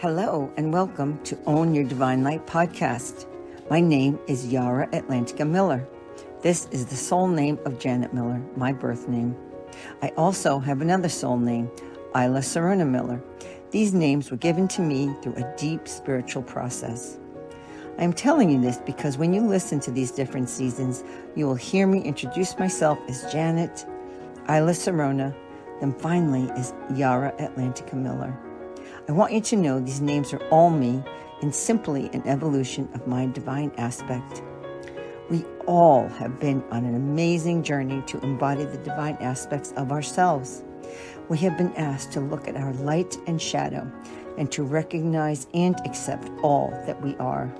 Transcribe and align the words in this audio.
Hello, 0.00 0.48
and 0.56 0.72
welcome 0.72 1.20
to 1.24 1.36
Own 1.44 1.74
Your 1.74 1.82
Divine 1.82 2.22
Light 2.22 2.46
podcast. 2.46 3.26
My 3.68 3.80
name 3.80 4.16
is 4.28 4.46
Yarra 4.46 4.86
Atlantica 4.92 5.44
Miller. 5.44 5.88
This 6.40 6.68
is 6.70 6.86
the 6.86 6.94
soul 6.94 7.26
name 7.26 7.58
of 7.64 7.80
Janet 7.80 8.14
Miller, 8.14 8.40
my 8.54 8.72
birth 8.72 9.08
name. 9.08 9.34
I 10.00 10.10
also 10.10 10.60
have 10.60 10.82
another 10.82 11.08
soul 11.08 11.36
name, 11.36 11.68
Ayla 12.14 12.44
Sirona 12.44 12.88
Miller. 12.88 13.20
These 13.72 13.92
names 13.92 14.30
were 14.30 14.36
given 14.36 14.68
to 14.68 14.82
me 14.82 15.12
through 15.20 15.34
a 15.34 15.56
deep 15.56 15.88
spiritual 15.88 16.44
process. 16.44 17.18
I 17.98 18.04
am 18.04 18.12
telling 18.12 18.50
you 18.50 18.60
this 18.60 18.78
because 18.78 19.18
when 19.18 19.34
you 19.34 19.40
listen 19.40 19.80
to 19.80 19.90
these 19.90 20.12
different 20.12 20.48
seasons, 20.48 21.02
you 21.34 21.44
will 21.44 21.56
hear 21.56 21.88
me 21.88 22.02
introduce 22.02 22.56
myself 22.56 23.00
as 23.08 23.32
Janet, 23.32 23.84
Ayla 24.44 24.76
Sirona, 24.76 25.34
then 25.80 25.92
finally 25.92 26.48
as 26.52 26.72
Yarra 26.94 27.32
Atlantica 27.40 27.94
Miller. 27.94 28.38
I 29.08 29.12
want 29.12 29.32
you 29.32 29.40
to 29.40 29.56
know 29.56 29.80
these 29.80 30.02
names 30.02 30.34
are 30.34 30.48
all 30.48 30.68
me 30.68 31.02
and 31.40 31.54
simply 31.54 32.10
an 32.12 32.22
evolution 32.26 32.90
of 32.92 33.06
my 33.06 33.24
divine 33.24 33.72
aspect. 33.78 34.42
We 35.30 35.46
all 35.66 36.06
have 36.08 36.38
been 36.38 36.62
on 36.70 36.84
an 36.84 36.94
amazing 36.94 37.62
journey 37.62 38.02
to 38.06 38.20
embody 38.20 38.66
the 38.66 38.76
divine 38.76 39.16
aspects 39.20 39.72
of 39.78 39.92
ourselves. 39.92 40.62
We 41.30 41.38
have 41.38 41.56
been 41.56 41.72
asked 41.76 42.12
to 42.12 42.20
look 42.20 42.48
at 42.48 42.56
our 42.56 42.74
light 42.74 43.16
and 43.26 43.40
shadow 43.40 43.90
and 44.36 44.52
to 44.52 44.62
recognize 44.62 45.46
and 45.54 45.74
accept 45.86 46.28
all 46.42 46.68
that 46.84 47.00
we 47.02 47.16
are. 47.16 47.50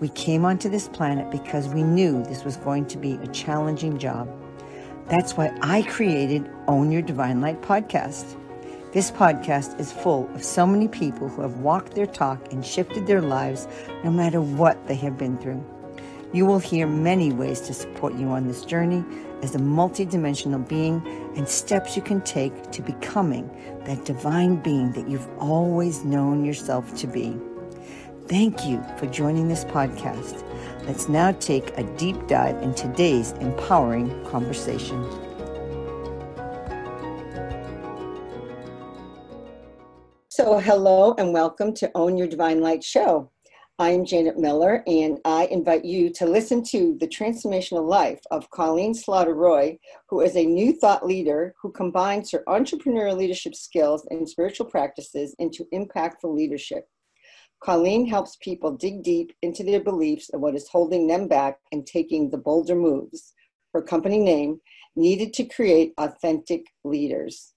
We 0.00 0.10
came 0.10 0.44
onto 0.44 0.68
this 0.68 0.88
planet 0.88 1.30
because 1.30 1.68
we 1.68 1.82
knew 1.82 2.22
this 2.24 2.44
was 2.44 2.58
going 2.58 2.84
to 2.88 2.98
be 2.98 3.14
a 3.14 3.28
challenging 3.28 3.96
job. 3.96 4.28
That's 5.08 5.38
why 5.38 5.56
I 5.62 5.82
created 5.84 6.50
Own 6.68 6.92
Your 6.92 7.02
Divine 7.02 7.40
Light 7.40 7.62
podcast. 7.62 8.36
This 8.92 9.12
podcast 9.12 9.78
is 9.78 9.92
full 9.92 10.28
of 10.34 10.42
so 10.42 10.66
many 10.66 10.88
people 10.88 11.28
who 11.28 11.42
have 11.42 11.58
walked 11.58 11.94
their 11.94 12.08
talk 12.08 12.52
and 12.52 12.66
shifted 12.66 13.06
their 13.06 13.22
lives 13.22 13.68
no 14.02 14.10
matter 14.10 14.40
what 14.40 14.88
they 14.88 14.96
have 14.96 15.16
been 15.16 15.38
through. 15.38 15.64
You 16.32 16.44
will 16.44 16.58
hear 16.58 16.88
many 16.88 17.32
ways 17.32 17.60
to 17.62 17.72
support 17.72 18.16
you 18.16 18.26
on 18.30 18.48
this 18.48 18.64
journey 18.64 19.04
as 19.42 19.54
a 19.54 19.60
multidimensional 19.60 20.68
being 20.68 21.00
and 21.36 21.48
steps 21.48 21.94
you 21.94 22.02
can 22.02 22.20
take 22.22 22.72
to 22.72 22.82
becoming 22.82 23.48
that 23.84 24.04
divine 24.04 24.56
being 24.56 24.90
that 24.94 25.08
you've 25.08 25.28
always 25.38 26.04
known 26.04 26.44
yourself 26.44 26.92
to 26.96 27.06
be. 27.06 27.38
Thank 28.26 28.66
you 28.66 28.84
for 28.98 29.06
joining 29.06 29.46
this 29.46 29.64
podcast. 29.66 30.44
Let's 30.84 31.08
now 31.08 31.30
take 31.30 31.78
a 31.78 31.84
deep 31.96 32.26
dive 32.26 32.60
in 32.60 32.74
today's 32.74 33.30
empowering 33.34 34.24
conversation. 34.24 35.00
So, 40.40 40.58
hello 40.58 41.14
and 41.18 41.34
welcome 41.34 41.74
to 41.74 41.90
Own 41.94 42.16
Your 42.16 42.26
Divine 42.26 42.62
Light 42.62 42.82
show. 42.82 43.30
I'm 43.78 44.06
Janet 44.06 44.38
Miller, 44.38 44.82
and 44.86 45.18
I 45.26 45.44
invite 45.44 45.84
you 45.84 46.08
to 46.14 46.24
listen 46.24 46.62
to 46.70 46.96
the 46.98 47.06
transformational 47.06 47.86
life 47.86 48.20
of 48.30 48.48
Colleen 48.48 48.94
Slaughter 48.94 49.34
Roy, 49.34 49.78
who 50.08 50.22
is 50.22 50.36
a 50.36 50.46
new 50.46 50.72
thought 50.72 51.04
leader 51.04 51.54
who 51.60 51.70
combines 51.70 52.30
her 52.30 52.42
entrepreneurial 52.48 53.18
leadership 53.18 53.54
skills 53.54 54.06
and 54.08 54.26
spiritual 54.26 54.64
practices 54.64 55.36
into 55.38 55.66
impactful 55.74 56.34
leadership. 56.34 56.88
Colleen 57.62 58.06
helps 58.06 58.38
people 58.40 58.72
dig 58.72 59.02
deep 59.02 59.34
into 59.42 59.62
their 59.62 59.84
beliefs 59.84 60.30
and 60.32 60.40
what 60.40 60.54
is 60.54 60.70
holding 60.70 61.06
them 61.06 61.28
back 61.28 61.58
and 61.70 61.86
taking 61.86 62.30
the 62.30 62.38
bolder 62.38 62.76
moves, 62.76 63.34
her 63.74 63.82
company 63.82 64.18
name, 64.18 64.58
needed 64.96 65.34
to 65.34 65.44
create 65.44 65.92
authentic 65.98 66.64
leaders. 66.82 67.52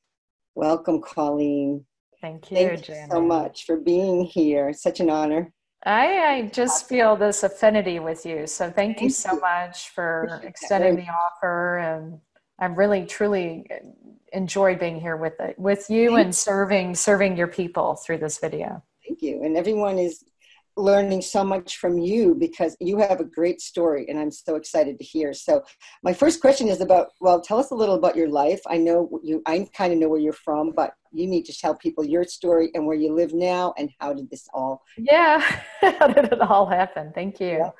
Welcome, 0.53 1.01
Colleen. 1.01 1.85
Thank 2.23 2.51
you, 2.51 2.55
Thank 2.55 2.87
you 2.87 2.95
so 3.11 3.21
much 3.21 3.65
for 3.65 3.75
being 3.75 4.23
here. 4.23 4.69
It's 4.69 4.81
such 4.81 5.01
an 5.01 5.09
honor. 5.09 5.51
I, 5.85 6.19
I, 6.19 6.41
just 6.53 6.87
feel 6.87 7.17
this 7.17 7.43
affinity 7.43 7.99
with 7.99 8.25
you. 8.25 8.47
So 8.47 8.67
thank, 8.67 8.95
thank 8.95 9.01
you 9.01 9.09
so 9.09 9.33
you. 9.33 9.41
much 9.41 9.89
for 9.89 10.39
extending 10.41 10.95
the 10.95 11.07
offer. 11.11 11.79
And 11.79 12.19
I'm 12.59 12.75
really, 12.75 13.05
truly 13.05 13.67
enjoyed 14.31 14.79
being 14.79 15.01
here 15.01 15.17
with 15.17 15.37
it, 15.41 15.59
with 15.59 15.89
you 15.89 16.11
thank 16.11 16.23
and 16.23 16.33
serving 16.33 16.95
serving 16.95 17.35
your 17.35 17.47
people 17.47 17.95
through 17.95 18.19
this 18.19 18.37
video. 18.37 18.81
Thank 19.05 19.21
you. 19.21 19.43
And 19.43 19.57
everyone 19.57 19.99
is 19.99 20.23
learning 20.75 21.21
so 21.21 21.43
much 21.43 21.77
from 21.77 21.97
you 21.97 22.35
because 22.35 22.75
you 22.79 22.97
have 22.97 23.19
a 23.19 23.23
great 23.25 23.61
story 23.61 24.05
and 24.09 24.19
I'm 24.19 24.31
so 24.31 24.55
excited 24.55 24.97
to 24.97 25.03
hear. 25.03 25.33
So 25.33 25.63
my 26.03 26.13
first 26.13 26.41
question 26.41 26.67
is 26.67 26.81
about 26.81 27.09
well 27.21 27.41
tell 27.41 27.59
us 27.59 27.71
a 27.71 27.75
little 27.75 27.95
about 27.95 28.15
your 28.15 28.29
life. 28.29 28.61
I 28.67 28.77
know 28.77 29.19
you 29.23 29.41
I 29.45 29.67
kind 29.75 29.93
of 29.93 29.99
know 29.99 30.09
where 30.09 30.19
you're 30.19 30.33
from 30.33 30.71
but 30.71 30.93
you 31.11 31.27
need 31.27 31.45
to 31.45 31.57
tell 31.57 31.75
people 31.75 32.03
your 32.03 32.23
story 32.23 32.71
and 32.73 32.85
where 32.85 32.97
you 32.97 33.13
live 33.13 33.33
now 33.33 33.73
and 33.77 33.89
how 33.99 34.13
did 34.13 34.29
this 34.29 34.47
all 34.53 34.81
Yeah. 34.97 35.39
how 35.81 36.07
did 36.07 36.25
it 36.25 36.41
all 36.41 36.65
happen? 36.65 37.11
Thank 37.13 37.39
you. 37.39 37.47
Yeah. 37.47 37.71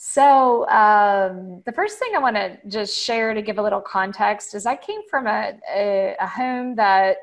So 0.00 0.68
um, 0.68 1.62
the 1.66 1.72
first 1.72 1.98
thing 1.98 2.12
I 2.14 2.20
want 2.20 2.36
to 2.36 2.56
just 2.68 2.96
share 2.96 3.34
to 3.34 3.42
give 3.42 3.58
a 3.58 3.62
little 3.62 3.80
context 3.80 4.54
is 4.54 4.64
I 4.64 4.76
came 4.76 5.00
from 5.10 5.26
a, 5.26 5.54
a, 5.74 6.14
a 6.20 6.26
home 6.26 6.76
that 6.76 7.16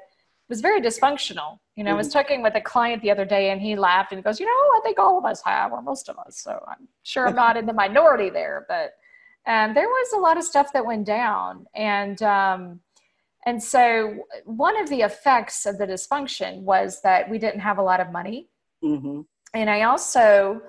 was 0.49 0.59
very 0.59 0.81
dysfunctional. 0.81 1.57
You 1.75 1.83
know. 1.83 1.91
I 1.91 1.93
was 1.93 2.07
mm-hmm. 2.07 2.19
talking 2.19 2.41
with 2.41 2.55
a 2.55 2.61
client 2.61 3.01
the 3.01 3.11
other 3.11 3.25
day 3.25 3.51
and 3.51 3.61
he 3.61 3.75
laughed 3.75 4.13
and 4.13 4.23
goes, 4.23 4.39
you 4.39 4.45
know, 4.45 4.51
I 4.51 4.79
think 4.81 4.97
all 4.97 5.17
of 5.17 5.25
us 5.25 5.41
have, 5.43 5.73
or 5.73 5.81
most 5.81 6.07
of 6.07 6.17
us. 6.17 6.37
So 6.37 6.63
I'm 6.67 6.87
sure 7.03 7.27
I'm 7.27 7.35
not 7.45 7.57
in 7.57 7.65
the 7.65 7.73
minority 7.73 8.29
there, 8.29 8.65
but 8.69 8.93
um, 9.47 9.73
there 9.73 9.87
was 9.87 10.13
a 10.13 10.19
lot 10.19 10.37
of 10.37 10.43
stuff 10.43 10.71
that 10.73 10.85
went 10.85 11.05
down. 11.05 11.65
And, 11.75 12.21
um, 12.23 12.79
and 13.45 13.61
so 13.61 14.25
one 14.45 14.79
of 14.79 14.89
the 14.89 15.01
effects 15.01 15.65
of 15.65 15.77
the 15.77 15.85
dysfunction 15.85 16.61
was 16.61 17.01
that 17.01 17.29
we 17.29 17.37
didn't 17.37 17.59
have 17.59 17.77
a 17.77 17.83
lot 17.83 17.99
of 17.99 18.11
money. 18.11 18.49
Mm-hmm. 18.83 19.21
And 19.53 19.69
I 19.69 19.83
also, 19.83 20.61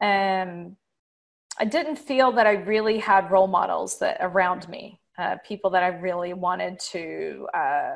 um, 0.00 0.76
I 1.58 1.64
didn't 1.64 1.96
feel 1.96 2.32
that 2.32 2.46
I 2.46 2.52
really 2.52 2.98
had 2.98 3.30
role 3.30 3.48
models 3.48 3.98
that 3.98 4.18
around 4.20 4.68
me, 4.68 5.00
uh, 5.18 5.36
people 5.44 5.70
that 5.70 5.82
I 5.82 5.88
really 5.88 6.32
wanted 6.32 6.78
to, 6.90 7.48
uh, 7.52 7.94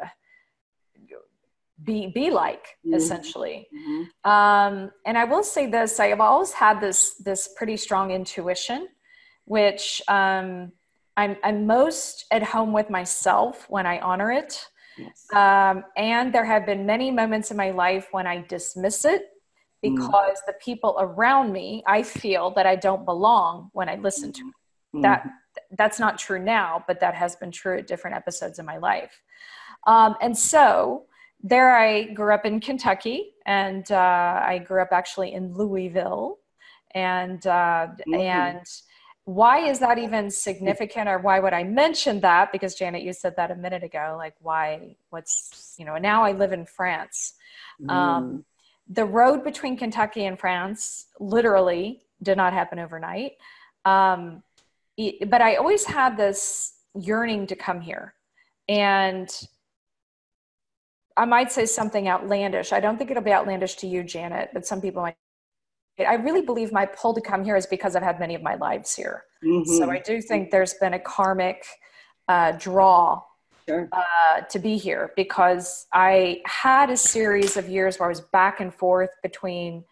be 1.82 2.06
be 2.06 2.30
like 2.30 2.66
mm-hmm. 2.86 2.94
essentially 2.94 3.66
mm-hmm. 3.74 4.30
Um, 4.30 4.90
and 5.06 5.18
i 5.18 5.24
will 5.24 5.42
say 5.42 5.66
this 5.66 5.98
i 5.98 6.06
have 6.06 6.20
always 6.20 6.52
had 6.52 6.80
this 6.80 7.14
this 7.16 7.48
pretty 7.56 7.76
strong 7.76 8.10
intuition 8.10 8.88
which 9.46 10.00
um, 10.08 10.72
I'm, 11.16 11.36
I'm 11.44 11.66
most 11.66 12.24
at 12.30 12.42
home 12.42 12.72
with 12.72 12.90
myself 12.90 13.66
when 13.68 13.86
i 13.86 13.98
honor 13.98 14.30
it 14.30 14.64
yes. 14.96 15.26
um, 15.34 15.84
and 15.96 16.32
there 16.32 16.44
have 16.44 16.64
been 16.64 16.86
many 16.86 17.10
moments 17.10 17.50
in 17.50 17.56
my 17.56 17.70
life 17.70 18.08
when 18.12 18.26
i 18.26 18.44
dismiss 18.46 19.04
it 19.04 19.22
mm. 19.84 19.96
because 19.96 20.38
mm. 20.38 20.46
the 20.46 20.54
people 20.64 20.94
around 21.00 21.52
me 21.52 21.82
i 21.88 22.04
feel 22.04 22.52
that 22.52 22.66
i 22.66 22.76
don't 22.76 23.04
belong 23.04 23.68
when 23.72 23.88
i 23.88 23.96
listen 23.96 24.32
to 24.32 24.44
mm. 24.94 25.02
that 25.02 25.26
that's 25.76 25.98
not 25.98 26.18
true 26.18 26.38
now 26.38 26.84
but 26.86 27.00
that 27.00 27.14
has 27.14 27.34
been 27.34 27.50
true 27.50 27.78
at 27.78 27.88
different 27.88 28.16
episodes 28.16 28.60
in 28.60 28.64
my 28.64 28.76
life 28.76 29.20
um, 29.86 30.14
and 30.22 30.38
so 30.38 31.04
there 31.46 31.76
I 31.76 32.04
grew 32.04 32.32
up 32.32 32.46
in 32.46 32.58
Kentucky, 32.58 33.34
and 33.44 33.92
uh, 33.92 34.40
I 34.42 34.64
grew 34.66 34.80
up 34.80 34.88
actually 34.92 35.34
in 35.34 35.52
Louisville, 35.52 36.38
and 36.94 37.46
uh, 37.46 37.88
mm-hmm. 38.08 38.14
and 38.14 38.66
why 39.26 39.68
is 39.68 39.78
that 39.80 39.98
even 39.98 40.30
significant, 40.30 41.06
or 41.06 41.18
why 41.18 41.40
would 41.40 41.52
I 41.52 41.62
mention 41.62 42.20
that? 42.20 42.50
Because 42.50 42.74
Janet, 42.74 43.02
you 43.02 43.12
said 43.12 43.36
that 43.36 43.50
a 43.50 43.54
minute 43.54 43.84
ago. 43.84 44.14
Like, 44.16 44.34
why? 44.40 44.96
What's 45.10 45.74
you 45.78 45.84
know? 45.84 45.98
Now 45.98 46.24
I 46.24 46.32
live 46.32 46.52
in 46.52 46.64
France. 46.64 47.34
Um, 47.82 47.88
mm. 47.88 47.92
Um, 47.92 48.44
the 48.88 49.04
road 49.04 49.44
between 49.44 49.76
Kentucky 49.76 50.24
and 50.24 50.38
France 50.38 51.06
literally 51.20 52.00
did 52.22 52.38
not 52.38 52.54
happen 52.54 52.78
overnight. 52.78 53.32
Um, 53.84 54.42
but 55.26 55.42
I 55.42 55.56
always 55.56 55.84
had 55.84 56.16
this 56.16 56.72
yearning 56.94 57.46
to 57.48 57.54
come 57.54 57.82
here, 57.82 58.14
and 58.66 59.28
I 61.16 61.24
might 61.24 61.52
say 61.52 61.66
something 61.66 62.08
outlandish. 62.08 62.72
I 62.72 62.80
don't 62.80 62.96
think 62.96 63.10
it'll 63.10 63.22
be 63.22 63.32
outlandish 63.32 63.76
to 63.76 63.86
you, 63.86 64.02
Janet, 64.02 64.50
but 64.52 64.66
some 64.66 64.80
people 64.80 65.02
might. 65.02 65.16
I 65.98 66.14
really 66.14 66.42
believe 66.42 66.72
my 66.72 66.86
pull 66.86 67.14
to 67.14 67.20
come 67.20 67.44
here 67.44 67.54
is 67.54 67.66
because 67.66 67.94
I've 67.94 68.02
had 68.02 68.18
many 68.18 68.34
of 68.34 68.42
my 68.42 68.56
lives 68.56 68.96
here. 68.96 69.24
Mm-hmm. 69.44 69.70
So 69.76 69.90
I 69.90 70.00
do 70.00 70.20
think 70.20 70.50
there's 70.50 70.74
been 70.74 70.94
a 70.94 70.98
karmic 70.98 71.64
uh, 72.26 72.52
draw 72.52 73.22
sure. 73.68 73.88
uh, 73.92 74.40
to 74.40 74.58
be 74.58 74.76
here 74.76 75.12
because 75.14 75.86
I 75.92 76.42
had 76.46 76.90
a 76.90 76.96
series 76.96 77.56
of 77.56 77.68
years 77.68 77.98
where 77.98 78.06
I 78.06 78.08
was 78.08 78.20
back 78.20 78.58
and 78.58 78.74
forth 78.74 79.10
between 79.22 79.84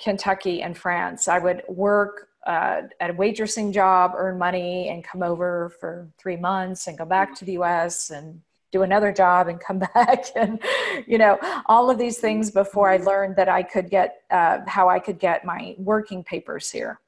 Kentucky 0.00 0.62
and 0.62 0.76
France. 0.76 1.28
I 1.28 1.38
would 1.38 1.62
work 1.68 2.28
uh, 2.46 2.82
at 3.00 3.10
a 3.10 3.14
waitressing 3.14 3.72
job, 3.72 4.12
earn 4.16 4.38
money, 4.38 4.88
and 4.88 5.04
come 5.04 5.22
over 5.22 5.72
for 5.80 6.08
three 6.18 6.36
months 6.36 6.88
and 6.88 6.96
go 6.96 7.04
back 7.04 7.34
to 7.36 7.44
the 7.44 7.52
US 7.52 8.10
and 8.10 8.40
do 8.70 8.82
another 8.82 9.12
job 9.12 9.48
and 9.48 9.60
come 9.60 9.78
back 9.94 10.26
and 10.36 10.60
you 11.06 11.18
know 11.18 11.38
all 11.66 11.90
of 11.90 11.98
these 11.98 12.18
things 12.18 12.50
before 12.50 12.88
i 12.90 12.96
learned 12.96 13.36
that 13.36 13.48
i 13.48 13.62
could 13.62 13.90
get 13.90 14.22
uh, 14.30 14.58
how 14.66 14.88
i 14.88 14.98
could 14.98 15.18
get 15.18 15.44
my 15.44 15.74
working 15.78 16.22
papers 16.22 16.70
here 16.70 17.00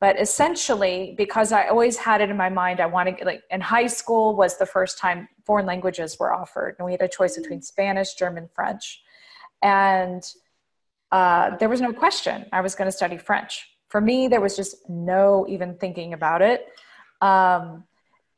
but 0.00 0.20
essentially 0.20 1.14
because 1.16 1.52
i 1.52 1.68
always 1.68 1.96
had 1.96 2.20
it 2.20 2.30
in 2.30 2.36
my 2.36 2.48
mind 2.48 2.80
i 2.80 2.86
wanted 2.86 3.16
like 3.24 3.42
in 3.50 3.60
high 3.60 3.86
school 3.86 4.34
was 4.34 4.56
the 4.58 4.66
first 4.66 4.98
time 4.98 5.28
foreign 5.44 5.66
languages 5.66 6.18
were 6.18 6.32
offered 6.32 6.74
and 6.78 6.86
we 6.86 6.92
had 6.92 7.02
a 7.02 7.08
choice 7.08 7.36
between 7.36 7.62
spanish 7.62 8.14
german 8.14 8.48
french 8.54 9.02
and 9.62 10.24
uh, 11.12 11.56
there 11.56 11.68
was 11.68 11.80
no 11.80 11.92
question 11.92 12.46
I 12.52 12.60
was 12.60 12.74
going 12.74 12.86
to 12.86 12.96
study 12.96 13.18
French. 13.18 13.68
For 13.88 14.00
me, 14.00 14.28
there 14.28 14.40
was 14.40 14.56
just 14.56 14.88
no 14.88 15.44
even 15.48 15.76
thinking 15.76 16.12
about 16.12 16.42
it. 16.42 16.66
Um, 17.20 17.84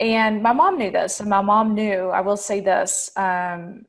and 0.02 0.43
my 0.43 0.52
mom 0.52 0.78
knew 0.78 0.90
this, 0.90 1.20
and 1.20 1.31
my 1.31 1.40
mom 1.40 1.75
knew. 1.75 2.08
I 2.08 2.20
will 2.20 2.37
say 2.37 2.60
this: 2.60 3.10
um, 3.16 3.87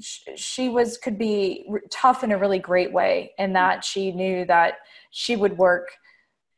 she 0.00 0.68
was 0.68 0.96
could 0.96 1.18
be 1.18 1.66
tough 1.90 2.22
in 2.22 2.32
a 2.32 2.38
really 2.38 2.58
great 2.58 2.92
way, 2.92 3.32
in 3.38 3.52
that 3.54 3.84
she 3.84 4.12
knew 4.12 4.44
that 4.44 4.74
she 5.10 5.34
would 5.34 5.58
work, 5.58 5.88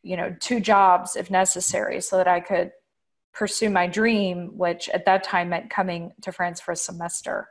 you 0.03 0.17
know, 0.17 0.37
two 0.41 0.61
jobs 0.61 1.17
if 1.17 1.31
necessary, 1.31 2.01
so 2.01 2.17
that 2.19 2.29
I 2.29 2.41
could 2.41 2.73
pursue 3.33 3.71
my 3.71 3.87
dream, 3.87 4.57
which 4.59 4.89
at 4.91 5.05
that 5.07 5.23
time 5.23 5.51
meant 5.51 5.71
coming 5.71 6.13
to 6.23 6.33
France 6.33 6.61
for 6.61 6.73
a 6.73 6.77
semester. 6.77 7.49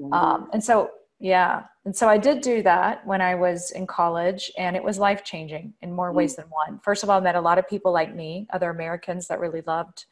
Mm-hmm. 0.00 0.12
Um, 0.12 0.48
and 0.52 0.64
so, 0.64 0.90
yeah. 1.20 1.64
And 1.84 1.94
so 1.94 2.08
I 2.08 2.18
did 2.18 2.40
do 2.40 2.62
that 2.62 3.06
when 3.06 3.20
I 3.20 3.34
was 3.34 3.70
in 3.70 3.86
college, 3.86 4.50
and 4.56 4.74
it 4.74 4.82
was 4.82 4.98
life 4.98 5.22
changing 5.22 5.74
in 5.82 5.92
more 5.92 6.08
mm-hmm. 6.08 6.16
ways 6.16 6.36
than 6.36 6.46
one. 6.46 6.80
First 6.82 7.02
of 7.02 7.10
all, 7.10 7.18
I 7.18 7.20
met 7.20 7.36
a 7.36 7.40
lot 7.40 7.58
of 7.58 7.68
people 7.68 7.92
like 7.92 8.14
me, 8.14 8.48
other 8.52 8.70
Americans 8.70 9.28
that 9.28 9.38
really 9.38 9.62
loved 9.66 10.06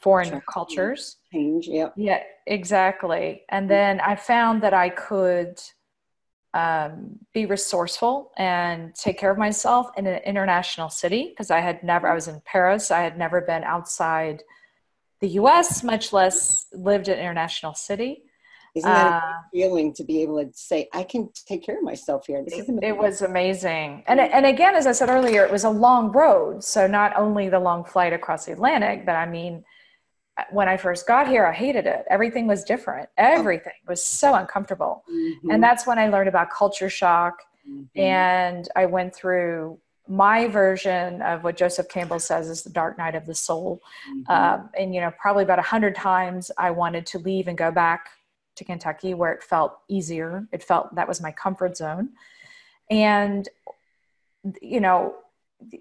foreign 0.00 0.40
cultures. 0.52 1.16
Change, 1.32 1.66
yeah. 1.66 1.88
Yeah, 1.96 2.22
exactly. 2.46 3.42
And 3.48 3.64
mm-hmm. 3.64 3.68
then 3.68 4.00
I 4.00 4.16
found 4.16 4.62
that 4.62 4.74
I 4.74 4.88
could 4.90 5.60
um, 6.54 7.18
be 7.34 7.46
resourceful 7.46 8.32
and 8.36 8.94
take 8.94 9.18
care 9.18 9.30
of 9.30 9.38
myself 9.38 9.90
in 9.96 10.06
an 10.06 10.22
international 10.24 10.88
city 10.88 11.28
because 11.28 11.50
I 11.50 11.60
had 11.60 11.82
never, 11.82 12.08
I 12.08 12.14
was 12.14 12.28
in 12.28 12.40
Paris, 12.44 12.90
I 12.90 13.00
had 13.00 13.18
never 13.18 13.40
been 13.40 13.64
outside 13.64 14.42
the 15.20 15.28
US, 15.30 15.82
much 15.82 16.12
less 16.12 16.66
lived 16.72 17.08
in 17.08 17.14
an 17.14 17.20
international 17.20 17.74
city. 17.74 18.22
Isn't 18.74 18.90
that 18.90 19.22
uh, 19.22 19.32
feeling 19.52 19.92
to 19.94 20.04
be 20.04 20.22
able 20.22 20.44
to 20.44 20.50
say, 20.52 20.88
I 20.92 21.02
can 21.02 21.30
take 21.46 21.64
care 21.64 21.78
of 21.78 21.82
myself 21.82 22.26
here? 22.26 22.44
This 22.44 22.58
is 22.58 22.70
it 22.82 22.96
was 22.96 23.22
amazing. 23.22 24.04
And, 24.06 24.20
and 24.20 24.46
again, 24.46 24.76
as 24.76 24.86
I 24.86 24.92
said 24.92 25.08
earlier, 25.08 25.44
it 25.44 25.50
was 25.50 25.64
a 25.64 25.70
long 25.70 26.12
road. 26.12 26.62
So 26.62 26.86
not 26.86 27.16
only 27.16 27.48
the 27.48 27.58
long 27.58 27.84
flight 27.84 28.12
across 28.12 28.44
the 28.44 28.52
Atlantic, 28.52 29.04
but 29.04 29.16
I 29.16 29.26
mean, 29.26 29.64
when 30.50 30.68
I 30.68 30.76
first 30.76 31.06
got 31.06 31.28
here, 31.28 31.46
I 31.46 31.52
hated 31.52 31.86
it. 31.86 32.04
Everything 32.08 32.46
was 32.46 32.64
different. 32.64 33.08
Everything 33.16 33.72
was 33.86 34.02
so 34.02 34.34
uncomfortable. 34.34 35.04
Mm-hmm. 35.10 35.50
And 35.50 35.62
that's 35.62 35.86
when 35.86 35.98
I 35.98 36.08
learned 36.08 36.28
about 36.28 36.50
culture 36.50 36.88
shock. 36.88 37.42
Mm-hmm. 37.68 38.00
And 38.00 38.68
I 38.76 38.86
went 38.86 39.14
through 39.14 39.78
my 40.06 40.48
version 40.48 41.20
of 41.22 41.44
what 41.44 41.56
Joseph 41.56 41.88
Campbell 41.88 42.18
says 42.18 42.48
is 42.48 42.62
the 42.62 42.70
dark 42.70 42.96
night 42.96 43.14
of 43.14 43.26
the 43.26 43.34
soul. 43.34 43.82
Mm-hmm. 44.10 44.32
Um, 44.32 44.70
and, 44.78 44.94
you 44.94 45.00
know, 45.00 45.12
probably 45.20 45.44
about 45.44 45.58
a 45.58 45.62
hundred 45.62 45.94
times 45.94 46.50
I 46.56 46.70
wanted 46.70 47.04
to 47.06 47.18
leave 47.18 47.48
and 47.48 47.58
go 47.58 47.70
back 47.70 48.08
to 48.56 48.64
Kentucky 48.64 49.14
where 49.14 49.32
it 49.32 49.42
felt 49.42 49.78
easier. 49.88 50.46
It 50.52 50.62
felt 50.62 50.94
that 50.94 51.06
was 51.06 51.20
my 51.20 51.32
comfort 51.32 51.76
zone. 51.76 52.10
And, 52.90 53.48
you 54.62 54.80
know, 54.80 55.16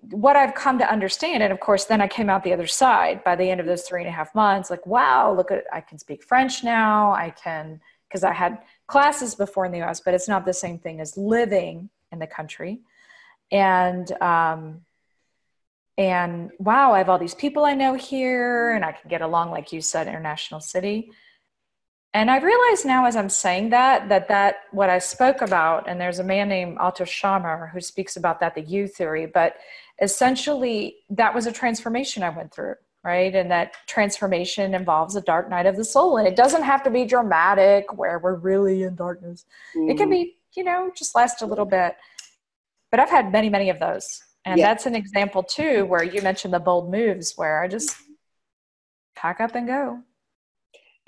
what 0.02 0.36
I've 0.36 0.56
come 0.56 0.80
to 0.80 0.92
understand, 0.92 1.44
and 1.44 1.54
of 1.54 1.60
course, 1.60 1.86
then 1.86 2.02
I 2.02 2.08
came 2.08 2.30
out 2.30 2.44
the 2.44 2.54
other 2.54 2.68
side 2.68 3.24
by 3.24 3.36
the 3.36 3.50
end 3.50 3.60
of 3.60 3.68
those 3.68 3.84
three 3.84 4.02
and 4.02 4.10
a 4.10 4.12
half 4.12 4.34
months, 4.34 4.70
like, 4.70 4.86
wow, 4.88 5.32
look 5.32 5.52
at, 5.52 5.66
I 5.72 5.82
can 5.82 6.00
speak 6.00 6.24
French 6.24 6.64
now. 6.64 7.12
I 7.12 7.30
can, 7.30 7.80
because 8.08 8.24
I 8.24 8.34
had 8.34 8.60
classes 8.88 9.36
before 9.36 9.66
in 9.66 9.72
the 9.72 9.84
US, 9.84 10.00
but 10.00 10.14
it's 10.14 10.28
not 10.28 10.46
the 10.46 10.54
same 10.54 10.80
thing 10.80 11.00
as 11.00 11.16
living 11.16 11.90
in 12.12 12.20
the 12.20 12.28
country. 12.28 12.80
And, 13.52 14.12
um, 14.22 14.82
and 15.98 16.52
wow, 16.60 16.94
I 16.94 17.00
have 17.00 17.10
all 17.10 17.20
these 17.20 17.36
people 17.36 17.66
I 17.66 17.74
know 17.74 17.94
here, 17.94 18.72
and 18.72 18.84
I 18.84 18.92
can 18.94 19.10
get 19.10 19.22
along, 19.22 19.52
like 19.52 19.72
you 19.72 19.82
said, 19.82 20.08
international 20.08 20.60
city. 20.60 21.12
And 22.18 22.32
I 22.32 22.38
realize 22.40 22.84
now 22.84 23.06
as 23.06 23.16
I'm 23.16 23.30
saying 23.30 23.70
that, 23.70 24.10
that 24.10 24.28
that 24.28 24.62
what 24.72 24.90
I 24.90 24.98
spoke 24.98 25.44
about, 25.44 25.88
and 25.88 26.02
there's 26.02 26.18
a 26.18 26.24
man 26.24 26.50
named 26.50 26.80
Otto 26.80 27.04
Scharmer 27.04 27.70
who 27.70 27.80
speaks 27.80 28.18
about 28.18 28.40
that, 28.40 28.56
the 28.56 28.64
U 28.64 28.88
theory, 28.88 29.28
but 29.28 29.58
essentially 30.02 30.96
that 31.12 31.36
was 31.36 31.46
a 31.46 31.52
transformation 31.52 32.24
I 32.24 32.30
went 32.30 32.52
through, 32.52 32.74
right? 33.04 33.36
And 33.36 33.52
that 33.52 33.74
transformation 33.86 34.74
involves 34.74 35.16
a 35.16 35.22
dark 35.22 35.48
night 35.48 35.68
of 35.68 35.76
the 35.76 35.86
soul. 35.86 36.18
And 36.18 36.28
it 36.28 36.36
doesn't 36.36 36.64
have 36.64 36.82
to 36.86 36.90
be 36.90 37.06
dramatic 37.06 37.96
where 37.96 38.18
we're 38.18 38.34
really 38.34 38.82
in 38.82 38.96
darkness. 38.96 39.46
Mm. 39.76 39.92
It 39.92 39.98
can 39.98 40.10
be, 40.10 40.38
you 40.56 40.64
know, 40.64 40.92
just 40.96 41.14
last 41.14 41.44
a 41.44 41.46
little 41.46 41.66
bit. 41.66 41.98
But 42.90 43.00
I've 43.00 43.12
had 43.12 43.32
many, 43.32 43.48
many 43.48 43.70
of 43.70 43.78
those. 43.78 44.24
And 44.44 44.58
yeah. 44.58 44.70
that's 44.70 44.88
an 44.88 44.96
example 44.96 45.44
too, 45.44 45.86
where 45.86 46.04
you 46.04 46.24
mentioned 46.24 46.52
the 46.52 46.60
bold 46.60 46.90
moves 46.90 47.38
where 47.38 47.62
I 47.62 47.68
just 47.68 47.96
pack 49.16 49.40
up 49.40 49.54
and 49.54 49.68
go 49.68 50.02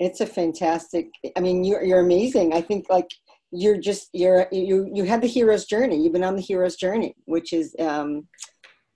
it's 0.00 0.20
a 0.20 0.26
fantastic 0.26 1.08
i 1.36 1.40
mean 1.40 1.62
you're, 1.62 1.84
you're 1.84 2.00
amazing 2.00 2.52
i 2.52 2.60
think 2.60 2.86
like 2.90 3.08
you're 3.52 3.78
just 3.78 4.08
you're 4.12 4.48
you 4.50 4.90
you 4.92 5.04
had 5.04 5.20
the 5.20 5.28
hero's 5.28 5.66
journey 5.66 6.02
you've 6.02 6.12
been 6.12 6.24
on 6.24 6.34
the 6.34 6.42
hero's 6.42 6.76
journey 6.76 7.14
which 7.26 7.52
is 7.52 7.76
um 7.78 8.26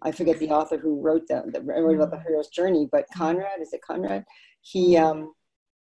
i 0.03 0.11
forget 0.11 0.39
the 0.39 0.51
author 0.51 0.79
who 0.79 1.01
wrote 1.01 1.23
that, 1.29 1.45
wrote 1.65 1.95
about 1.95 2.11
the 2.11 2.21
hero's 2.27 2.49
journey 2.49 2.89
but 2.91 3.05
mm-hmm. 3.11 3.23
conrad 3.23 3.61
is 3.61 3.73
it 3.73 3.81
conrad 3.87 4.25
he 4.63 4.95
mm-hmm. 4.95 5.05
um 5.05 5.33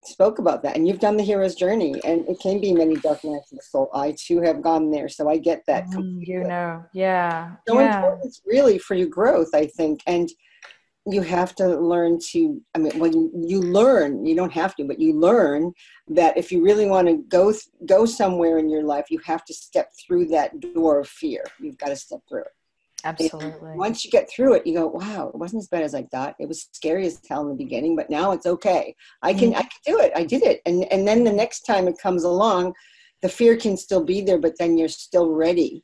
spoke 0.06 0.38
about 0.38 0.62
that 0.62 0.75
and 0.75 0.86
you've 0.86 1.00
done 1.00 1.16
the 1.16 1.24
hero's 1.24 1.56
journey 1.56 1.96
and 2.04 2.28
it 2.28 2.38
can 2.42 2.60
be 2.60 2.74
many 2.74 2.96
dark 2.98 3.24
nights 3.24 3.54
of 3.54 3.58
the 3.58 3.64
soul 3.64 3.90
i 3.94 4.14
too 4.20 4.42
have 4.42 4.62
gone 4.62 4.92
there 4.92 5.08
so 5.08 5.30
i 5.30 5.38
get 5.38 5.64
that 5.66 5.86
you 6.20 6.44
know 6.44 6.84
yeah 6.94 7.56
so 7.66 7.80
yeah. 7.80 7.96
important 7.96 8.38
really 8.46 8.78
for 8.78 8.96
your 8.96 9.08
growth 9.08 9.50
i 9.54 9.66
think 9.66 10.02
and 10.06 10.30
you 11.06 11.22
have 11.22 11.54
to 11.54 11.68
learn 11.80 12.18
to 12.18 12.62
i 12.76 12.78
mean 12.78 12.98
when 12.98 13.12
you, 13.14 13.32
you 13.36 13.62
learn 13.62 14.26
you 14.26 14.36
don't 14.36 14.54
have 14.54 14.76
to 14.76 14.86
but 14.86 15.00
you 15.00 15.14
learn 15.14 15.72
that 16.08 16.38
if 16.38 16.52
you 16.52 16.64
really 16.64 16.88
want 16.88 17.08
to 17.08 17.18
go 17.28 17.54
go 17.86 18.06
somewhere 18.06 18.58
in 18.58 18.70
your 18.70 18.84
life 18.84 19.06
you 19.10 19.20
have 19.26 19.44
to 19.44 19.54
step 19.54 19.90
through 20.06 20.26
that 20.26 20.60
door 20.74 21.00
of 21.00 21.08
fear. 21.08 21.44
You've 21.60 21.78
got 21.78 21.90
to 21.90 21.96
step 21.96 22.20
through 22.28 22.42
it. 22.42 22.52
Absolutely. 23.06 23.70
and 23.72 23.78
once 23.78 24.06
you 24.06 24.12
get 24.12 24.30
through 24.30 24.54
it 24.54 24.66
you 24.66 24.74
go 24.74 24.88
wow 24.88 25.28
it 25.28 25.38
wasn't 25.38 25.62
as 25.62 25.68
bad 25.68 25.84
as 25.84 25.94
i 25.94 26.04
thought. 26.04 26.36
It 26.40 26.48
was 26.48 26.70
scary 26.72 27.06
as 27.06 27.20
hell 27.28 27.42
in 27.44 27.50
the 27.50 27.64
beginning 27.64 27.96
but 27.96 28.10
now 28.10 28.32
it's 28.32 28.46
okay. 28.46 28.96
I 29.22 29.34
can 29.34 29.50
mm-hmm. 29.50 29.60
i 29.60 29.62
can 29.62 29.82
do 29.86 30.00
it. 30.00 30.14
I 30.16 30.24
did 30.24 30.44
it. 30.44 30.62
And 30.66 30.86
and 30.92 31.06
then 31.08 31.24
the 31.24 31.34
next 31.34 31.62
time 31.62 31.88
it 31.88 31.98
comes 31.98 32.24
along 32.24 32.74
the 33.22 33.30
fear 33.30 33.58
can 33.58 33.76
still 33.76 34.04
be 34.04 34.22
there 34.22 34.40
but 34.40 34.58
then 34.58 34.78
you're 34.78 34.88
still 34.88 35.30
ready 35.32 35.84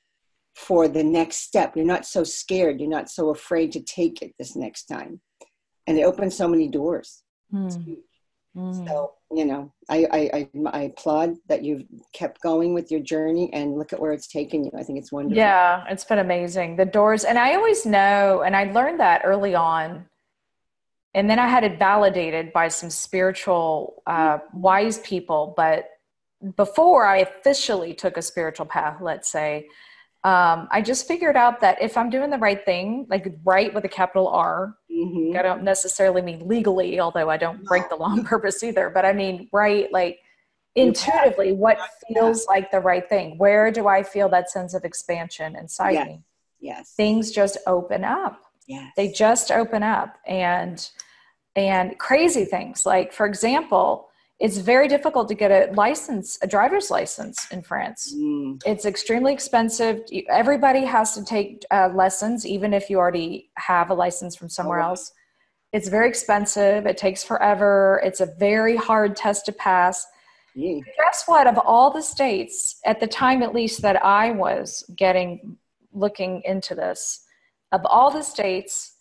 for 0.60 0.90
the 0.90 1.04
next 1.04 1.38
step. 1.38 1.76
You're 1.76 1.86
not 1.86 2.06
so 2.06 2.24
scared. 2.24 2.82
You're 2.82 2.90
not 2.90 3.10
so 3.10 3.30
afraid 3.30 3.72
to 3.72 3.80
take 3.80 4.22
it 4.22 4.34
this 4.38 4.58
next 4.58 4.86
time. 4.86 5.22
And 5.88 5.98
it 5.98 6.04
opens 6.04 6.36
so 6.36 6.48
many 6.50 6.68
doors. 6.68 7.24
Mm. 7.54 7.98
Mm. 8.58 8.88
So, 8.88 9.14
you 9.32 9.46
know, 9.46 9.72
I, 9.90 10.30
I, 10.34 10.50
I, 10.74 10.82
applaud 10.82 11.36
that 11.48 11.64
you've 11.64 11.84
kept 12.14 12.42
going 12.42 12.74
with 12.74 12.92
your 12.92 13.00
journey 13.00 13.52
and 13.54 13.78
look 13.78 13.94
at 13.94 14.00
where 14.00 14.12
it's 14.12 14.28
taken 14.28 14.66
you. 14.66 14.72
I 14.78 14.84
think 14.84 14.98
it's 15.00 15.12
wonderful. 15.12 15.38
Yeah, 15.38 15.86
it's 15.88 16.04
been 16.04 16.20
amazing. 16.20 16.76
The 16.76 16.86
doors, 16.86 17.24
and 17.24 17.38
I 17.38 17.56
always 17.56 17.86
know, 17.86 18.42
and 18.42 18.56
I 18.56 18.66
learned 18.72 19.00
that 19.00 19.22
early 19.24 19.56
on. 19.56 20.06
And 21.14 21.30
then 21.30 21.40
I 21.40 21.48
had 21.48 21.64
it 21.64 21.80
validated 21.80 22.52
by 22.52 22.68
some 22.68 22.90
spiritual, 22.90 24.04
uh, 24.08 24.40
wise 24.54 25.00
people. 25.00 25.54
But 25.56 25.90
before 26.56 27.06
I 27.06 27.18
officially 27.20 27.94
took 27.94 28.18
a 28.18 28.22
spiritual 28.22 28.66
path, 28.66 28.98
let's 29.00 29.32
say, 29.32 29.68
um, 30.30 30.68
I 30.70 30.84
just 30.84 31.08
figured 31.08 31.36
out 31.36 31.60
that 31.62 31.82
if 31.82 31.98
I'm 31.98 32.12
doing 32.12 32.30
the 32.30 32.38
right 32.38 32.64
thing, 32.64 33.08
like 33.10 33.26
right 33.44 33.74
with 33.74 33.84
a 33.86 33.90
capital 33.90 34.28
R, 34.28 34.76
mm-hmm. 34.92 35.36
I 35.36 35.42
don't 35.42 35.64
necessarily 35.64 36.22
mean 36.22 36.48
legally, 36.48 37.00
although 37.00 37.32
I 37.32 37.38
don't 37.38 37.66
break 37.66 37.90
the 37.90 37.96
law 37.96 38.10
on 38.10 38.24
purpose 38.34 38.62
either, 38.62 38.92
but 38.92 39.06
I 39.06 39.14
mean 39.14 39.50
right, 39.52 39.92
like 39.92 40.20
intuitively, 40.76 41.54
what 41.54 41.80
feels 42.08 42.46
like 42.46 42.70
the 42.70 42.80
right 42.80 43.10
thing? 43.10 43.40
Where 43.40 43.72
do 43.72 43.88
I 43.88 44.04
feel 44.04 44.30
that 44.30 44.52
sense 44.52 44.76
of 44.76 44.86
expansion 44.86 45.56
inside 45.56 45.94
yes. 45.94 46.08
me? 46.08 46.24
Yes. 46.60 46.94
Things 46.96 47.32
just 47.32 47.58
open 47.66 48.04
up. 48.04 48.40
Yes. 48.68 48.94
They 48.96 49.08
just 49.08 49.50
open 49.50 49.82
up 49.82 50.16
and 50.28 50.88
and 51.56 51.98
crazy 51.98 52.46
things. 52.46 52.86
Like 52.86 53.14
for 53.14 53.26
example, 53.26 54.09
it's 54.40 54.58
very 54.58 54.88
difficult 54.88 55.28
to 55.28 55.36
get 55.36 55.52
a 55.52 55.72
license, 55.74 56.40
a 56.42 56.48
driver's 56.48 56.90
license 56.90 57.46
in 57.52 57.62
France. 57.62 58.14
Mm. 58.16 58.62
It's 58.66 58.86
extremely 58.86 59.34
expensive. 59.34 60.02
Everybody 60.30 60.86
has 60.86 61.14
to 61.16 61.26
take 61.26 61.66
uh, 61.72 61.90
lessons, 61.94 62.46
even 62.46 62.74
if 62.74 62.90
you 62.90 62.98
already 63.00 63.50
have 63.56 63.90
a 63.90 63.94
license 63.94 64.38
from 64.38 64.48
somewhere 64.48 64.80
oh. 64.80 64.90
else. 64.90 65.12
It's 65.74 65.90
very 65.90 66.08
expensive. 66.08 66.86
It 66.86 66.98
takes 66.98 67.24
forever. 67.24 68.02
It's 68.04 68.22
a 68.22 68.28
very 68.40 68.78
hard 68.78 69.16
test 69.18 69.46
to 69.48 69.52
pass. 69.52 70.08
Mm. 70.56 70.84
Guess 70.98 71.24
what? 71.26 71.46
Of 71.46 71.58
all 71.58 71.92
the 71.92 72.02
states, 72.02 72.80
at 72.86 73.02
the 73.02 73.08
time 73.08 73.44
at 73.44 73.54
least 73.54 73.82
that 73.82 74.04
I 74.04 74.32
was 74.32 74.86
getting 74.96 75.58
looking 75.92 76.42
into 76.46 76.76
this, 76.76 77.26
of 77.74 77.82
all 77.86 78.10
the 78.10 78.24
states, 78.24 78.96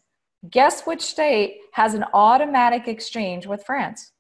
guess 0.51 0.83
which 0.83 1.03
state 1.03 1.59
has 1.73 1.95
an 1.95 2.05
automatic 2.13 2.89
exchange 2.89 3.47
with 3.47 3.65
France? 3.65 4.13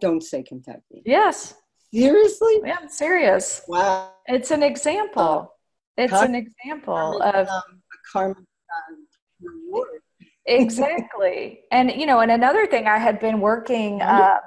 Don't 0.00 0.22
say 0.22 0.42
Kentucky. 0.42 1.02
Yes. 1.04 1.54
Seriously? 1.92 2.60
Yeah, 2.64 2.76
I'm 2.80 2.88
serious. 2.88 3.62
Wow. 3.68 4.12
It's 4.26 4.50
an 4.50 4.62
example. 4.62 5.52
it's 5.96 6.12
an 6.12 6.34
example 6.34 7.20
of 7.22 7.48
um, 7.48 7.62
a 7.82 8.12
karma 8.12 8.34
um, 8.36 9.06
reward. 9.42 10.00
exactly. 10.46 11.60
And 11.72 11.90
you 11.90 12.06
know, 12.06 12.20
and 12.20 12.30
another 12.30 12.66
thing 12.66 12.86
I 12.86 12.98
had 12.98 13.18
been 13.18 13.40
working 13.40 14.00
uh, 14.00 14.38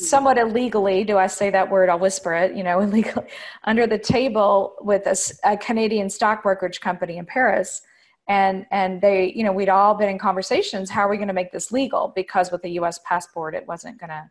somewhat 0.00 0.38
illegally, 0.38 1.04
do 1.04 1.18
I 1.18 1.26
say 1.26 1.50
that 1.50 1.70
word? 1.70 1.88
I'll 1.88 1.98
whisper 1.98 2.34
it, 2.34 2.56
you 2.56 2.62
know, 2.62 2.80
illegally, 2.80 3.26
under 3.64 3.86
the 3.86 3.98
table 3.98 4.76
with 4.80 5.06
a, 5.06 5.16
a 5.44 5.56
Canadian 5.56 6.10
stock 6.10 6.42
brokerage 6.42 6.80
company 6.80 7.18
in 7.18 7.26
Paris. 7.26 7.82
And, 8.26 8.66
and 8.70 9.02
they, 9.02 9.32
you 9.34 9.44
know, 9.44 9.52
we'd 9.52 9.68
all 9.68 9.94
been 9.94 10.08
in 10.08 10.18
conversations. 10.18 10.88
How 10.88 11.02
are 11.02 11.10
we 11.10 11.16
going 11.16 11.28
to 11.28 11.34
make 11.34 11.52
this 11.52 11.70
legal? 11.70 12.12
Because 12.16 12.50
with 12.50 12.64
a 12.64 12.70
U.S. 12.70 12.98
passport, 13.04 13.54
it 13.54 13.66
wasn't 13.68 13.98
going 13.98 14.10
to 14.10 14.30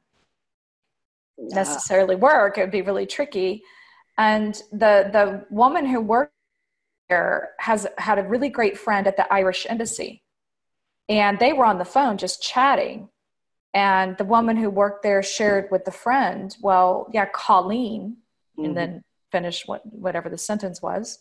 necessarily 1.38 2.16
work. 2.16 2.58
It 2.58 2.62
would 2.62 2.72
be 2.72 2.82
really 2.82 3.06
tricky. 3.06 3.64
And 4.18 4.56
the 4.72 5.10
the 5.12 5.46
woman 5.50 5.86
who 5.86 6.00
worked 6.00 6.34
there 7.10 7.52
has 7.60 7.88
had 7.98 8.20
a 8.20 8.24
really 8.24 8.50
great 8.50 8.78
friend 8.78 9.08
at 9.08 9.18
the 9.18 9.32
Irish 9.34 9.66
embassy, 9.70 10.24
and 11.10 11.40
they 11.40 11.54
were 11.54 11.66
on 11.66 11.80
the 11.80 11.86
phone 11.86 12.18
just 12.18 12.42
chatting. 12.42 13.10
And 13.74 14.16
the 14.18 14.24
woman 14.24 14.56
who 14.56 14.70
worked 14.70 15.02
there 15.02 15.24
shared 15.24 15.70
with 15.72 15.84
the 15.86 15.92
friend, 15.92 16.56
well, 16.62 17.10
yeah, 17.12 17.26
Colleen, 17.34 18.18
mm-hmm. 18.58 18.66
and 18.66 18.78
then 18.78 19.04
finished 19.32 19.68
what, 19.68 19.82
whatever 19.86 20.30
the 20.30 20.38
sentence 20.38 20.80
was. 20.80 21.18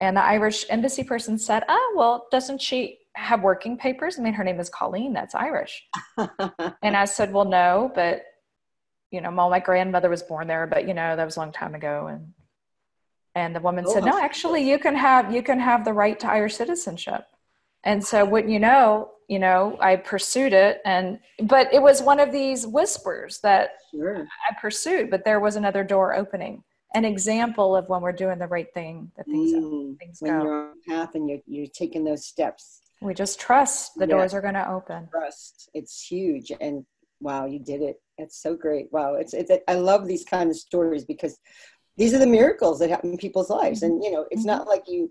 And 0.00 0.16
the 0.16 0.22
Irish 0.22 0.64
embassy 0.68 1.02
person 1.02 1.38
said, 1.38 1.64
oh, 1.68 1.94
well, 1.96 2.26
doesn't 2.30 2.62
she 2.62 2.98
have 3.14 3.42
working 3.42 3.76
papers? 3.76 4.18
I 4.18 4.22
mean, 4.22 4.34
her 4.34 4.44
name 4.44 4.60
is 4.60 4.68
Colleen, 4.68 5.12
that's 5.12 5.34
Irish. 5.34 5.86
and 6.16 6.96
I 6.96 7.04
said, 7.04 7.32
well, 7.32 7.44
no, 7.44 7.90
but 7.94 8.22
you 9.10 9.20
know, 9.20 9.30
my 9.30 9.58
grandmother 9.58 10.10
was 10.10 10.22
born 10.22 10.46
there, 10.46 10.66
but 10.66 10.86
you 10.86 10.94
know, 10.94 11.16
that 11.16 11.24
was 11.24 11.36
a 11.36 11.40
long 11.40 11.52
time 11.52 11.74
ago. 11.74 12.08
And, 12.08 12.32
and 13.34 13.56
the 13.56 13.60
woman 13.60 13.86
oh, 13.88 13.92
said, 13.92 14.04
no, 14.04 14.20
actually 14.20 14.68
you 14.68 14.78
can 14.78 14.94
have, 14.94 15.32
you 15.32 15.42
can 15.42 15.58
have 15.58 15.84
the 15.84 15.92
right 15.92 16.18
to 16.20 16.30
Irish 16.30 16.56
citizenship. 16.56 17.26
And 17.84 18.04
so 18.04 18.24
wouldn't 18.24 18.52
you 18.52 18.58
know, 18.60 19.10
you 19.28 19.38
know, 19.38 19.76
I 19.80 19.96
pursued 19.96 20.52
it 20.52 20.80
and, 20.84 21.18
but 21.42 21.72
it 21.72 21.82
was 21.82 22.02
one 22.02 22.20
of 22.20 22.32
these 22.32 22.66
whispers 22.66 23.40
that 23.40 23.72
sure. 23.90 24.26
I 24.48 24.54
pursued, 24.60 25.10
but 25.10 25.24
there 25.24 25.40
was 25.40 25.56
another 25.56 25.84
door 25.84 26.14
opening 26.14 26.62
an 26.94 27.04
example 27.04 27.76
of 27.76 27.88
when 27.88 28.00
we're 28.00 28.12
doing 28.12 28.38
the 28.38 28.46
right 28.46 28.72
thing 28.72 29.10
that 29.16 29.26
things, 29.26 29.52
mm, 29.52 29.98
things 29.98 30.18
when 30.20 30.32
go. 30.32 30.42
you're 30.42 30.70
on 30.70 30.74
path 30.88 31.14
and 31.14 31.28
you're, 31.28 31.40
you're 31.46 31.66
taking 31.66 32.04
those 32.04 32.24
steps. 32.24 32.80
We 33.00 33.14
just 33.14 33.38
trust 33.38 33.92
the 33.96 34.06
doors 34.06 34.34
are 34.34 34.40
going 34.40 34.54
to 34.54 34.68
open. 34.68 35.08
Trust. 35.10 35.70
It's 35.74 36.04
huge. 36.04 36.50
And 36.60 36.84
wow 37.20 37.46
you 37.46 37.58
did 37.58 37.82
it. 37.82 38.00
It's 38.16 38.42
so 38.42 38.56
great. 38.56 38.88
Wow. 38.90 39.14
It's, 39.14 39.34
it's 39.34 39.50
i 39.68 39.74
love 39.74 40.06
these 40.06 40.24
kind 40.24 40.50
of 40.50 40.56
stories 40.56 41.04
because 41.04 41.38
these 41.96 42.14
are 42.14 42.18
the 42.18 42.26
miracles 42.26 42.78
that 42.78 42.90
happen 42.90 43.12
in 43.12 43.18
people's 43.18 43.50
lives. 43.50 43.82
And 43.82 44.02
you 44.02 44.10
know 44.10 44.26
it's 44.30 44.40
mm-hmm. 44.40 44.58
not 44.58 44.66
like 44.66 44.84
you 44.88 45.10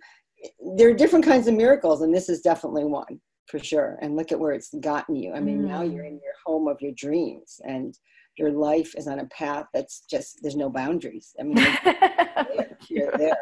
there 0.76 0.90
are 0.90 0.94
different 0.94 1.26
kinds 1.26 1.48
of 1.48 1.54
miracles 1.56 2.02
and 2.02 2.14
this 2.14 2.30
is 2.30 2.42
definitely 2.42 2.86
one 2.86 3.20
for 3.48 3.60
sure. 3.60 3.98
And 4.02 4.16
look 4.16 4.32
at 4.32 4.40
where 4.40 4.52
it's 4.52 4.74
gotten 4.82 5.16
you. 5.16 5.34
I 5.34 5.40
mean 5.40 5.62
mm. 5.62 5.68
now 5.68 5.82
you're 5.82 6.04
in 6.04 6.16
mm. 6.16 6.24
your 6.24 6.34
home 6.46 6.68
of 6.68 6.82
your 6.82 6.92
dreams. 6.94 7.62
And 7.64 7.98
your 8.38 8.52
life 8.52 8.94
is 8.96 9.08
on 9.08 9.20
a 9.20 9.26
path 9.26 9.66
that's 9.74 10.02
just 10.10 10.40
there's 10.42 10.56
no 10.56 10.70
boundaries 10.70 11.36
i 11.40 11.44
mean 11.44 11.58
you're 12.90 13.12
there. 13.18 13.38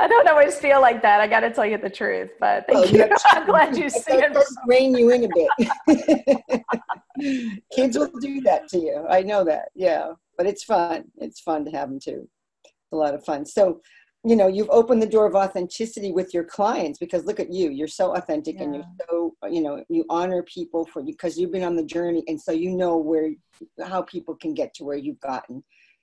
I 0.00 0.08
don't 0.08 0.28
always 0.28 0.58
feel 0.58 0.80
like 0.80 1.02
that. 1.02 1.20
I 1.20 1.26
got 1.26 1.40
to 1.40 1.50
tell 1.50 1.66
you 1.66 1.78
the 1.78 1.90
truth, 1.90 2.30
but 2.40 2.66
thank 2.66 2.80
well, 2.80 2.90
you. 2.90 3.08
I'm 3.26 3.46
glad 3.46 3.76
you 3.76 3.88
see 3.90 4.02
it. 4.08 4.32
Does 4.32 4.56
rein 4.66 4.94
you 4.96 5.10
in 5.10 5.24
a 5.24 5.28
bit. 5.86 7.64
Kids 7.74 7.98
will 7.98 8.10
do 8.20 8.40
that 8.42 8.68
to 8.68 8.78
you. 8.78 9.04
I 9.08 9.22
know 9.22 9.44
that. 9.44 9.70
Yeah, 9.74 10.12
but 10.36 10.46
it's 10.46 10.64
fun. 10.64 11.04
It's 11.16 11.40
fun 11.40 11.64
to 11.64 11.70
have 11.70 11.88
them 11.90 12.00
too. 12.00 12.28
It's 12.64 12.92
a 12.92 12.96
lot 12.96 13.14
of 13.14 13.24
fun. 13.24 13.44
So, 13.44 13.80
you 14.24 14.34
know, 14.34 14.48
you've 14.48 14.70
opened 14.70 15.00
the 15.00 15.06
door 15.06 15.26
of 15.26 15.34
authenticity 15.34 16.12
with 16.12 16.34
your 16.34 16.44
clients 16.44 16.98
because 16.98 17.24
look 17.24 17.38
at 17.38 17.52
you. 17.52 17.70
You're 17.70 17.86
so 17.86 18.16
authentic 18.16 18.56
yeah. 18.56 18.62
and 18.62 18.74
you're 18.74 18.84
so, 19.08 19.34
you 19.48 19.62
know, 19.62 19.84
you 19.88 20.04
honor 20.10 20.42
people 20.42 20.84
for 20.86 21.02
because 21.02 21.38
you've 21.38 21.52
been 21.52 21.62
on 21.62 21.76
the 21.76 21.84
journey 21.84 22.24
and 22.26 22.40
so 22.40 22.50
you 22.50 22.70
know 22.70 22.96
where 22.96 23.30
how 23.84 24.02
people 24.02 24.34
can 24.34 24.54
get 24.54 24.74
to 24.74 24.84
where 24.84 24.96
you've 24.96 25.20
gotten. 25.20 25.62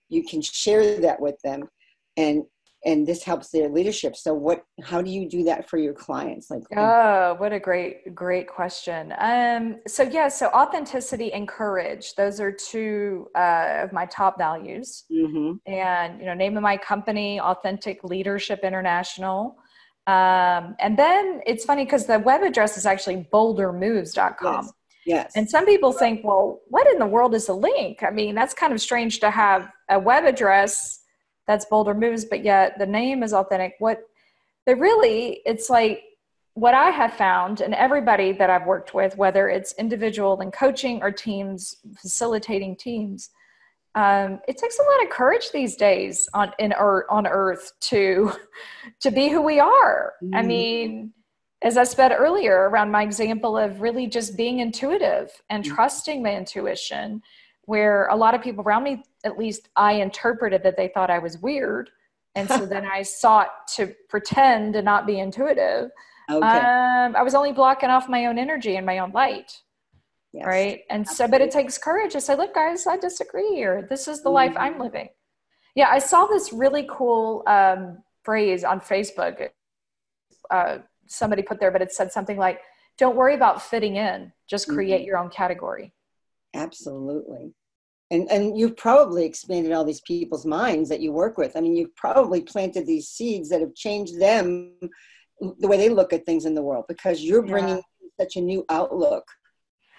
You 0.10 0.24
can 0.24 0.42
share 0.42 1.00
that 1.02 1.20
with 1.20 1.36
them 1.44 1.68
and 2.16 2.44
and 2.86 3.06
this 3.06 3.24
helps 3.24 3.50
their 3.50 3.68
leadership 3.68 4.16
so 4.16 4.34
what 4.34 4.64
how 4.84 5.02
do 5.02 5.10
you 5.10 5.28
do 5.28 5.44
that 5.44 5.70
for 5.70 5.78
your 5.78 5.94
clients 5.94 6.50
like 6.50 6.64
oh 6.78 7.36
what 7.38 7.52
a 7.52 7.60
great 7.60 8.14
great 8.16 8.48
question 8.48 9.14
um 9.18 9.78
so 9.88 10.04
yeah 10.04 10.28
so 10.28 10.48
authenticity 10.50 11.34
and 11.34 11.48
courage 11.48 12.16
those 12.16 12.40
are 12.40 12.52
two 12.52 13.28
uh, 13.36 13.82
of 13.84 13.92
my 13.92 14.06
top 14.06 14.38
values 14.38 15.04
mm-hmm. 15.12 15.54
and 15.72 16.20
you 16.20 16.26
know 16.26 16.34
name 16.34 16.56
of 16.56 16.64
my 16.64 16.78
company 16.78 17.40
authentic 17.40 18.04
leadership 18.04 18.60
international 18.64 19.58
um, 20.08 20.76
and 20.80 20.98
then 21.00 21.42
it's 21.48 21.66
funny 21.66 21.84
because 21.84 22.06
the 22.06 22.20
web 22.20 22.44
address 22.44 22.78
is 22.78 22.86
actually 22.86 23.28
boldermoves.com 23.34 24.66
yes. 24.66 24.74
Yes. 25.08 25.34
And 25.36 25.48
some 25.48 25.68
people 25.68 25.92
think, 25.94 26.24
well, 26.24 26.62
what 26.70 26.88
in 26.88 26.98
the 26.98 27.06
world 27.06 27.36
is 27.36 27.48
a 27.48 27.54
link? 27.54 28.02
I 28.02 28.10
mean, 28.10 28.34
that's 28.34 28.56
kind 28.56 28.74
of 28.74 28.82
strange 28.82 29.20
to 29.20 29.30
have 29.30 29.70
a 29.88 30.00
web 30.00 30.26
address 30.26 31.05
that's 31.48 31.66
bolder 31.66 31.94
moves 31.94 32.26
but 32.26 32.44
yet 32.44 32.78
the 32.78 32.86
name 32.86 33.24
is 33.24 33.34
authentic 33.34 33.76
what 33.80 34.02
they 34.66 34.74
really 34.74 35.42
it's 35.46 35.70
like 35.70 36.04
what 36.54 36.74
i 36.74 36.90
have 36.90 37.14
found 37.14 37.62
and 37.62 37.74
everybody 37.74 38.32
that 38.32 38.50
i've 38.50 38.66
worked 38.66 38.94
with 38.94 39.18
whether 39.18 39.50
it's 39.50 39.74
individual 39.74 40.40
and 40.42 40.54
coaching 40.54 41.02
or 41.02 41.12
teams 41.12 41.78
facilitating 42.02 42.76
teams 42.76 43.30
um, 43.96 44.42
it 44.46 44.58
takes 44.58 44.78
a 44.78 44.82
lot 44.82 45.04
of 45.04 45.10
courage 45.10 45.52
these 45.54 45.78
days 45.78 46.28
on 46.34 46.52
in 46.60 46.74
earth, 46.74 47.06
on 47.10 47.26
earth 47.26 47.72
to 47.80 48.34
to 49.00 49.12
be 49.12 49.30
who 49.30 49.42
we 49.42 49.60
are 49.60 50.14
mm-hmm. 50.24 50.36
i 50.36 50.42
mean 50.42 51.14
as 51.62 51.78
i 51.78 51.84
said 51.84 52.12
earlier 52.12 52.70
around 52.70 52.92
my 52.92 53.04
example 53.04 53.58
of 53.58 53.82
really 53.82 54.08
just 54.08 54.36
being 54.36 54.60
intuitive 54.60 55.32
and 55.50 55.64
mm-hmm. 55.64 55.76
trusting 55.76 56.24
my 56.24 56.36
intuition 56.36 57.22
where 57.66 58.08
a 58.08 58.16
lot 58.16 58.34
of 58.34 58.42
people 58.42 58.64
around 58.64 58.84
me, 58.84 59.04
at 59.24 59.38
least 59.38 59.70
I 59.76 59.94
interpreted 59.94 60.64
that 60.64 60.78
they 60.78 60.88
thought 60.90 61.10
I 61.10 61.20
was 61.20 61.38
weird. 61.38 61.90
And 62.36 62.48
so 62.48 62.66
then 62.66 62.86
I 62.86 63.02
sought 63.04 63.68
to 63.76 63.94
pretend 64.10 64.74
to 64.74 64.82
not 64.82 65.08
be 65.08 65.20
intuitive. 65.20 65.90
Okay. 66.30 66.48
Um, 66.48 67.16
I 67.16 67.22
was 67.24 67.36
only 67.36 67.52
blocking 67.52 67.90
off 67.90 68.10
my 68.10 68.26
own 68.26 68.38
energy 68.38 68.76
and 68.76 68.86
my 68.86 69.00
own 69.00 69.12
light. 69.12 69.62
Yes. 70.34 70.46
Right. 70.46 70.82
And 70.90 71.02
Absolutely. 71.02 71.16
so, 71.16 71.32
but 71.32 71.42
it 71.42 71.52
takes 71.52 71.78
courage 71.78 72.12
to 72.12 72.22
say, 72.22 72.36
look, 72.36 72.54
guys, 72.54 72.86
I 72.88 72.98
disagree 72.98 73.56
here. 73.56 73.88
This 73.90 74.08
is 74.08 74.22
the 74.22 74.26
mm-hmm. 74.26 74.34
life 74.34 74.54
I'm 74.58 74.80
living. 74.80 75.10
Yeah. 75.76 75.88
I 75.90 76.00
saw 76.00 76.26
this 76.26 76.52
really 76.52 76.86
cool 76.90 77.44
um, 77.48 78.04
phrase 78.24 78.64
on 78.64 78.82
Facebook. 78.82 79.50
Uh, 80.52 80.80
somebody 81.08 81.42
put 81.42 81.60
there, 81.60 81.72
but 81.72 81.82
it 81.82 81.94
said 81.94 82.12
something 82.12 82.38
like, 82.38 82.60
don't 82.98 83.16
worry 83.16 83.36
about 83.36 83.62
fitting 83.62 83.96
in, 83.96 84.32
just 84.48 84.68
create 84.68 85.00
mm-hmm. 85.00 85.08
your 85.08 85.18
own 85.18 85.30
category. 85.30 85.94
Absolutely. 86.56 87.54
And, 88.12 88.30
and 88.30 88.58
you've 88.58 88.78
probably 88.78 89.26
expanded 89.26 89.72
all 89.72 89.84
these 89.84 90.02
people's 90.02 90.46
minds 90.46 90.90
that 90.90 91.02
you 91.02 91.12
work 91.12 91.38
with. 91.38 91.56
I 91.56 91.62
mean, 91.62 91.76
you've 91.76 91.96
probably 91.96 92.42
planted 92.42 92.86
these 92.86 93.08
seeds 93.08 93.50
that 93.50 93.62
have 93.62 93.74
changed 93.74 94.20
them 94.20 94.74
the 95.60 95.68
way 95.68 95.78
they 95.78 95.90
look 95.90 96.14
at 96.14 96.26
things 96.26 96.46
in 96.46 96.54
the 96.54 96.62
world 96.62 96.86
because 96.88 97.22
you're 97.22 97.42
bringing 97.42 97.78
yeah. 97.78 98.08
such 98.20 98.36
a 98.36 98.42
new 98.42 98.64
outlook. 98.70 99.26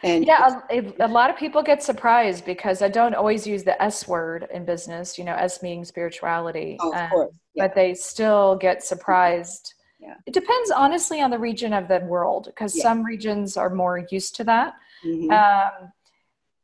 And 0.03 0.27
yeah, 0.27 0.61
a, 0.71 0.93
a, 1.01 1.09
lot 1.09 1.31
of 1.31 1.37
people 1.37 1.63
get 1.63 1.83
surprised 1.83 2.45
because 2.45 2.83
I 2.83 2.89
don't 2.89 3.15
always 3.15 3.47
use 3.47 3.65
the 3.65 3.81
S 3.83 4.07
word 4.07 4.47
in 4.53 4.65
business, 4.65 5.19
you 5.19 5.25
know, 5.25 5.35
S 5.35 5.63
meaning 5.63 5.85
spirituality. 5.85 6.77
Oh, 6.81 6.95
of 6.95 7.11
course. 7.11 7.35
Yeah. 7.55 7.67
But 7.67 7.75
they 7.75 7.95
still 7.95 8.57
get 8.57 8.83
surprised. 8.83 9.75
Yeah. 9.99 10.13
It 10.27 10.35
depends 10.35 10.71
honestly 10.71 11.23
on 11.23 11.31
the 11.31 11.39
region 11.39 11.73
of 11.73 11.89
the 11.89 12.01
world 12.01 12.45
because 12.45 12.77
yeah. 12.77 12.83
some 12.83 13.03
regions 13.03 13.57
are 13.57 13.71
more 13.71 14.07
used 14.11 14.37
to 14.37 14.45
that. 14.45 14.75
Mm-hmm. 15.03 15.31
Um, 15.31 15.91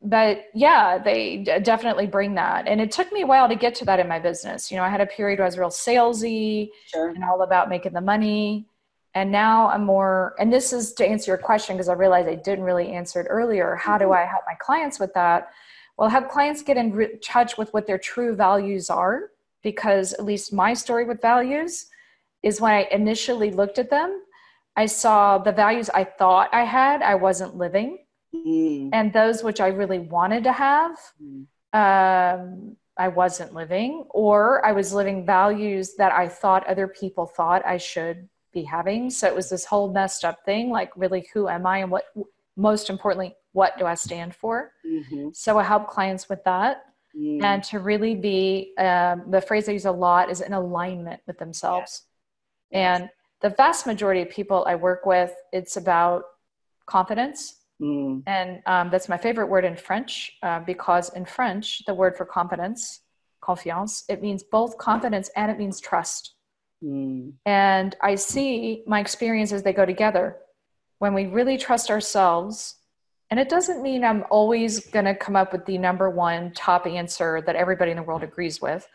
but 0.03 0.47
yeah, 0.53 0.99
they 0.99 1.39
d- 1.39 1.61
definitely 1.61 2.07
bring 2.07 2.35
that. 2.35 2.67
And 2.67 2.81
it 2.81 2.91
took 2.91 3.13
me 3.13 3.23
a 3.23 3.27
while 3.27 3.49
to 3.49 3.55
get 3.55 3.75
to 3.77 3.85
that 3.85 4.01
in 4.01 4.09
my 4.09 4.19
business. 4.19 4.71
You 4.71 4.77
know, 4.77 4.83
I 4.83 4.89
had 4.89 5.01
a 5.01 5.07
period 5.07 5.39
where 5.39 5.45
I 5.45 5.49
was 5.49 5.59
real 5.59 5.69
salesy 5.69 6.71
sure. 6.87 7.11
and 7.11 7.23
all 7.23 7.43
about 7.43 7.69
making 7.69 7.93
the 7.93 8.01
money. 8.01 8.67
And 9.15 9.31
now 9.31 9.69
I'm 9.69 9.85
more, 9.85 10.35
and 10.41 10.53
this 10.53 10.73
is 10.73 10.95
to 10.95 11.07
answer 11.07 11.31
your 11.31 11.39
question 11.39 11.77
because 11.77 11.89
I 11.89 11.93
realized 11.93 12.29
I 12.29 12.35
didn't 12.35 12.65
really 12.65 12.93
answer 12.93 13.21
it 13.21 13.27
earlier. 13.29 13.77
How 13.77 13.97
do 13.97 14.07
mm-hmm. 14.07 14.15
I 14.15 14.27
help 14.27 14.43
my 14.47 14.55
clients 14.59 14.99
with 14.99 15.15
that? 15.15 15.51
Well, 15.97 16.09
have 16.09 16.29
clients 16.29 16.63
get 16.63 16.77
in 16.77 16.93
re- 16.93 17.17
touch 17.19 17.57
with 17.57 17.73
what 17.73 17.87
their 17.87 17.99
true 17.99 18.35
values 18.35 18.91
are, 18.91 19.31
because 19.63 20.15
at 20.15 20.25
least 20.25 20.53
my 20.53 20.75
story 20.75 21.05
with 21.05 21.21
values 21.21 21.87
is 22.43 22.61
when 22.61 22.73
I 22.73 22.89
initially 22.91 23.53
looked 23.53 23.79
at 23.79 23.91
them, 23.91 24.23
I 24.75 24.87
saw 24.87 25.39
the 25.39 25.53
values 25.53 25.91
I 25.91 26.05
thought 26.05 26.49
I 26.53 26.65
had, 26.65 27.03
I 27.03 27.15
wasn't 27.15 27.57
living 27.57 27.99
mm. 28.35 28.91
and 28.93 29.13
those 29.13 29.43
which 29.43 29.61
I 29.61 29.69
really 29.69 29.99
wanted 29.99 30.45
to 30.45 30.53
have, 30.53 30.97
mm. 31.23 31.47
um, 31.73 32.77
I 32.97 33.09
wasn't 33.09 33.55
living, 33.55 34.07
or 34.11 34.65
I 34.65 34.73
was 34.73 34.93
living 34.93 35.25
values 35.25 35.95
that 35.97 36.13
I 36.13 36.29
thought 36.29 36.67
other 36.67 36.87
people 36.87 37.27
thought 37.27 37.65
I 37.65 37.79
should 37.79 38.29
be 38.53 38.63
having. 38.63 39.11
So 39.11 39.27
it 39.27 39.35
was 39.35 39.49
this 39.49 39.65
whole 39.65 39.91
messed 39.93 40.25
up 40.25 40.45
thing 40.45 40.71
like, 40.71 40.91
really, 40.97 41.27
who 41.33 41.49
am 41.49 41.67
I? 41.67 41.79
And 41.79 41.91
what, 41.91 42.05
most 42.57 42.91
importantly, 42.91 43.35
what 43.53 43.79
do 43.79 43.87
I 43.87 43.95
stand 43.95 44.35
for? 44.35 44.73
Mm-hmm. 44.87 45.31
So 45.33 45.59
I 45.59 45.63
help 45.63 45.89
clients 45.89 46.29
with 46.29 46.45
that. 46.45 46.85
Mm. 47.19 47.43
And 47.43 47.65
to 47.65 47.79
really 47.79 48.15
be, 48.15 48.73
um, 48.79 49.25
the 49.31 49.41
phrase 49.41 49.69
I 49.69 49.73
use 49.73 49.87
a 49.87 49.93
lot 49.93 50.31
is 50.31 50.41
in 50.41 50.53
alignment 50.53 51.21
with 51.27 51.39
themselves. 51.39 52.03
Yes. 52.71 53.01
And 53.01 53.11
the 53.41 53.51
vast 53.51 53.87
majority 53.87 54.23
of 54.23 54.31
people 54.31 54.65
I 54.67 54.77
work 54.77 55.05
with, 55.05 55.35
it's 55.53 55.77
about 55.77 56.25
confidence 56.87 57.57
Mm. 57.83 58.23
And 58.27 58.63
um, 58.67 58.91
that's 58.91 59.09
my 59.09 59.19
favorite 59.19 59.49
word 59.49 59.65
in 59.65 59.77
French 59.77 60.39
uh, 60.43 60.61
because 60.61 61.13
in 61.15 61.25
French, 61.25 61.85
the 61.87 61.95
word 61.95 62.17
for 62.17 62.25
confidence, 62.25 63.01
confiance, 63.41 64.05
it 64.09 64.23
means 64.23 64.45
both 64.45 64.79
confidence 64.79 65.31
and 65.35 65.51
it 65.51 65.59
means 65.59 65.81
trust. 65.81 66.35
Mm. 66.83 67.33
And 67.45 67.97
I 68.01 68.15
see 68.15 68.85
my 68.87 69.01
experiences, 69.01 69.63
they 69.63 69.73
go 69.73 69.85
together. 69.85 70.37
When 70.99 71.15
we 71.15 71.27
really 71.27 71.59
trust 71.59 71.91
ourselves, 71.91 72.77
and 73.31 73.41
it 73.41 73.49
doesn't 73.49 73.83
mean 73.83 74.05
I'm 74.05 74.25
always 74.31 74.87
going 74.91 75.07
to 75.07 75.15
come 75.15 75.35
up 75.35 75.53
with 75.53 75.65
the 75.67 75.79
number 75.79 76.11
one 76.11 76.53
top 76.53 76.87
answer 76.87 77.43
that 77.47 77.57
everybody 77.57 77.91
in 77.91 77.97
the 77.97 78.03
world 78.03 78.23
agrees 78.23 78.61
with, 78.61 78.87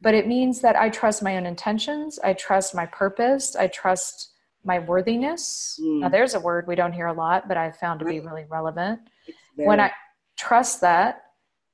but 0.00 0.14
it 0.14 0.26
means 0.26 0.60
that 0.60 0.76
I 0.76 0.88
trust 0.88 1.22
my 1.22 1.36
own 1.36 1.44
intentions, 1.44 2.18
I 2.22 2.32
trust 2.32 2.74
my 2.74 2.86
purpose, 2.86 3.56
I 3.56 3.66
trust 3.66 4.30
my 4.64 4.78
worthiness. 4.78 5.80
Mm. 5.82 6.00
Now, 6.00 6.08
there's 6.08 6.34
a 6.34 6.40
word 6.40 6.66
we 6.66 6.74
don't 6.74 6.92
hear 6.92 7.06
a 7.06 7.12
lot, 7.12 7.48
but 7.48 7.56
I've 7.56 7.76
found 7.76 8.00
to 8.00 8.06
be 8.06 8.20
really 8.20 8.44
relevant. 8.48 9.00
When 9.56 9.80
I 9.80 9.90
trust 10.36 10.80
that, 10.80 11.24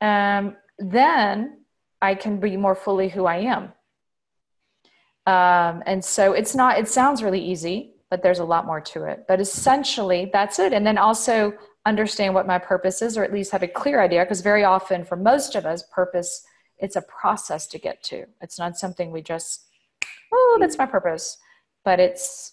um, 0.00 0.57
then 0.78 1.61
I 2.02 2.14
can 2.14 2.38
be 2.38 2.57
more 2.57 2.75
fully 2.75 3.09
who 3.09 3.26
I 3.26 3.37
am. 3.38 3.73
Um, 5.26 5.83
and 5.87 6.05
so 6.05 6.33
it's 6.33 6.55
not, 6.55 6.78
it 6.78 6.88
sounds 6.88 7.23
really 7.23 7.45
easy, 7.45 7.95
but 8.11 8.23
there's 8.23 8.38
a 8.38 8.45
lot 8.45 8.66
more 8.66 8.81
to 8.81 9.05
it. 9.05 9.25
But 9.26 9.40
essentially, 9.40 10.31
that's 10.33 10.59
it. 10.59 10.73
And 10.73 10.87
then 10.87 10.99
also 10.99 11.55
understand 11.85 12.35
what 12.35 12.47
my 12.47 12.59
purpose 12.59 13.02
is, 13.02 13.16
or 13.16 13.25
at 13.25 13.33
least 13.33 13.52
have 13.52 13.62
a 13.62 13.69
clear 13.69 14.00
idea, 14.00 14.25
because 14.25 14.40
very 14.40 14.64
often 14.64 15.05
for 15.05 15.16
most 15.16 15.55
of 15.55 15.66
us, 15.66 15.85
purpose, 15.93 16.45
it's 16.78 16.97
a 16.97 17.02
process 17.02 17.66
to 17.69 17.78
get 17.78 18.02
to. 18.05 18.26
It's 18.40 18.59
not 18.59 18.76
something 18.76 19.11
we 19.11 19.23
just, 19.23 19.64
oh, 20.33 20.59
that's 20.61 20.78
my 20.78 20.87
purpose, 20.87 21.38
but 21.85 21.99
it's 22.00 22.52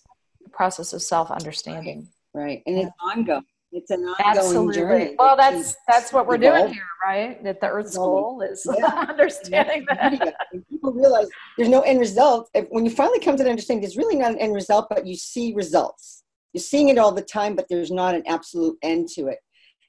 process 0.53 0.93
of 0.93 1.01
self 1.01 1.31
understanding. 1.31 2.07
Right. 2.33 2.43
right. 2.43 2.63
And 2.65 2.77
it's 2.77 2.91
ongoing. 3.01 3.43
It's 3.73 3.89
an 3.89 4.01
ongoing 4.01 4.37
Absolutely. 4.37 4.75
journey. 4.75 5.15
Well, 5.17 5.35
that's 5.35 5.75
that's 5.87 6.13
what 6.13 6.27
we're 6.27 6.37
doing 6.37 6.71
here, 6.71 6.83
right? 7.03 7.43
That 7.43 7.59
the 7.59 7.67
Earth's 7.67 7.97
goal 7.97 8.41
is 8.41 8.67
yeah. 8.77 8.85
understanding 9.09 9.85
yeah. 9.89 10.09
that. 10.09 10.35
people 10.69 10.93
realize 10.93 11.27
there's 11.57 11.69
no 11.69 11.81
end 11.81 11.99
result. 11.99 12.49
When 12.69 12.85
you 12.85 12.91
finally 12.91 13.19
come 13.19 13.35
to 13.35 13.49
understanding. 13.49 13.81
there's 13.81 13.97
really 13.97 14.15
not 14.15 14.31
an 14.31 14.37
end 14.37 14.53
result, 14.53 14.87
but 14.89 15.07
you 15.07 15.15
see 15.15 15.53
results. 15.55 16.23
You're 16.53 16.61
seeing 16.61 16.89
it 16.89 16.99
all 16.99 17.11
the 17.11 17.23
time, 17.23 17.55
but 17.55 17.65
there's 17.67 17.89
not 17.89 18.13
an 18.13 18.21
absolute 18.27 18.77
end 18.83 19.09
to 19.15 19.27
it. 19.27 19.39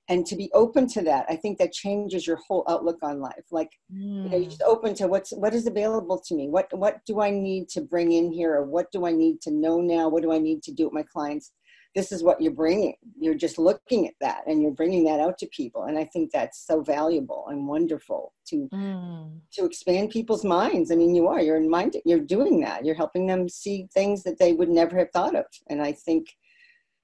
And 0.09 0.27
to 0.27 0.37
be 0.37 0.51
open 0.53 0.87
to 0.89 1.03
that, 1.03 1.25
I 1.31 1.37
think 1.37 1.59
that 1.59 1.73
changes 1.73 2.27
your 2.27 2.39
whole 2.47 2.65
outlook 2.69 2.99
on 3.03 3.21
life. 3.21 3.45
Like, 3.51 3.71
mm. 3.93 4.25
you 4.25 4.29
know, 4.29 4.37
you're 4.37 4.51
just 4.51 4.63
open 4.63 4.95
to 4.97 5.09
what's 5.09 5.33
what 5.33 5.55
is 5.55 5.67
available 5.67 6.21
to 6.27 6.35
me. 6.35 6.49
What 6.49 6.67
what 6.77 7.01
do 7.07 7.21
I 7.23 7.31
need 7.31 7.69
to 7.71 7.81
bring 7.81 8.13
in 8.13 8.31
here, 8.31 8.55
or 8.55 8.65
what 8.65 8.93
do 8.93 9.07
I 9.07 9.13
need 9.13 9.41
to 9.43 9.51
know 9.51 9.81
now? 9.81 10.09
What 10.09 10.23
do 10.23 10.33
I 10.33 10.39
need 10.39 10.63
to 10.65 10.73
do 10.73 10.85
with 10.85 10.93
my 10.93 11.05
clients? 11.05 11.53
this 11.95 12.11
is 12.11 12.23
what 12.23 12.41
you're 12.41 12.53
bringing 12.53 12.95
you're 13.19 13.35
just 13.35 13.59
looking 13.59 14.07
at 14.07 14.15
that 14.21 14.43
and 14.47 14.61
you're 14.61 14.73
bringing 14.73 15.05
that 15.05 15.21
out 15.21 15.39
to 15.39 15.47
people 15.47 15.85
and 15.85 15.99
i 15.99 16.05
think 16.05 16.31
that's 16.31 16.67
so 16.67 16.81
valuable 16.83 17.47
and 17.49 17.67
wonderful 17.67 18.33
to 18.47 18.69
mm. 18.73 19.39
to 19.53 19.65
expand 19.65 20.11
people's 20.11 20.45
minds 20.45 20.91
i 20.91 20.95
mean 20.95 21.15
you 21.15 21.29
are 21.29 21.41
you're 21.41 21.57
in 21.57 21.71
mind 21.71 21.97
you're 22.05 22.19
doing 22.19 22.61
that 22.61 22.85
you're 22.85 22.95
helping 22.95 23.27
them 23.27 23.49
see 23.49 23.87
things 23.95 24.23
that 24.23 24.39
they 24.39 24.53
would 24.53 24.69
never 24.69 24.99
have 24.99 25.11
thought 25.13 25.35
of 25.35 25.47
and 25.71 25.81
i 25.81 25.93
think 25.93 26.27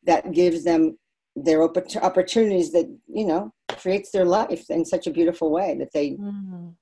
that 0.05 0.33
gives 0.33 0.65
them 0.65 0.99
their 1.37 1.63
opportunities 1.63 2.73
that 2.73 2.87
you 3.07 3.25
know 3.27 3.53
creates 3.69 4.11
their 4.11 4.25
life 4.25 4.69
in 4.69 4.85
such 4.85 5.07
a 5.07 5.11
beautiful 5.11 5.51
way 5.51 5.77
that 5.79 5.93
they 5.93 6.11
mm. 6.11 6.75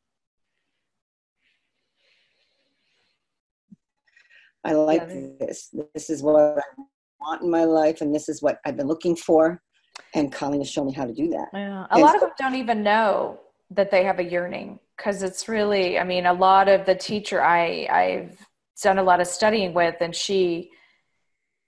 I 4.64 4.72
like 4.72 5.02
yeah, 5.08 5.28
this. 5.40 5.74
This 5.94 6.10
is 6.10 6.22
what 6.22 6.36
I 6.36 6.60
want 7.20 7.42
in 7.42 7.50
my 7.50 7.64
life 7.64 8.00
and 8.00 8.14
this 8.14 8.28
is 8.28 8.42
what 8.42 8.58
I've 8.64 8.76
been 8.76 8.86
looking 8.86 9.16
for. 9.16 9.62
And 10.14 10.32
Colleen 10.32 10.60
has 10.60 10.70
shown 10.70 10.86
me 10.86 10.92
how 10.92 11.06
to 11.06 11.12
do 11.12 11.28
that. 11.30 11.48
Yeah. 11.52 11.86
A 11.90 11.94
and 11.94 12.02
lot 12.02 12.12
so, 12.12 12.16
of 12.16 12.20
them 12.20 12.30
don't 12.38 12.54
even 12.54 12.82
know 12.82 13.40
that 13.70 13.90
they 13.90 14.04
have 14.04 14.18
a 14.18 14.24
yearning 14.24 14.78
because 14.96 15.22
it's 15.22 15.48
really, 15.48 15.98
I 15.98 16.04
mean, 16.04 16.26
a 16.26 16.32
lot 16.32 16.68
of 16.68 16.86
the 16.86 16.94
teacher 16.94 17.42
I, 17.42 17.88
I've 17.90 18.46
done 18.82 18.98
a 18.98 19.02
lot 19.02 19.20
of 19.20 19.26
studying 19.26 19.74
with 19.74 19.96
and 20.00 20.14
she, 20.14 20.70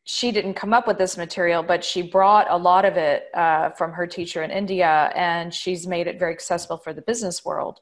she 0.04 0.32
didn't 0.32 0.54
come 0.54 0.72
up 0.72 0.86
with 0.86 0.98
this 0.98 1.16
material, 1.16 1.62
but 1.62 1.84
she 1.84 2.02
brought 2.02 2.46
a 2.50 2.56
lot 2.56 2.84
of 2.84 2.96
it 2.96 3.24
uh, 3.34 3.70
from 3.70 3.92
her 3.92 4.06
teacher 4.06 4.42
in 4.42 4.50
India, 4.50 5.12
and 5.14 5.52
she's 5.52 5.86
made 5.86 6.06
it 6.06 6.18
very 6.18 6.32
accessible 6.32 6.78
for 6.78 6.92
the 6.92 7.02
business 7.02 7.44
world. 7.44 7.80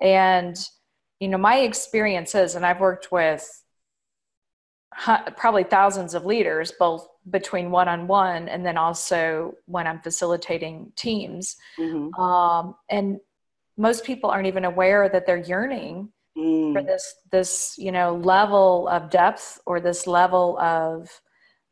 And 0.00 0.56
you 1.20 1.28
know, 1.28 1.38
my 1.38 1.58
experiences, 1.60 2.54
and 2.54 2.64
I've 2.64 2.80
worked 2.80 3.10
with 3.10 3.64
probably 5.36 5.64
thousands 5.64 6.14
of 6.14 6.24
leaders, 6.24 6.72
both 6.78 7.06
between 7.30 7.70
one 7.70 7.88
on 7.88 8.06
one 8.06 8.48
and 8.48 8.64
then 8.64 8.76
also 8.76 9.54
when 9.66 9.86
I'm 9.86 10.00
facilitating 10.00 10.92
teams. 10.96 11.56
Mm-hmm. 11.78 12.18
Um, 12.20 12.74
and 12.90 13.18
most 13.76 14.04
people 14.04 14.30
aren't 14.30 14.46
even 14.46 14.64
aware 14.64 15.08
that 15.08 15.26
they're 15.26 15.36
yearning 15.36 16.10
mm. 16.36 16.72
for 16.72 16.82
this 16.82 17.14
this 17.30 17.74
you 17.78 17.92
know 17.92 18.16
level 18.16 18.88
of 18.88 19.10
depth 19.10 19.60
or 19.66 19.80
this 19.80 20.06
level 20.06 20.58
of 20.58 21.08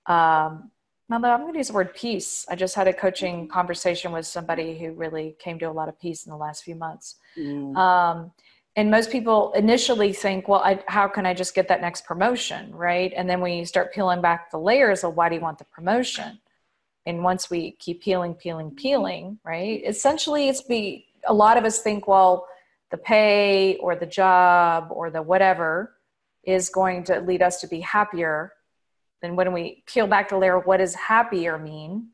um, 0.07 0.71
now 1.09 1.17
I'm 1.17 1.41
going 1.43 1.53
to 1.53 1.59
use 1.59 1.69
the 1.69 1.75
word 1.75 1.95
peace. 1.95 2.45
I 2.49 2.57
just 2.57 2.75
had 2.75 2.89
a 2.89 2.93
coaching 2.93 3.47
conversation 3.47 4.11
with 4.11 4.27
somebody 4.27 4.77
who 4.79 4.93
really 4.93 5.37
came 5.39 5.59
to 5.61 5.67
a 5.67 5.73
lot 5.73 5.89
of 5.89 6.01
peace 6.01 6.27
in 6.27 6.31
the 6.31 6.37
last 6.37 6.65
few 6.65 6.75
months. 6.75 7.17
Mm. 7.39 7.77
Um, 7.77 8.33
and 8.77 8.91
most 8.91 9.11
people 9.11 9.53
initially 9.53 10.13
think 10.13 10.49
well 10.49 10.61
I, 10.61 10.83
how 10.87 11.09
can 11.09 11.27
i 11.27 11.35
just 11.35 11.55
get 11.55 11.67
that 11.69 11.81
next 11.81 12.05
promotion 12.05 12.75
right 12.75 13.13
and 13.17 13.29
then 13.29 13.41
we 13.41 13.65
start 13.65 13.93
peeling 13.93 14.21
back 14.21 14.51
the 14.51 14.59
layers 14.59 15.03
of 15.03 15.17
why 15.17 15.29
do 15.29 15.35
you 15.35 15.41
want 15.41 15.59
the 15.59 15.65
promotion 15.65 16.39
and 17.07 17.25
once 17.25 17.51
we 17.51 17.73
keep 17.73 18.03
peeling 18.03 18.35
peeling 18.35 18.71
peeling 18.71 19.39
right 19.45 19.83
essentially 19.87 20.49
it's 20.49 20.63
be 20.63 21.07
a 21.27 21.35
lot 21.35 21.57
of 21.57 21.65
us 21.65 21.81
think 21.81 22.07
well 22.07 22.47
the 22.91 22.99
pay 22.99 23.77
or 23.77 23.97
the 23.97 24.07
job 24.07 24.89
or 24.91 25.11
the 25.11 25.23
whatever 25.23 25.97
is 26.45 26.69
going 26.69 27.03
to 27.03 27.19
lead 27.21 27.43
us 27.43 27.61
to 27.61 27.67
be 27.67 27.81
happier 27.81 28.53
then 29.23 29.37
when 29.37 29.53
we 29.53 29.83
peel 29.87 30.07
back 30.07 30.29
the 30.29 30.37
layer 30.37 30.59
what 30.59 30.79
does 30.79 30.95
happier 30.95 31.59
mean? 31.59 32.09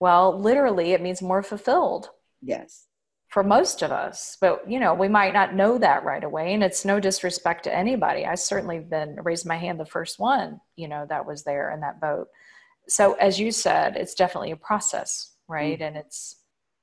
Well 0.00 0.38
literally 0.38 0.92
it 0.92 1.02
means 1.02 1.22
more 1.22 1.42
fulfilled 1.42 2.10
yes. 2.42 2.86
for 3.28 3.42
most 3.42 3.82
of 3.82 3.90
us 3.90 4.36
but 4.40 4.70
you 4.70 4.78
know 4.78 4.94
we 4.94 5.08
might 5.08 5.32
not 5.32 5.54
know 5.54 5.78
that 5.78 6.04
right 6.04 6.24
away 6.24 6.54
and 6.54 6.62
it's 6.62 6.84
no 6.84 7.00
disrespect 7.00 7.64
to 7.64 7.74
anybody. 7.74 8.24
I 8.26 8.34
certainly 8.34 8.78
been 8.78 9.18
raised 9.22 9.46
my 9.46 9.56
hand 9.56 9.80
the 9.80 9.86
first 9.86 10.18
one 10.18 10.60
you 10.76 10.88
know 10.88 11.06
that 11.08 11.26
was 11.26 11.44
there 11.44 11.70
in 11.72 11.80
that 11.80 12.00
boat. 12.00 12.28
So 12.88 13.14
as 13.14 13.40
you 13.40 13.50
said 13.50 13.96
it's 13.96 14.14
definitely 14.14 14.52
a 14.52 14.56
process 14.56 15.32
right? 15.48 15.74
Mm-hmm. 15.78 15.82
and 15.82 15.96
it's 15.96 16.36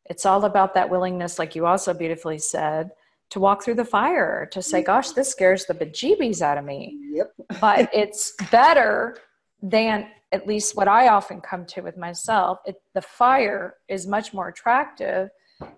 it's 0.06 0.26
all 0.26 0.44
about 0.46 0.74
that 0.74 0.90
willingness 0.90 1.40
like 1.40 1.56
you 1.56 1.66
also 1.66 1.94
beautifully 1.94 2.38
said 2.38 2.92
to 3.34 3.40
walk 3.40 3.64
through 3.64 3.74
the 3.74 3.84
fire 3.84 4.48
to 4.52 4.62
say 4.62 4.84
gosh 4.84 5.10
this 5.10 5.30
scares 5.30 5.66
the 5.66 5.74
bejeebies 5.74 6.40
out 6.44 6.56
of 6.56 6.64
me 6.64 7.00
yep. 7.12 7.34
but 7.60 7.90
it's 7.92 8.34
better 8.52 9.18
than 9.64 10.08
at 10.32 10.46
least 10.46 10.76
what 10.76 10.88
i 10.88 11.08
often 11.08 11.42
come 11.42 11.66
to 11.66 11.82
with 11.82 11.98
myself 11.98 12.60
it, 12.68 12.76
the 12.94 13.02
fire 13.02 13.78
is 13.90 14.06
much 14.06 14.36
more 14.36 14.50
attractive 14.50 15.30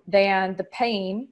than 0.05 0.53
the 0.57 0.65
pain 0.65 1.29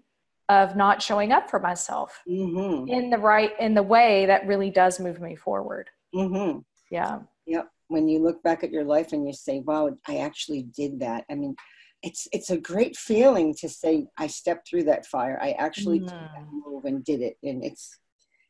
of 0.48 0.78
not 0.78 1.02
showing 1.02 1.34
up 1.34 1.50
for 1.50 1.60
myself 1.60 2.22
mm-hmm. 2.26 2.88
in 2.88 3.10
the 3.10 3.18
right 3.18 3.52
in 3.60 3.74
the 3.74 3.84
way 3.84 4.26
that 4.26 4.48
really 4.48 4.70
does 4.70 5.02
move 5.02 5.20
me 5.20 5.36
forward 5.36 5.90
mm-hmm. 6.16 6.60
yeah 6.90 7.20
yep 7.46 7.68
when 7.90 8.08
you 8.08 8.20
look 8.20 8.42
back 8.44 8.64
at 8.64 8.72
your 8.72 8.86
life 8.86 9.12
and 9.12 9.28
you 9.28 9.34
say 9.34 9.60
wow 9.60 9.90
i 10.08 10.20
actually 10.20 10.64
did 10.74 11.02
that 11.02 11.26
i 11.30 11.36
mean 11.36 11.54
it's 12.04 12.28
it's 12.34 12.50
a 12.50 12.58
great 12.58 12.98
feeling 12.98 13.56
to 13.56 13.70
say 13.70 14.06
i 14.18 14.28
stepped 14.28 14.68
through 14.68 14.84
that 14.84 15.06
fire. 15.06 15.40
I 15.42 15.52
actually 15.54 16.02
mm. 16.02 16.08
took 16.08 16.20
that 16.20 16.48
move 16.52 16.86
and 16.86 17.04
did 17.04 17.22
it. 17.22 17.38
And 17.42 17.64
it's 17.64 17.98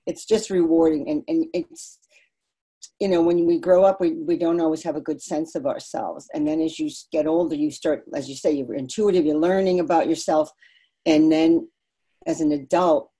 it's 0.06 0.26
just 0.26 0.50
rewarding. 0.50 1.10
And 1.10 1.24
and 1.28 1.46
it's 1.54 2.00
you 3.00 3.08
know 3.08 3.22
when 3.22 3.46
we 3.46 3.60
grow 3.60 3.84
up 3.84 4.02
we, 4.02 4.12
we 4.12 4.38
don't 4.38 4.60
always 4.60 4.84
have 4.84 4.96
a 4.96 5.02
good 5.02 5.22
sense 5.22 5.56
of 5.56 5.66
ourselves. 5.66 6.28
And 6.34 6.48
then 6.48 6.60
as 6.60 6.80
you 6.80 6.90
get 7.12 7.28
older 7.28 7.56
you 7.56 7.72
start 7.72 8.04
as 8.14 8.28
you 8.28 8.36
say 8.36 8.52
you're 8.52 8.74
intuitive 8.74 9.26
you're 9.26 9.38
learning 9.38 9.80
about 9.80 10.10
yourself. 10.10 10.52
And 11.06 11.32
then 11.32 11.70
as 12.26 12.42
an 12.42 12.52
adult 12.52 13.12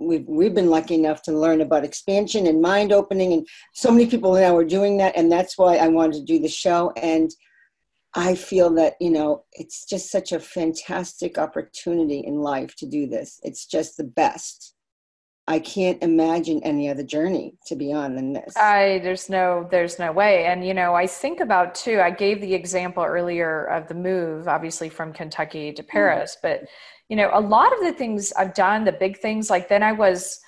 we've 0.00 0.26
we've 0.26 0.54
been 0.54 0.70
lucky 0.70 0.96
enough 0.96 1.22
to 1.22 1.32
learn 1.32 1.60
about 1.60 1.84
expansion 1.84 2.48
and 2.48 2.60
mind 2.60 2.92
opening. 2.92 3.32
And 3.32 3.46
so 3.72 3.92
many 3.92 4.06
people 4.06 4.34
now 4.34 4.56
are 4.56 4.64
doing 4.64 4.96
that. 4.98 5.16
And 5.16 5.30
that's 5.30 5.56
why 5.56 5.76
i 5.76 5.86
wanted 5.86 6.14
to 6.14 6.24
do 6.24 6.40
the 6.40 6.48
show. 6.48 6.92
And 6.96 7.30
i 8.14 8.34
feel 8.34 8.70
that 8.70 8.94
you 9.00 9.10
know 9.10 9.44
it's 9.52 9.84
just 9.84 10.10
such 10.10 10.32
a 10.32 10.40
fantastic 10.40 11.38
opportunity 11.38 12.20
in 12.20 12.36
life 12.36 12.74
to 12.76 12.86
do 12.86 13.06
this 13.06 13.40
it's 13.42 13.66
just 13.66 13.96
the 13.96 14.04
best 14.04 14.74
I 15.50 15.58
can't 15.58 16.00
imagine 16.00 16.62
any 16.62 16.88
other 16.88 17.02
journey 17.02 17.54
to 17.66 17.74
be 17.74 17.92
on 17.92 18.14
than 18.14 18.32
this. 18.32 18.56
I 18.56 19.00
there's 19.02 19.28
no 19.28 19.66
there's 19.68 19.98
no 19.98 20.12
way. 20.12 20.44
And 20.44 20.64
you 20.64 20.72
know, 20.72 20.94
I 20.94 21.08
think 21.08 21.40
about 21.40 21.74
too, 21.74 22.00
I 22.00 22.12
gave 22.12 22.40
the 22.40 22.54
example 22.54 23.02
earlier 23.02 23.64
of 23.64 23.88
the 23.88 23.94
move, 23.94 24.46
obviously 24.46 24.88
from 24.88 25.12
Kentucky 25.12 25.72
to 25.72 25.82
mm. 25.82 25.88
Paris, 25.88 26.36
mm. 26.36 26.42
but 26.42 26.68
you 27.08 27.16
know, 27.16 27.30
a 27.32 27.40
lot 27.40 27.72
of 27.72 27.80
the 27.80 27.92
things 27.92 28.32
I've 28.34 28.54
done, 28.54 28.84
the 28.84 28.92
big 28.92 29.18
things, 29.18 29.50
like 29.50 29.68
then 29.68 29.82
I 29.82 29.90
was 29.90 30.38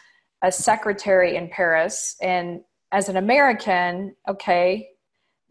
a 0.42 0.52
secretary 0.52 1.34
in 1.34 1.48
Paris 1.48 2.14
and 2.22 2.60
as 2.92 3.08
an 3.08 3.16
American, 3.16 4.14
okay, 4.28 4.88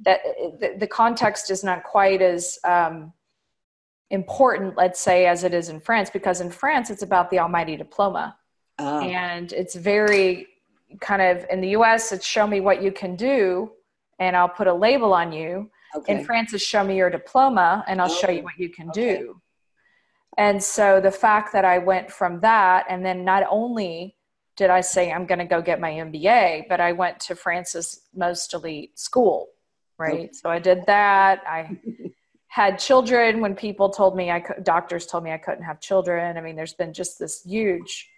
that 0.02 0.22
the, 0.60 0.76
the, 0.80 0.88
context 0.88 1.52
is 1.52 1.64
not 1.64 1.84
quite 1.84 2.22
as 2.22 2.58
um, 2.64 3.14
important, 4.10 4.76
let's 4.76 5.00
say, 5.00 5.26
as 5.26 5.44
it 5.44 5.54
is 5.54 5.70
in 5.70 5.80
France, 5.80 6.10
because 6.10 6.42
in 6.42 6.50
France 6.50 6.90
it's 6.90 7.04
about 7.04 7.30
the 7.30 7.40
almighty 7.40 7.78
diploma. 7.78 8.38
Oh. 8.80 9.02
And 9.02 9.52
it's 9.54 9.76
very 9.76 10.48
kind 11.00 11.22
of 11.22 11.46
in 11.50 11.62
the 11.62 11.70
US, 11.70 12.12
it's 12.12 12.26
show 12.26 12.48
me 12.48 12.60
what 12.60 12.82
you 12.82 12.92
can 12.92 13.16
do, 13.16 13.72
and 14.20 14.36
I'll 14.36 14.50
put 14.50 14.68
a 14.68 14.74
label 14.74 15.14
on 15.14 15.32
you. 15.32 15.70
Okay. 15.96 16.20
In 16.20 16.26
France, 16.26 16.54
it's 16.54 16.64
show 16.64 16.84
me 16.84 16.96
your 16.96 17.10
diploma, 17.10 17.84
and 17.88 18.02
I'll 18.02 18.12
oh. 18.12 18.16
show 18.16 18.30
you 18.30 18.42
oh, 18.42 18.44
what 18.44 18.58
you 18.58 18.70
can 18.70 18.90
okay. 18.90 19.18
do. 19.18 19.42
And 20.38 20.64
so 20.64 21.02
the 21.02 21.12
fact 21.12 21.52
that 21.54 21.66
I 21.66 21.78
went 21.78 22.10
from 22.10 22.40
that, 22.40 22.86
and 22.90 23.06
then 23.06 23.26
not 23.26 23.44
only 23.50 24.16
did 24.56 24.70
I 24.70 24.82
say 24.82 25.12
I'm 25.12 25.26
going 25.26 25.40
to 25.40 25.46
go 25.46 25.62
get 25.62 25.80
my 25.80 25.92
MBA, 25.92 26.68
but 26.70 26.80
I 26.80 26.92
went 26.92 27.20
to 27.22 27.36
France's 27.36 28.02
most 28.16 28.54
elite 28.54 28.98
school, 28.98 29.48
right? 30.02 30.14
Okay. 30.14 30.30
So 30.34 30.50
I 30.50 30.60
did 30.60 30.86
that. 30.88 31.44
I 31.48 31.78
had 32.48 32.80
children 32.80 33.40
when 33.40 33.56
people 33.56 33.90
told 33.90 34.16
me 34.16 34.30
I 34.30 34.42
could, 34.42 34.64
doctors 34.64 35.06
told 35.06 35.24
me 35.24 35.32
I 35.32 35.38
couldn't 35.38 35.64
have 35.64 35.80
children. 35.80 36.38
I 36.38 36.42
mean, 36.42 36.56
there's 36.56 36.74
been 36.74 36.94
just 36.94 37.18
this 37.20 37.44
huge 37.44 38.10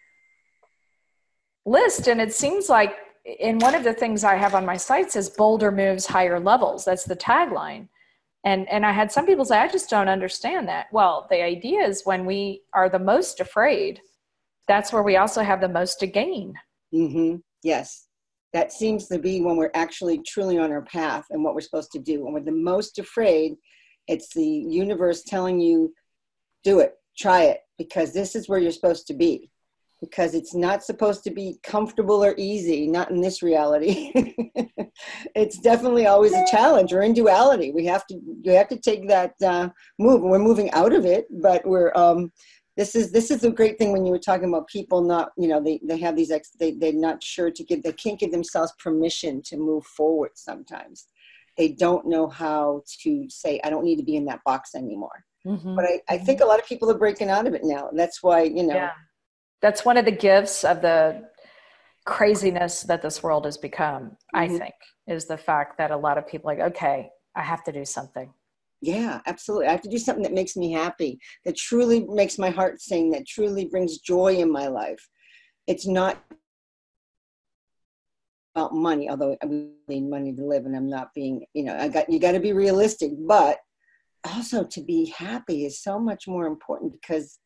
list, 1.66 2.08
and 2.08 2.20
it 2.20 2.34
seems 2.34 2.70
like 2.70 2.96
in 3.26 3.60
one 3.60 3.76
of 3.76 3.84
the 3.84 3.94
things 3.94 4.24
I 4.24 4.36
have 4.36 4.56
on 4.56 4.66
my 4.66 4.78
site 4.78 5.12
says 5.12 5.30
bolder 5.30 5.72
moves 5.72 6.06
higher 6.06 6.40
levels. 6.40 6.84
That's 6.86 7.06
the 7.06 7.16
tagline. 7.16 7.88
And 8.44 8.68
and 8.70 8.86
I 8.86 8.92
had 8.92 9.12
some 9.12 9.26
people 9.26 9.46
say, 9.46 9.58
I 9.58 9.68
just 9.68 9.90
don't 9.90 10.10
understand 10.10 10.68
that. 10.68 10.88
Well, 10.92 11.28
the 11.30 11.42
idea 11.42 11.82
is 11.82 12.02
when 12.04 12.26
we 12.26 12.64
are 12.74 12.90
the 12.90 13.00
most 13.00 13.40
afraid, 13.40 14.02
that's 14.68 14.92
where 14.92 15.04
we 15.04 15.18
also 15.18 15.42
have 15.44 15.62
the 15.62 15.70
most 15.70 16.00
to 16.00 16.08
gain. 16.08 16.54
Mm-hmm. 16.94 17.38
Yes. 17.64 18.08
That 18.54 18.72
seems 18.72 19.08
to 19.08 19.18
be 19.18 19.42
when 19.42 19.58
we're 19.58 19.72
actually 19.74 20.22
truly 20.26 20.58
on 20.60 20.72
our 20.72 20.84
path 20.84 21.26
and 21.32 21.44
what 21.44 21.56
we're 21.56 21.62
supposed 21.62 21.92
to 21.94 22.00
do. 22.00 22.24
When 22.24 22.34
we're 22.34 22.42
the 22.42 22.52
most 22.52 23.00
afraid, 23.00 23.56
it's 24.08 24.34
the 24.34 24.46
universe 24.46 25.24
telling 25.24 25.60
you, 25.60 25.94
do 26.64 26.80
it, 26.80 26.94
try 27.18 27.44
it, 27.44 27.60
because 27.78 28.14
this 28.14 28.36
is 28.36 28.48
where 28.48 28.60
you're 28.60 28.72
supposed 28.72 29.08
to 29.08 29.14
be. 29.14 29.50
Because 30.02 30.36
it's 30.36 30.54
not 30.54 30.84
supposed 30.84 31.24
to 31.24 31.32
be 31.32 31.60
comfortable 31.64 32.24
or 32.24 32.36
easy, 32.38 32.88
not 32.88 33.10
in 33.10 33.22
this 33.22 33.42
reality. 33.42 34.12
it's 35.36 35.58
definitely 35.60 36.08
always 36.08 36.34
a 36.34 36.46
challenge. 36.52 36.92
We're 36.92 37.04
in 37.04 37.14
duality. 37.14 37.72
We 37.72 37.86
have 37.86 38.06
to 38.08 38.20
we 38.46 38.54
have 38.54 38.68
to 38.68 38.78
take 38.78 39.08
that 39.08 39.34
uh, 39.42 39.70
move. 40.00 40.22
We're 40.22 40.40
moving 40.40 40.70
out 40.72 40.94
of 40.94 41.06
it, 41.06 41.26
but 41.42 41.66
we're 41.66 41.94
um, 41.96 42.34
this 42.76 42.96
is 42.96 43.12
this 43.12 43.30
is 43.30 43.44
a 43.44 43.52
great 43.52 43.78
thing 43.78 43.92
when 43.92 44.06
you 44.06 44.12
were 44.12 44.20
talking 44.20 44.50
about 44.50 44.68
people 44.68 45.02
not 45.02 45.32
you 45.38 45.48
know 45.48 45.62
they, 45.62 45.80
they 45.84 45.98
have 45.98 46.16
these 46.16 46.32
ex 46.32 46.52
they, 46.60 46.72
they're 46.72 46.94
not 46.94 47.22
sure 47.22 47.52
to 47.52 47.64
give 47.64 47.84
they 47.84 47.94
can't 47.94 48.20
give 48.20 48.32
themselves 48.32 48.74
permission 48.80 49.42
to 49.44 49.58
move 49.58 49.86
forward 49.86 50.32
sometimes 50.36 51.08
they 51.58 51.70
don't 51.70 52.08
know 52.08 52.28
how 52.28 52.82
to 53.02 53.26
say 53.30 53.60
i 53.64 53.70
don't 53.70 53.84
need 53.84 53.98
to 53.98 54.04
be 54.04 54.16
in 54.16 54.26
that 54.26 54.44
box 54.44 54.76
anymore 54.76 55.24
mm-hmm. 55.46 55.76
but 55.76 55.86
I, 55.86 56.02
I 56.10 56.18
think 56.18 56.42
a 56.42 56.46
lot 56.46 56.60
of 56.60 56.66
people 56.66 56.90
are 56.90 56.98
breaking 56.98 57.30
out 57.30 57.48
of 57.48 57.54
it 57.54 57.64
now 57.64 57.90
And 57.90 58.00
that's 58.00 58.24
why 58.24 58.44
you 58.44 58.64
know 58.64 58.76
yeah. 58.76 58.92
that's 59.62 59.86
one 59.86 59.98
of 59.98 60.06
the 60.06 60.12
gifts 60.12 60.64
of 60.64 60.82
the 60.82 61.28
craziness 62.06 62.82
that 62.84 63.02
this 63.02 63.24
world 63.24 63.46
has 63.46 63.58
become 63.58 64.04
mm-hmm. 64.04 64.38
i 64.38 64.48
think 64.48 64.74
is 65.08 65.26
the 65.26 65.38
fact 65.38 65.78
that 65.78 65.92
a 65.92 65.98
lot 65.98 66.18
of 66.18 66.28
people 66.28 66.50
like 66.50 66.60
okay 66.60 67.10
i 67.36 67.42
have 67.42 67.64
to 67.66 67.72
do 67.72 67.86
something 67.86 68.34
yeah 68.84 69.22
absolutely 69.26 69.68
i 69.68 69.72
have 69.72 69.82
to 69.82 69.90
do 69.90 69.98
something 69.98 70.24
that 70.24 70.34
makes 70.34 70.56
me 70.56 70.72
happy 70.72 71.18
that 71.46 71.56
truly 71.56 72.06
makes 72.10 72.38
my 72.38 72.50
heart 72.50 72.82
sing 72.82 73.10
that 73.10 73.26
truly 73.26 73.66
brings 73.66 74.00
joy 74.00 74.36
in 74.36 74.52
my 74.52 74.68
life 74.68 75.10
it's 75.68 75.88
not 75.88 76.22
about 78.56 78.74
money, 78.74 79.10
although 79.10 79.36
we 79.48 79.70
need 79.88 80.10
money 80.10 80.34
to 80.34 80.46
live 80.46 80.66
and 80.66 80.76
I'm 80.76 80.90
not 80.90 81.14
being, 81.14 81.46
you 81.54 81.64
know, 81.64 81.76
I 81.76 81.88
got, 81.88 82.10
you 82.10 82.20
got 82.20 82.34
to 82.34 82.40
be 82.40 82.54
realistic, 82.54 83.12
but 83.18 83.58
also 84.32 84.64
to 84.64 84.82
be 84.82 85.06
happy 85.18 85.66
is 85.66 85.82
so 85.82 86.00
much 86.00 86.28
more 86.28 86.46
important 86.46 86.92
because 86.92 87.40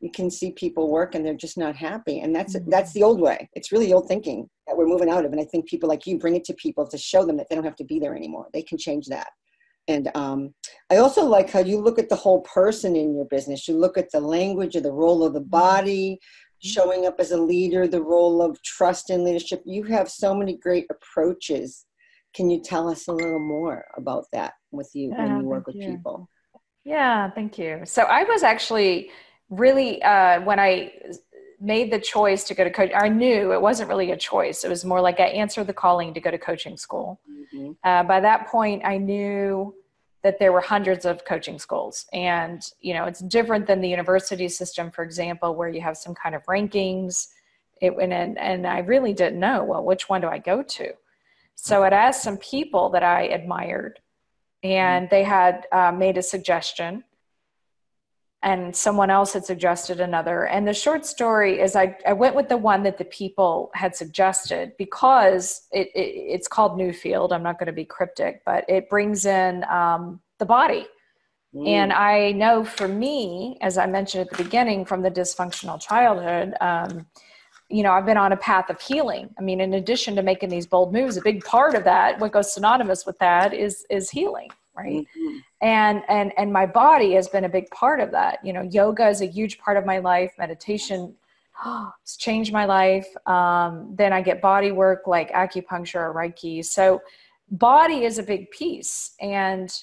you 0.00 0.10
can 0.10 0.30
see 0.30 0.52
people 0.52 0.90
work 0.90 1.14
and 1.14 1.24
they're 1.24 1.34
just 1.34 1.58
not 1.58 1.76
happy. 1.76 2.20
And 2.20 2.34
that's, 2.34 2.56
mm-hmm. 2.56 2.70
that's 2.70 2.92
the 2.92 3.02
old 3.02 3.20
way. 3.20 3.48
It's 3.54 3.72
really 3.72 3.92
old 3.92 4.08
thinking 4.08 4.48
that 4.66 4.76
we're 4.76 4.86
moving 4.86 5.10
out 5.10 5.24
of. 5.24 5.32
And 5.32 5.40
I 5.40 5.44
think 5.44 5.66
people 5.66 5.88
like 5.88 6.06
you 6.06 6.18
bring 6.18 6.36
it 6.36 6.44
to 6.44 6.54
people 6.54 6.86
to 6.88 6.98
show 6.98 7.24
them 7.24 7.36
that 7.38 7.48
they 7.48 7.54
don't 7.54 7.64
have 7.64 7.76
to 7.76 7.84
be 7.84 7.98
there 7.98 8.14
anymore. 8.14 8.48
They 8.52 8.62
can 8.62 8.78
change 8.78 9.06
that. 9.06 9.28
And 9.88 10.10
um, 10.14 10.54
I 10.90 10.96
also 10.96 11.24
like 11.24 11.50
how 11.50 11.60
you 11.60 11.80
look 11.80 11.98
at 11.98 12.08
the 12.08 12.16
whole 12.16 12.42
person 12.42 12.94
in 12.94 13.14
your 13.14 13.24
business. 13.24 13.66
You 13.66 13.76
look 13.76 13.98
at 13.98 14.10
the 14.12 14.20
language 14.20 14.76
or 14.76 14.80
the 14.80 14.92
role 14.92 15.24
of 15.24 15.32
the 15.32 15.40
mm-hmm. 15.40 15.50
body, 15.50 16.20
showing 16.62 17.06
up 17.06 17.16
as 17.18 17.32
a 17.32 17.40
leader, 17.40 17.88
the 17.88 18.02
role 18.02 18.42
of 18.42 18.60
trust 18.62 19.10
and 19.10 19.24
leadership. 19.24 19.62
You 19.64 19.82
have 19.84 20.10
so 20.10 20.34
many 20.34 20.56
great 20.56 20.86
approaches. 20.90 21.86
Can 22.34 22.50
you 22.50 22.60
tell 22.60 22.88
us 22.88 23.08
a 23.08 23.12
little 23.12 23.40
more 23.40 23.84
about 23.96 24.26
that 24.32 24.52
with 24.70 24.90
you 24.94 25.10
when 25.10 25.40
you 25.40 25.44
work 25.44 25.66
with 25.66 25.76
you. 25.76 25.90
people? 25.90 26.28
Yeah, 26.84 27.30
thank 27.30 27.58
you. 27.58 27.80
So 27.84 28.02
I 28.02 28.24
was 28.24 28.42
actually 28.42 29.10
really, 29.48 30.02
uh, 30.02 30.40
when 30.42 30.60
I 30.60 30.92
made 31.60 31.92
the 31.92 31.98
choice 31.98 32.44
to 32.44 32.54
go 32.54 32.64
to 32.64 32.70
coach, 32.70 32.90
I 32.94 33.08
knew 33.08 33.52
it 33.52 33.60
wasn't 33.60 33.88
really 33.88 34.10
a 34.12 34.16
choice. 34.16 34.64
It 34.64 34.68
was 34.68 34.84
more 34.84 35.00
like 35.00 35.20
I 35.20 35.26
answered 35.26 35.66
the 35.66 35.74
calling 35.74 36.14
to 36.14 36.20
go 36.20 36.30
to 36.30 36.38
coaching 36.38 36.76
school. 36.76 37.20
Mm-hmm. 37.30 37.72
Uh, 37.84 38.02
by 38.04 38.20
that 38.20 38.48
point, 38.48 38.82
I 38.84 38.96
knew 38.96 39.74
that 40.22 40.38
there 40.38 40.52
were 40.52 40.60
hundreds 40.60 41.04
of 41.04 41.24
coaching 41.24 41.58
schools 41.58 42.06
and 42.12 42.62
you 42.80 42.94
know 42.94 43.04
it's 43.04 43.20
different 43.20 43.66
than 43.66 43.80
the 43.80 43.88
university 43.88 44.48
system 44.48 44.90
for 44.90 45.02
example 45.02 45.54
where 45.54 45.68
you 45.68 45.80
have 45.80 45.96
some 45.96 46.14
kind 46.14 46.34
of 46.34 46.44
rankings 46.44 47.28
it, 47.80 47.94
and, 48.00 48.38
and 48.38 48.66
i 48.66 48.78
really 48.80 49.12
didn't 49.12 49.40
know 49.40 49.64
well 49.64 49.82
which 49.84 50.08
one 50.08 50.20
do 50.20 50.28
i 50.28 50.38
go 50.38 50.62
to 50.62 50.92
so 51.54 51.82
i'd 51.84 51.92
asked 51.92 52.22
some 52.22 52.36
people 52.36 52.90
that 52.90 53.02
i 53.02 53.22
admired 53.22 53.98
and 54.62 55.08
they 55.08 55.24
had 55.24 55.66
uh, 55.72 55.90
made 55.90 56.18
a 56.18 56.22
suggestion 56.22 57.02
and 58.42 58.74
someone 58.74 59.10
else 59.10 59.34
had 59.34 59.44
suggested 59.44 60.00
another. 60.00 60.46
And 60.46 60.66
the 60.66 60.72
short 60.72 61.04
story 61.04 61.60
is 61.60 61.76
I, 61.76 61.96
I 62.06 62.14
went 62.14 62.34
with 62.34 62.48
the 62.48 62.56
one 62.56 62.82
that 62.84 62.96
the 62.96 63.04
people 63.04 63.70
had 63.74 63.94
suggested 63.94 64.72
because 64.78 65.66
it, 65.72 65.88
it 65.94 66.00
it's 66.00 66.48
called 66.48 66.78
Newfield. 66.78 67.32
I'm 67.32 67.42
not 67.42 67.58
going 67.58 67.66
to 67.66 67.72
be 67.72 67.84
cryptic, 67.84 68.42
but 68.46 68.64
it 68.68 68.88
brings 68.88 69.26
in 69.26 69.64
um, 69.64 70.20
the 70.38 70.46
body. 70.46 70.86
Mm. 71.54 71.68
And 71.68 71.92
I 71.92 72.32
know 72.32 72.64
for 72.64 72.88
me, 72.88 73.58
as 73.60 73.76
I 73.76 73.86
mentioned 73.86 74.22
at 74.22 74.36
the 74.36 74.42
beginning, 74.42 74.86
from 74.86 75.02
the 75.02 75.10
dysfunctional 75.10 75.80
childhood, 75.80 76.54
um, 76.62 77.06
you 77.68 77.82
know, 77.82 77.92
I've 77.92 78.06
been 78.06 78.16
on 78.16 78.32
a 78.32 78.36
path 78.36 78.70
of 78.70 78.80
healing. 78.80 79.30
I 79.38 79.42
mean, 79.42 79.60
in 79.60 79.74
addition 79.74 80.16
to 80.16 80.22
making 80.22 80.48
these 80.48 80.66
bold 80.66 80.92
moves, 80.92 81.16
a 81.16 81.22
big 81.22 81.44
part 81.44 81.74
of 81.74 81.84
that, 81.84 82.18
what 82.18 82.32
goes 82.32 82.54
synonymous 82.54 83.04
with 83.04 83.18
that, 83.18 83.52
is 83.52 83.84
is 83.90 84.10
healing 84.10 84.48
right 84.80 85.06
mm-hmm. 85.16 85.36
and 85.62 86.02
and 86.08 86.32
and 86.36 86.52
my 86.52 86.66
body 86.66 87.12
has 87.12 87.28
been 87.28 87.44
a 87.44 87.48
big 87.48 87.68
part 87.70 88.00
of 88.00 88.10
that 88.10 88.38
you 88.44 88.52
know 88.52 88.62
yoga 88.62 89.08
is 89.08 89.20
a 89.20 89.26
huge 89.26 89.58
part 89.58 89.76
of 89.76 89.84
my 89.84 89.98
life 89.98 90.32
meditation 90.38 91.14
it's 92.02 92.16
changed 92.16 92.52
my 92.52 92.64
life 92.64 93.08
um, 93.26 93.94
then 93.96 94.12
i 94.12 94.20
get 94.20 94.40
body 94.40 94.72
work 94.72 95.06
like 95.06 95.30
acupuncture 95.32 96.00
or 96.00 96.14
reiki 96.14 96.64
so 96.64 97.00
body 97.50 98.04
is 98.04 98.18
a 98.18 98.22
big 98.22 98.50
piece 98.50 99.14
and 99.20 99.82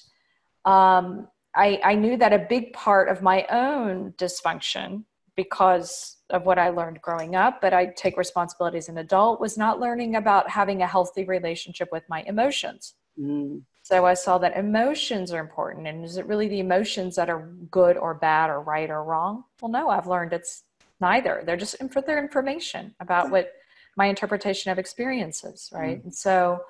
um, 0.64 1.28
I, 1.54 1.80
I 1.82 1.94
knew 1.94 2.16
that 2.18 2.32
a 2.32 2.38
big 2.38 2.72
part 2.72 3.08
of 3.08 3.22
my 3.22 3.46
own 3.50 4.12
dysfunction 4.12 5.04
because 5.34 6.16
of 6.30 6.44
what 6.44 6.58
I 6.58 6.70
learned 6.70 7.00
growing 7.00 7.36
up, 7.36 7.60
but 7.60 7.72
I 7.72 7.86
take 7.86 8.16
responsibility 8.16 8.78
as 8.78 8.88
an 8.88 8.98
adult, 8.98 9.40
was 9.40 9.56
not 9.56 9.80
learning 9.80 10.16
about 10.16 10.50
having 10.50 10.82
a 10.82 10.86
healthy 10.86 11.24
relationship 11.24 11.88
with 11.90 12.02
my 12.08 12.22
emotions. 12.22 12.94
Mm. 13.18 13.62
So 13.88 14.04
I 14.04 14.12
saw 14.12 14.36
that 14.36 14.54
emotions 14.54 15.32
are 15.32 15.40
important. 15.40 15.86
And 15.86 16.04
is 16.04 16.18
it 16.18 16.26
really 16.26 16.46
the 16.46 16.60
emotions 16.60 17.16
that 17.16 17.30
are 17.30 17.48
good 17.70 17.96
or 17.96 18.12
bad 18.12 18.50
or 18.50 18.60
right 18.60 18.90
or 18.90 19.02
wrong? 19.02 19.44
Well, 19.62 19.70
no, 19.70 19.88
I've 19.88 20.06
learned 20.06 20.34
it's 20.34 20.64
neither. 21.00 21.42
They're 21.46 21.56
just 21.56 21.74
for 21.90 22.02
their 22.02 22.22
information 22.22 22.94
about 23.00 23.30
what 23.30 23.50
my 23.96 24.04
interpretation 24.04 24.70
of 24.70 24.78
experiences, 24.78 25.70
right? 25.72 26.00
Mm. 26.00 26.04
And 26.04 26.14
so 26.14 26.60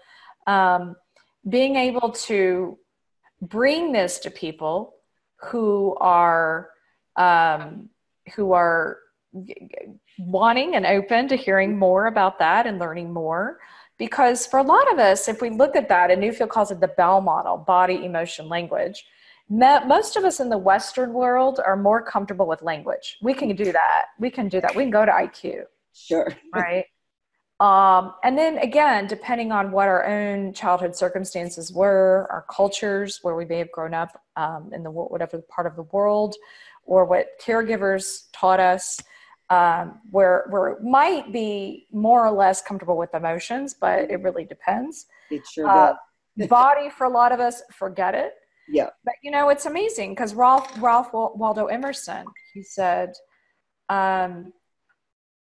um, 0.46 0.94
being 1.48 1.74
able 1.74 2.12
to 2.28 2.78
bring 3.42 3.90
this 3.90 4.20
to 4.20 4.30
people 4.30 4.94
who 5.38 5.96
are 5.98 6.70
um, 7.16 7.88
who 8.36 8.52
are 8.52 8.98
wanting 10.20 10.76
and 10.76 10.86
open 10.86 11.26
to 11.26 11.36
hearing 11.36 11.76
more 11.76 12.06
about 12.06 12.38
that 12.38 12.68
and 12.68 12.78
learning 12.78 13.12
more 13.12 13.58
because 13.98 14.46
for 14.46 14.58
a 14.58 14.62
lot 14.62 14.90
of 14.92 14.98
us, 14.98 15.28
if 15.28 15.42
we 15.42 15.50
look 15.50 15.76
at 15.76 15.88
that, 15.88 16.10
and 16.10 16.22
Newfield 16.22 16.48
calls 16.48 16.70
it 16.70 16.80
the 16.80 16.88
BEL 16.88 17.20
model 17.20 17.56
body, 17.58 18.04
emotion, 18.04 18.48
language. 18.48 19.04
Most 19.50 20.16
of 20.16 20.24
us 20.24 20.40
in 20.40 20.50
the 20.50 20.58
Western 20.58 21.12
world 21.12 21.58
are 21.64 21.76
more 21.76 22.02
comfortable 22.02 22.46
with 22.46 22.62
language. 22.62 23.16
We 23.22 23.32
can 23.32 23.54
do 23.56 23.72
that. 23.72 24.06
We 24.18 24.30
can 24.30 24.48
do 24.48 24.60
that. 24.60 24.76
We 24.76 24.82
can 24.82 24.90
go 24.90 25.04
to 25.04 25.12
IQ. 25.12 25.64
Sure. 25.92 26.32
Right. 26.54 26.84
Um, 27.60 28.14
and 28.22 28.38
then 28.38 28.58
again, 28.58 29.08
depending 29.08 29.50
on 29.50 29.72
what 29.72 29.88
our 29.88 30.06
own 30.06 30.52
childhood 30.52 30.94
circumstances 30.94 31.72
were, 31.72 32.28
our 32.30 32.44
cultures, 32.48 33.18
where 33.22 33.34
we 33.34 33.44
may 33.44 33.58
have 33.58 33.72
grown 33.72 33.94
up 33.94 34.22
um, 34.36 34.70
in 34.72 34.84
the 34.84 34.90
whatever 34.92 35.42
part 35.48 35.66
of 35.66 35.74
the 35.74 35.82
world, 35.82 36.36
or 36.84 37.04
what 37.04 37.26
caregivers 37.44 38.26
taught 38.32 38.60
us, 38.60 39.00
um, 39.50 40.00
where 40.10 40.46
where 40.50 40.68
it 40.68 40.82
might 40.82 41.32
be 41.32 41.86
more 41.92 42.26
or 42.26 42.30
less 42.30 42.60
comfortable 42.60 42.96
with 42.96 43.14
emotions, 43.14 43.74
but 43.78 44.10
it 44.10 44.20
really 44.22 44.44
depends. 44.44 45.06
It 45.30 45.42
sure 45.46 45.66
uh, 45.66 45.94
body 46.48 46.90
for 46.90 47.04
a 47.04 47.08
lot 47.08 47.32
of 47.32 47.40
us, 47.40 47.62
forget 47.72 48.14
it. 48.14 48.34
Yeah. 48.68 48.90
But 49.04 49.14
you 49.22 49.30
know, 49.30 49.48
it's 49.48 49.66
amazing 49.66 50.10
because 50.14 50.34
Ralph 50.34 50.70
Ralph 50.80 51.10
Waldo 51.12 51.66
Emerson, 51.66 52.26
he 52.52 52.62
said, 52.62 53.12
um, 53.88 54.52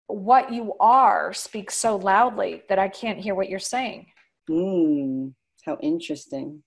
"What 0.07 0.53
you 0.53 0.75
are 0.79 1.33
speaks 1.33 1.75
so 1.75 1.95
loudly 1.95 2.61
that 2.69 2.77
I 2.77 2.87
can't 2.87 3.19
hear 3.19 3.33
what 3.33 3.49
you're 3.49 3.59
saying." 3.59 4.05
Mm, 4.49 5.33
how 5.65 5.77
interesting. 5.81 6.61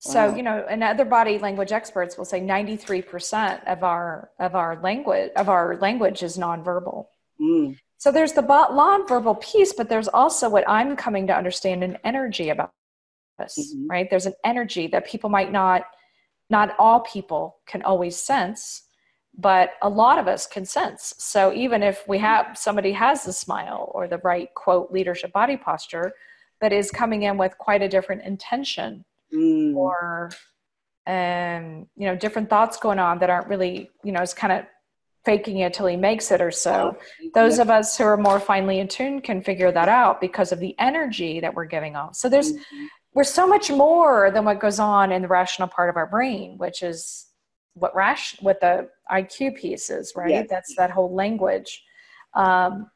So, 0.00 0.28
wow. 0.28 0.36
you 0.36 0.42
know, 0.42 0.64
and 0.68 0.84
other 0.84 1.04
body 1.04 1.38
language 1.38 1.72
experts 1.72 2.16
will 2.16 2.24
say 2.24 2.40
93% 2.40 3.64
of 3.66 3.82
our 3.82 4.30
of 4.38 4.54
our 4.54 4.80
language 4.80 5.32
of 5.34 5.48
our 5.48 5.76
language 5.76 6.22
is 6.22 6.38
nonverbal. 6.38 7.06
Mm. 7.40 7.78
So 7.98 8.12
there's 8.12 8.32
the 8.32 8.42
nonverbal 8.42 9.40
piece, 9.40 9.72
but 9.72 9.88
there's 9.88 10.06
also 10.06 10.48
what 10.48 10.68
I'm 10.68 10.94
coming 10.94 11.26
to 11.26 11.36
understand 11.36 11.82
an 11.82 11.98
energy 12.04 12.50
about 12.50 12.70
this, 13.38 13.58
mm-hmm. 13.58 13.88
right? 13.88 14.08
There's 14.08 14.26
an 14.26 14.34
energy 14.44 14.86
that 14.88 15.06
people 15.06 15.30
might 15.30 15.50
not 15.50 15.82
not 16.48 16.76
all 16.78 17.00
people 17.00 17.56
can 17.66 17.82
always 17.82 18.16
sense, 18.16 18.84
but 19.36 19.72
a 19.82 19.88
lot 19.88 20.18
of 20.18 20.28
us 20.28 20.46
can 20.46 20.64
sense. 20.64 21.14
So 21.18 21.52
even 21.52 21.82
if 21.82 22.06
we 22.06 22.18
have 22.18 22.56
somebody 22.56 22.92
has 22.92 23.24
the 23.24 23.32
smile 23.32 23.90
or 23.94 24.06
the 24.06 24.18
right 24.18 24.54
quote 24.54 24.92
leadership 24.92 25.32
body 25.32 25.56
posture 25.56 26.12
that 26.60 26.72
is 26.72 26.92
coming 26.92 27.24
in 27.24 27.36
with 27.36 27.58
quite 27.58 27.82
a 27.82 27.88
different 27.88 28.22
intention 28.22 29.04
mm. 29.34 29.74
or 29.74 30.30
um, 31.06 31.86
you 31.96 32.06
know 32.06 32.16
different 32.16 32.50
thoughts 32.50 32.76
going 32.76 32.98
on 32.98 33.18
that 33.18 33.30
aren't 33.30 33.48
really 33.48 33.90
you 34.04 34.12
know 34.12 34.20
it's 34.20 34.34
kind 34.34 34.52
of 34.52 34.64
faking 35.24 35.58
it 35.58 35.74
till 35.74 35.86
he 35.86 35.96
makes 35.96 36.30
it 36.30 36.40
or 36.40 36.50
so 36.50 36.96
oh, 36.96 37.30
those 37.34 37.58
of 37.58 37.70
us 37.70 37.96
who 37.98 38.04
are 38.04 38.16
more 38.16 38.40
finely 38.40 38.80
attuned 38.80 39.24
can 39.24 39.42
figure 39.42 39.72
that 39.72 39.88
out 39.88 40.20
because 40.20 40.52
of 40.52 40.58
the 40.58 40.74
energy 40.78 41.40
that 41.40 41.54
we're 41.54 41.64
giving 41.64 41.96
off 41.96 42.14
so 42.14 42.28
there's 42.28 42.52
mm-hmm. 42.52 42.84
we're 43.14 43.24
so 43.24 43.46
much 43.46 43.70
more 43.70 44.30
than 44.30 44.44
what 44.44 44.60
goes 44.60 44.78
on 44.78 45.12
in 45.12 45.22
the 45.22 45.28
rational 45.28 45.68
part 45.68 45.90
of 45.90 45.96
our 45.96 46.06
brain 46.06 46.56
which 46.58 46.82
is 46.82 47.26
what 47.74 47.94
rash 47.94 48.40
what 48.40 48.60
the 48.60 48.88
iq 49.12 49.56
piece 49.56 49.90
is 49.90 50.12
right 50.16 50.30
yes. 50.30 50.46
that's 50.48 50.74
that 50.76 50.90
whole 50.90 51.14
language 51.14 51.82
um, 52.34 52.90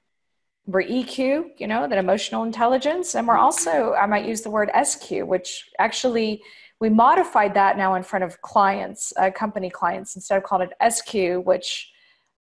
we're 0.66 0.83
EQ, 0.85 1.59
you 1.59 1.66
know, 1.66 1.88
that 1.88 1.98
emotional 1.98 2.44
intelligence, 2.44 3.14
and 3.14 3.27
we're 3.27 3.38
also, 3.38 3.94
I 3.94 4.07
might 4.07 4.27
use 4.27 4.42
the 4.42 4.51
word 4.51 4.70
SQ, 4.85 5.11
which 5.22 5.68
actually 5.79 6.42
we 6.81 6.88
modified 6.88 7.55
that 7.55 7.77
now 7.77 7.94
in 7.94 8.03
front 8.03 8.25
of 8.25 8.40
clients, 8.42 9.12
uh, 9.16 9.31
company 9.31 9.70
clients, 9.70 10.14
instead 10.14 10.38
of 10.38 10.44
calling 10.44 10.68
it 10.68 10.92
SQ, 10.92 11.44
which 11.44 11.90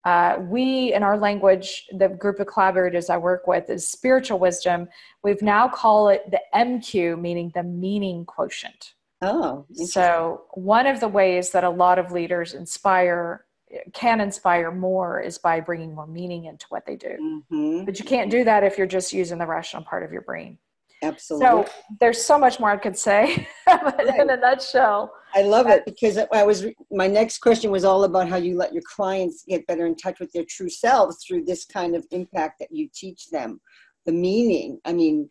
uh, 0.05 0.37
we 0.39 0.93
in 0.93 1.03
our 1.03 1.17
language, 1.17 1.87
the 1.97 2.09
group 2.09 2.39
of 2.39 2.47
collaborators 2.47 3.09
I 3.09 3.17
work 3.17 3.45
with 3.45 3.69
is 3.69 3.87
spiritual 3.87 4.39
wisdom. 4.39 4.87
We've 5.23 5.41
now 5.41 5.67
call 5.67 6.09
it 6.09 6.23
the 6.31 6.41
MQ, 6.55 7.21
meaning 7.21 7.51
the 7.53 7.63
meaning 7.63 8.25
quotient. 8.25 8.93
Oh, 9.21 9.67
so 9.73 10.45
one 10.55 10.87
of 10.87 10.99
the 10.99 11.07
ways 11.07 11.51
that 11.51 11.63
a 11.63 11.69
lot 11.69 11.99
of 11.99 12.11
leaders 12.11 12.55
inspire 12.55 13.45
can 13.93 14.21
inspire 14.21 14.71
more 14.71 15.21
is 15.21 15.37
by 15.37 15.59
bringing 15.59 15.95
more 15.95 16.07
meaning 16.07 16.45
into 16.45 16.65
what 16.69 16.85
they 16.85 16.95
do. 16.95 17.43
Mm-hmm. 17.51 17.85
But 17.85 17.99
you 17.99 18.05
can't 18.05 18.29
do 18.29 18.43
that 18.43 18.63
if 18.63 18.77
you're 18.77 18.87
just 18.87 19.13
using 19.13 19.37
the 19.37 19.47
rational 19.47 19.83
part 19.83 20.03
of 20.03 20.11
your 20.11 20.21
brain. 20.21 20.57
Absolutely. 21.03 21.47
So 21.47 21.67
there's 21.99 22.23
so 22.23 22.37
much 22.37 22.59
more 22.59 22.69
I 22.69 22.77
could 22.77 22.97
say, 22.97 23.47
but 23.65 23.97
right. 23.97 24.19
in 24.19 24.29
a 24.29 24.37
nutshell. 24.37 25.11
I 25.33 25.41
love 25.41 25.67
it 25.67 25.83
because 25.85 26.19
I 26.31 26.43
was 26.43 26.65
my 26.91 27.07
next 27.07 27.39
question 27.39 27.71
was 27.71 27.83
all 27.83 28.03
about 28.03 28.29
how 28.29 28.35
you 28.35 28.55
let 28.55 28.73
your 28.73 28.83
clients 28.85 29.43
get 29.47 29.65
better 29.65 29.87
in 29.87 29.95
touch 29.95 30.19
with 30.19 30.31
their 30.31 30.45
true 30.47 30.69
selves 30.69 31.23
through 31.25 31.45
this 31.45 31.65
kind 31.65 31.95
of 31.95 32.05
impact 32.11 32.59
that 32.59 32.69
you 32.71 32.87
teach 32.93 33.29
them. 33.29 33.59
The 34.05 34.11
meaning. 34.11 34.79
I 34.85 34.93
mean, 34.93 35.29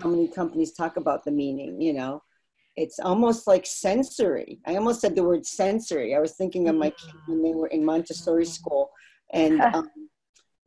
how 0.00 0.08
many 0.10 0.28
companies 0.28 0.72
talk 0.72 0.96
about 0.96 1.24
the 1.24 1.30
meaning, 1.30 1.80
you 1.80 1.94
know? 1.94 2.22
It's 2.76 2.98
almost 2.98 3.46
like 3.46 3.66
sensory. 3.66 4.60
I 4.66 4.76
almost 4.76 5.00
said 5.00 5.16
the 5.16 5.24
word 5.24 5.46
sensory. 5.46 6.14
I 6.14 6.20
was 6.20 6.32
thinking 6.32 6.68
of 6.68 6.76
my 6.76 6.90
kids 6.90 7.16
when 7.26 7.42
they 7.42 7.52
were 7.52 7.68
in 7.68 7.84
Montessori 7.84 8.44
mm-hmm. 8.44 8.52
school, 8.52 8.90
and 9.32 9.60
um, 9.74 9.90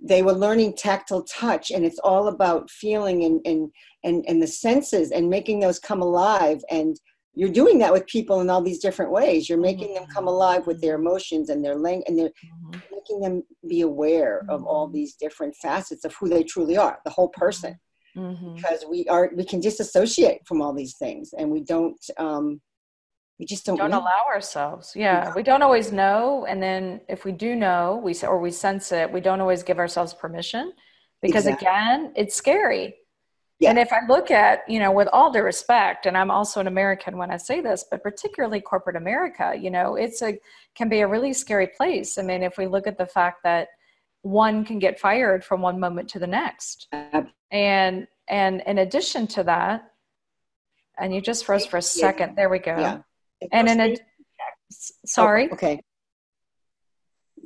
they 0.02 0.24
were 0.24 0.34
learning 0.34 0.76
tactile 0.76 1.24
touch, 1.24 1.72
and 1.72 1.86
it's 1.86 2.00
all 2.00 2.28
about 2.28 2.70
feeling 2.70 3.24
and 3.24 3.42
and 3.46 3.72
and 4.04 4.26
and 4.28 4.42
the 4.42 4.48
senses 4.48 5.12
and 5.12 5.30
making 5.30 5.60
those 5.60 5.80
come 5.80 6.02
alive. 6.02 6.62
And 6.72 7.00
you're 7.36 7.50
doing 7.50 7.78
that 7.80 7.94
with 7.94 8.08
people 8.08 8.42
in 8.42 8.50
all 8.50 8.62
these 8.62 8.80
different 8.80 9.12
ways. 9.12 9.48
You're 9.48 9.60
making 9.60 9.94
them 9.94 10.08
come 10.08 10.28
alive 10.28 10.66
with 10.66 10.82
their 10.82 10.96
emotions 10.96 11.50
and 11.50 11.64
their 11.64 11.76
language, 11.76 12.06
and 12.08 12.18
they're 12.18 12.30
mm-hmm. 12.30 12.80
making 12.92 13.20
them 13.20 13.44
be 13.68 13.82
aware 13.82 14.46
of 14.50 14.66
all 14.66 14.88
mm-hmm. 14.88 14.96
these 14.96 15.14
different 15.14 15.56
facets 15.62 16.06
of 16.06 16.16
who 16.16 16.28
they 16.28 16.44
truly 16.44 16.76
are, 16.76 17.00
the 17.06 17.12
whole 17.12 17.30
person 17.30 17.78
mm-hmm. 18.16 18.56
because 18.56 18.86
we 18.90 19.06
are 19.08 19.32
we 19.36 19.44
can 19.44 19.60
disassociate 19.60 20.46
from 20.46 20.62
all 20.62 20.74
these 20.74 20.96
things 20.96 21.34
and 21.38 21.50
we 21.50 21.62
don't 21.62 22.10
um 22.18 22.62
we 23.40 23.46
just 23.46 23.66
don't, 23.66 23.78
don't 23.78 23.94
allow 23.94 24.24
ourselves 24.28 24.94
yeah 24.96 25.34
we 25.36 25.44
don't 25.44 25.62
always 25.62 25.92
know 25.92 26.46
and 26.48 26.62
then 26.62 27.00
if 27.08 27.26
we 27.26 27.32
do 27.32 27.56
know 27.56 28.00
we 28.04 28.14
or 28.24 28.40
we 28.40 28.52
sense 28.52 28.92
it 28.92 29.12
we 29.12 29.22
don't 29.22 29.42
always 29.42 29.64
give 29.64 29.80
ourselves 29.80 30.14
permission 30.14 30.74
because 31.22 31.46
exactly. 31.46 31.68
again 31.68 32.14
it's 32.16 32.36
scary 32.36 32.96
yeah. 33.60 33.72
And 33.72 33.80
if 33.80 33.92
I 33.92 34.06
look 34.08 34.32
at, 34.32 34.62
you 34.70 34.80
know, 34.80 34.92
with 34.92 35.10
all 35.12 35.32
due 35.32 35.42
respect, 35.42 36.06
and 36.06 36.18
I'm 36.18 36.32
also 36.32 36.62
an 36.62 36.68
American 36.68 37.18
when 37.18 37.30
I 37.30 37.36
say 37.36 37.60
this, 37.60 37.84
but 37.92 38.02
particularly 38.02 38.62
corporate 38.62 38.96
America, 38.96 39.54
you 39.60 39.70
know, 39.70 39.96
it's 39.96 40.22
a 40.22 40.40
can 40.76 40.88
be 40.88 41.02
a 41.02 41.08
really 41.08 41.34
scary 41.34 41.68
place. 41.68 42.18
I 42.18 42.22
mean, 42.22 42.42
if 42.42 42.58
we 42.58 42.68
look 42.68 42.88
at 42.88 42.98
the 42.98 43.06
fact 43.06 43.44
that 43.44 43.68
one 44.22 44.66
can 44.66 44.80
get 44.80 45.00
fired 45.00 45.44
from 45.44 45.62
one 45.62 45.80
moment 45.80 46.10
to 46.10 46.20
the 46.20 46.28
next, 46.28 46.88
and 47.52 48.08
and 48.28 48.62
in 48.66 48.78
addition 48.80 49.28
to 49.28 49.44
that, 49.44 49.92
and 51.00 51.14
you 51.14 51.22
just 51.22 51.46
froze 51.46 51.66
for 51.66 51.78
a 51.78 51.82
second. 51.82 52.36
There 52.36 52.50
we 52.50 52.60
go. 52.60 52.78
Yeah. 52.78 53.00
And 53.52 53.70
in 53.70 53.80
a, 53.80 53.96
sorry. 55.06 55.48
Oh, 55.50 55.54
okay. 55.54 55.82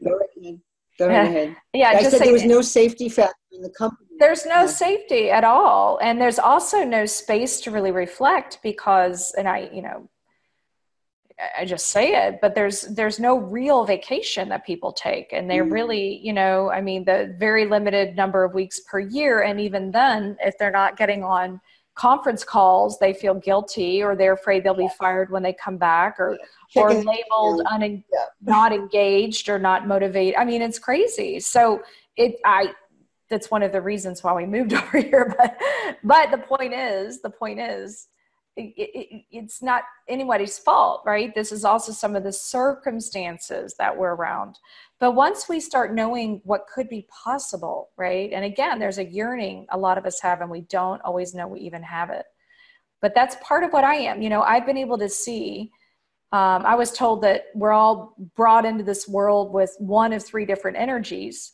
Go 0.03 0.19
ahead. 0.41 0.59
Go 0.99 1.09
ahead. 1.09 1.55
Yeah, 1.73 1.89
I 1.89 2.03
said 2.03 2.21
there 2.21 2.33
was 2.33 2.45
no 2.45 2.62
safety 2.62 3.09
factor 3.09 3.33
in 3.51 3.62
the 3.62 3.69
company. 3.69 4.09
There's 4.19 4.45
no 4.45 4.67
safety 4.67 5.29
at 5.29 5.43
all, 5.43 5.99
and 6.01 6.19
there's 6.19 6.39
also 6.39 6.83
no 6.83 7.05
space 7.05 7.62
to 7.62 7.71
really 7.71 7.91
reflect 7.91 8.59
because, 8.63 9.33
and 9.38 9.47
I, 9.47 9.69
you 9.73 9.81
know, 9.81 10.09
I 11.57 11.65
just 11.65 11.87
say 11.87 12.27
it, 12.27 12.39
but 12.41 12.55
there's 12.55 12.81
there's 12.81 13.19
no 13.19 13.37
real 13.37 13.85
vacation 13.85 14.49
that 14.49 14.65
people 14.65 14.91
take, 14.91 15.33
and 15.33 15.49
they're 15.49 15.65
mm. 15.65 15.71
really, 15.71 16.17
you 16.23 16.33
know, 16.33 16.71
I 16.71 16.81
mean, 16.81 17.05
the 17.05 17.35
very 17.37 17.65
limited 17.65 18.15
number 18.15 18.43
of 18.43 18.53
weeks 18.53 18.81
per 18.81 18.99
year, 18.99 19.41
and 19.41 19.59
even 19.59 19.91
then, 19.91 20.37
if 20.41 20.57
they're 20.57 20.71
not 20.71 20.97
getting 20.97 21.23
on 21.23 21.59
conference 21.95 22.43
calls, 22.43 22.97
they 22.99 23.13
feel 23.13 23.35
guilty, 23.35 24.01
or 24.03 24.15
they're 24.15 24.33
afraid 24.33 24.63
they'll 24.63 24.73
be 24.73 24.89
fired 24.99 25.31
when 25.31 25.43
they 25.43 25.53
come 25.53 25.77
back, 25.77 26.19
or 26.19 26.37
or 26.75 26.93
labeled 26.93 27.61
un- 27.69 28.03
not 28.41 28.71
engaged 28.71 29.49
or 29.49 29.59
not 29.59 29.87
motivated. 29.87 30.35
I 30.35 30.45
mean, 30.45 30.61
it's 30.61 30.79
crazy. 30.79 31.39
So 31.39 31.83
it, 32.15 32.35
I, 32.45 32.73
that's 33.29 33.49
one 33.49 33.63
of 33.63 33.71
the 33.71 33.81
reasons 33.81 34.23
why 34.23 34.33
we 34.33 34.45
moved 34.45 34.73
over 34.73 34.97
here. 34.97 35.35
But 35.37 35.59
but 36.03 36.31
the 36.31 36.37
point 36.37 36.73
is, 36.73 37.21
the 37.21 37.29
point 37.29 37.59
is 37.59 38.07
it, 38.55 38.73
it, 38.77 39.23
it's 39.31 39.63
not 39.63 39.83
anybody's 40.07 40.59
fault, 40.59 41.01
right? 41.05 41.33
This 41.33 41.51
is 41.51 41.65
also 41.65 41.91
some 41.91 42.15
of 42.15 42.23
the 42.23 42.31
circumstances 42.31 43.75
that 43.79 43.97
we're 43.97 44.13
around. 44.13 44.59
But 44.99 45.15
once 45.15 45.49
we 45.49 45.59
start 45.59 45.93
knowing 45.93 46.41
what 46.43 46.67
could 46.73 46.87
be 46.87 47.07
possible, 47.23 47.89
right? 47.97 48.31
And 48.31 48.45
again, 48.45 48.79
there's 48.79 48.99
a 48.99 49.05
yearning 49.05 49.65
a 49.71 49.77
lot 49.77 49.97
of 49.97 50.05
us 50.05 50.21
have, 50.21 50.41
and 50.41 50.51
we 50.51 50.61
don't 50.61 51.01
always 51.01 51.33
know 51.33 51.47
we 51.47 51.61
even 51.61 51.83
have 51.83 52.09
it. 52.09 52.25
But 53.01 53.15
that's 53.15 53.35
part 53.43 53.63
of 53.63 53.73
what 53.73 53.83
I 53.83 53.95
am. 53.95 54.21
You 54.21 54.29
know, 54.29 54.43
I've 54.43 54.65
been 54.65 54.77
able 54.77 54.97
to 54.99 55.09
see. 55.09 55.71
Um, 56.31 56.65
I 56.65 56.75
was 56.75 56.91
told 56.91 57.21
that 57.23 57.45
we're 57.53 57.73
all 57.73 58.15
brought 58.35 58.65
into 58.65 58.83
this 58.83 59.07
world 59.07 59.53
with 59.53 59.75
one 59.79 60.13
of 60.13 60.23
three 60.23 60.45
different 60.45 60.77
energies 60.77 61.53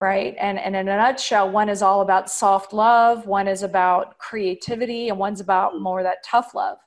right? 0.00 0.34
And, 0.38 0.58
and 0.58 0.76
in 0.76 0.88
a 0.88 0.96
nutshell, 0.96 1.50
one 1.50 1.68
is 1.68 1.82
all 1.82 2.00
about 2.00 2.30
soft 2.30 2.72
love, 2.72 3.26
one 3.26 3.48
is 3.48 3.62
about 3.62 4.18
creativity, 4.18 5.08
and 5.08 5.18
one's 5.18 5.40
about 5.40 5.80
more 5.80 6.02
that 6.02 6.18
tough 6.24 6.54
love. 6.54 6.78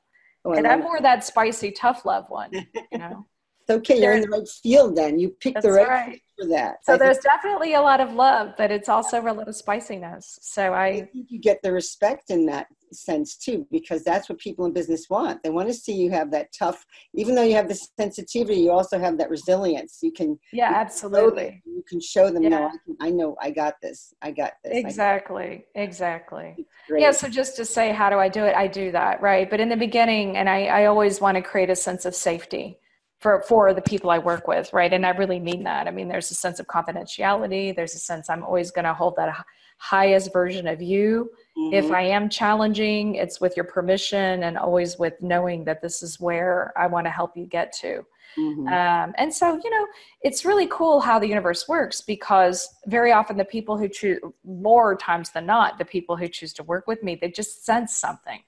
Oh, 0.43 0.53
and 0.53 0.65
I'm 0.65 0.79
more 0.79 0.99
that 1.01 1.23
spicy, 1.23 1.71
tough 1.71 2.05
love 2.05 2.25
one, 2.29 2.49
you 2.53 2.97
know. 2.97 3.27
okay, 3.69 4.01
you're 4.01 4.13
in 4.13 4.21
the 4.21 4.29
right 4.29 4.47
field 4.47 4.95
then. 4.95 5.19
You 5.19 5.29
picked 5.39 5.61
the 5.61 5.71
right, 5.71 5.87
right. 5.87 6.21
for 6.39 6.47
that. 6.47 6.83
So 6.83 6.93
I 6.93 6.97
there's 6.97 7.19
definitely 7.19 7.75
a 7.75 7.81
lot 7.81 7.99
of 8.01 8.13
love, 8.13 8.53
but 8.57 8.71
it's 8.71 8.89
also 8.89 9.21
a 9.21 9.31
lot 9.31 9.47
of 9.47 9.55
spiciness. 9.55 10.39
So 10.41 10.73
I, 10.73 10.85
I 10.85 11.01
think 11.13 11.27
you 11.29 11.39
get 11.39 11.61
the 11.61 11.71
respect 11.71 12.31
in 12.31 12.47
that 12.47 12.67
sense 12.93 13.37
too 13.37 13.65
because 13.71 14.03
that's 14.03 14.29
what 14.29 14.39
people 14.39 14.65
in 14.65 14.73
business 14.73 15.09
want. 15.09 15.41
They 15.43 15.49
want 15.49 15.67
to 15.67 15.73
see 15.73 15.93
you 15.93 16.11
have 16.11 16.31
that 16.31 16.49
tough 16.57 16.85
even 17.13 17.35
though 17.35 17.43
you 17.43 17.55
have 17.55 17.67
the 17.67 17.75
sensitivity 17.75 18.61
you 18.61 18.71
also 18.71 18.99
have 18.99 19.17
that 19.17 19.29
resilience. 19.29 19.99
You 20.01 20.11
can 20.11 20.39
yeah 20.51 20.69
you 20.69 20.75
absolutely. 20.75 21.61
you 21.65 21.83
can 21.87 21.99
show 21.99 22.29
them 22.29 22.43
yeah. 22.43 22.49
no 22.49 22.65
I, 22.67 22.69
can, 22.69 22.97
I, 22.99 23.09
know 23.09 23.35
i 23.41 23.51
got 23.51 23.75
this 23.81 24.13
i 24.21 24.31
got 24.31 24.53
this 24.63 24.73
exactly 24.73 25.65
got 25.75 25.81
exactly 25.81 26.65
yeah 26.89 27.11
so 27.11 27.27
just 27.27 27.55
to 27.57 27.65
say 27.65 27.91
how 27.91 28.09
do 28.09 28.17
i 28.17 28.29
do 28.29 28.45
it? 28.45 28.55
I 28.55 28.67
do 28.67 28.91
that 28.91 29.21
right? 29.21 29.49
But 29.49 29.59
in 29.59 29.69
the 29.69 29.77
beginning 29.77 30.37
and 30.37 30.49
i, 30.49 30.65
I 30.65 30.85
always 30.85 31.21
want 31.21 31.35
to 31.35 31.41
create 31.41 31.69
a 31.69 31.75
sense 31.75 32.05
of 32.05 32.15
safety 32.15 32.77
for 33.21 33.41
for 33.43 33.73
the 33.73 33.81
people 33.81 34.09
I 34.09 34.17
work 34.17 34.47
with, 34.47 34.73
right? 34.73 34.91
And 34.91 35.05
I 35.05 35.11
really 35.11 35.39
mean 35.39 35.63
that. 35.63 35.87
I 35.87 35.91
mean, 35.91 36.09
there's 36.09 36.31
a 36.31 36.35
sense 36.35 36.59
of 36.59 36.67
confidentiality. 36.67 37.73
There's 37.73 37.95
a 37.95 37.99
sense 37.99 38.29
I'm 38.29 38.43
always 38.43 38.71
going 38.71 38.85
to 38.85 38.93
hold 38.93 39.15
that 39.15 39.33
highest 39.77 40.33
version 40.33 40.67
of 40.67 40.81
you 40.81 41.31
Mm-hmm. 41.57 41.73
If 41.73 41.91
I 41.91 42.03
am 42.03 42.29
challenging, 42.29 43.15
it's 43.15 43.41
with 43.41 43.57
your 43.57 43.65
permission 43.65 44.43
and 44.43 44.57
always 44.57 44.97
with 44.97 45.21
knowing 45.21 45.65
that 45.65 45.81
this 45.81 46.01
is 46.01 46.19
where 46.19 46.71
I 46.77 46.87
want 46.87 47.05
to 47.07 47.11
help 47.11 47.35
you 47.35 47.45
get 47.45 47.73
to. 47.81 48.05
Mm-hmm. 48.37 48.67
Um, 48.67 49.13
and 49.17 49.33
so, 49.33 49.59
you 49.61 49.69
know, 49.69 49.87
it's 50.21 50.45
really 50.45 50.67
cool 50.67 51.01
how 51.01 51.19
the 51.19 51.27
universe 51.27 51.67
works 51.67 51.99
because 51.99 52.69
very 52.85 53.11
often 53.11 53.35
the 53.35 53.43
people 53.43 53.77
who 53.77 53.89
choose, 53.89 54.19
more 54.45 54.95
times 54.95 55.31
than 55.31 55.45
not, 55.45 55.77
the 55.77 55.83
people 55.83 56.15
who 56.15 56.29
choose 56.29 56.53
to 56.53 56.63
work 56.63 56.87
with 56.87 57.03
me, 57.03 57.15
they 57.15 57.29
just 57.29 57.65
sense 57.65 57.97
something. 57.97 58.41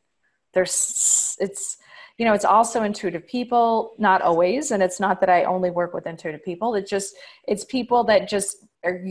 There's, 0.54 1.38
it's, 1.42 1.78
you 2.18 2.26
know, 2.26 2.34
it's 2.34 2.46
also 2.46 2.84
intuitive 2.84 3.28
people, 3.28 3.96
not 3.98 4.22
always. 4.22 4.72
And 4.72 4.84
it's 4.84 5.00
not 5.00 5.20
that 5.22 5.30
I 5.30 5.46
only 5.46 5.72
work 5.72 5.94
with 5.94 6.06
intuitive 6.06 6.44
people. 6.44 6.76
It's 6.76 6.90
just, 6.90 7.16
it's 7.48 7.66
people 7.66 8.04
that 8.06 8.30
just 8.30 8.58
are, 8.84 9.04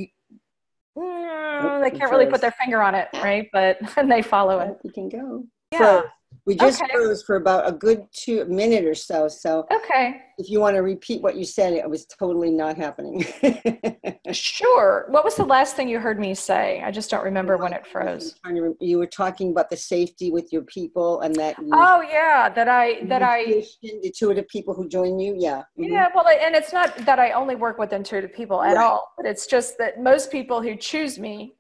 mm, 0.97 1.83
they 1.83 1.91
can't 1.91 2.11
really 2.11 2.27
put 2.27 2.41
their 2.41 2.53
finger 2.53 2.81
on 2.81 2.95
it, 2.95 3.09
right? 3.15 3.49
But 3.53 3.79
and 3.97 4.11
they 4.13 4.23
follow 4.23 4.61
it. 4.61 4.79
You 4.85 4.93
can 4.93 5.09
go. 5.09 5.45
Yeah. 5.73 6.03
We 6.45 6.57
just 6.57 6.83
okay. 6.83 6.93
froze 6.93 7.23
for 7.23 7.37
about 7.37 7.69
a 7.69 7.73
good 7.73 8.07
two 8.13 8.45
minute 8.47 8.85
or 8.85 8.95
so. 8.95 9.29
So 9.29 9.67
okay, 9.73 10.23
if 10.39 10.51
you 10.51 10.61
want 10.61 10.75
to 10.77 10.83
repeat 10.83 11.23
what 11.23 11.37
you 11.37 11.45
said, 11.45 11.73
it 11.73 11.89
was 11.89 12.07
totally 12.07 12.51
not 12.51 12.77
happening. 12.77 13.25
sure. 14.33 15.07
What 15.09 15.25
was 15.25 15.37
the 15.37 15.45
last 15.45 15.77
thing 15.77 15.89
you 15.89 16.01
heard 16.01 16.19
me 16.19 16.35
say? 16.35 16.83
I 16.85 16.91
just 16.91 17.11
don't 17.11 17.25
remember 17.25 17.57
when 17.57 17.73
it 17.73 17.87
froze. 17.87 18.35
You 18.81 18.99
were 18.99 19.07
talking 19.07 19.51
about 19.51 19.71
the 19.71 19.77
safety 19.77 20.31
with 20.31 20.53
your 20.53 20.63
people 20.63 21.21
and 21.21 21.35
that. 21.37 21.57
You, 21.59 21.71
oh 21.73 22.03
yeah, 22.03 22.49
that 22.49 22.69
I 22.69 23.05
that 23.05 23.23
I 23.23 23.65
intuitive 23.83 24.49
people 24.49 24.75
who 24.75 24.89
join 24.89 25.19
you. 25.19 25.37
Yeah. 25.39 25.63
Mm-hmm. 25.79 25.93
Yeah. 25.93 26.09
Well, 26.15 26.27
and 26.29 26.55
it's 26.55 26.73
not 26.73 26.97
that 26.99 27.19
I 27.19 27.33
only 27.33 27.55
work 27.55 27.79
with 27.79 27.93
intuitive 27.93 28.33
people 28.33 28.63
at 28.63 28.77
right. 28.77 28.85
all, 28.85 29.13
but 29.17 29.27
it's 29.27 29.47
just 29.47 29.79
that 29.79 30.03
most 30.03 30.33
people 30.33 30.61
who 30.61 30.77
choose 30.77 31.19
me 31.19 31.55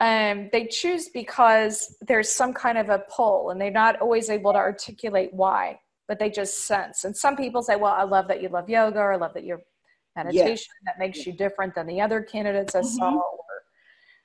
um, 0.00 0.48
they 0.52 0.66
choose 0.66 1.08
because 1.08 1.96
there's 2.00 2.28
some 2.28 2.52
kind 2.52 2.78
of 2.78 2.88
a 2.88 3.04
pull 3.08 3.50
and 3.50 3.60
they're 3.60 3.70
not 3.70 4.00
always 4.00 4.28
able 4.30 4.52
to 4.52 4.58
articulate 4.58 5.32
why 5.32 5.78
but 6.06 6.18
they 6.18 6.28
just 6.28 6.66
sense. 6.66 7.04
And 7.04 7.16
some 7.16 7.36
people 7.36 7.62
say 7.62 7.76
well 7.76 7.94
i 7.94 8.02
love 8.02 8.28
that 8.28 8.42
you 8.42 8.48
love 8.48 8.68
yoga 8.68 8.98
or 8.98 9.12
i 9.12 9.16
love 9.16 9.34
that 9.34 9.44
you're 9.44 9.62
meditation 10.16 10.72
that 10.86 10.98
makes 10.98 11.26
you 11.26 11.32
different 11.32 11.74
than 11.74 11.88
the 11.88 12.00
other 12.00 12.22
candidates 12.22 12.74
i 12.76 12.78
mm-hmm. 12.78 12.88
saw 12.88 13.14
or 13.14 13.62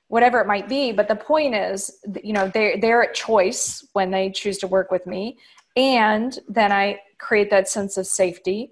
whatever 0.08 0.40
it 0.40 0.48
might 0.48 0.68
be. 0.68 0.92
But 0.92 1.08
the 1.08 1.16
point 1.16 1.56
is 1.56 2.00
you 2.24 2.34
know 2.34 2.48
they're, 2.48 2.80
they're 2.80 3.04
at 3.04 3.14
choice 3.14 3.88
when 3.94 4.12
they 4.12 4.30
choose 4.32 4.58
to 4.60 4.68
work 4.68 4.92
with 4.92 5.06
me 5.06 5.38
and 5.76 6.40
then 6.48 6.72
i 6.72 7.00
create 7.20 7.50
that 7.52 7.70
sense 7.70 7.98
of 7.98 8.08
safety 8.08 8.72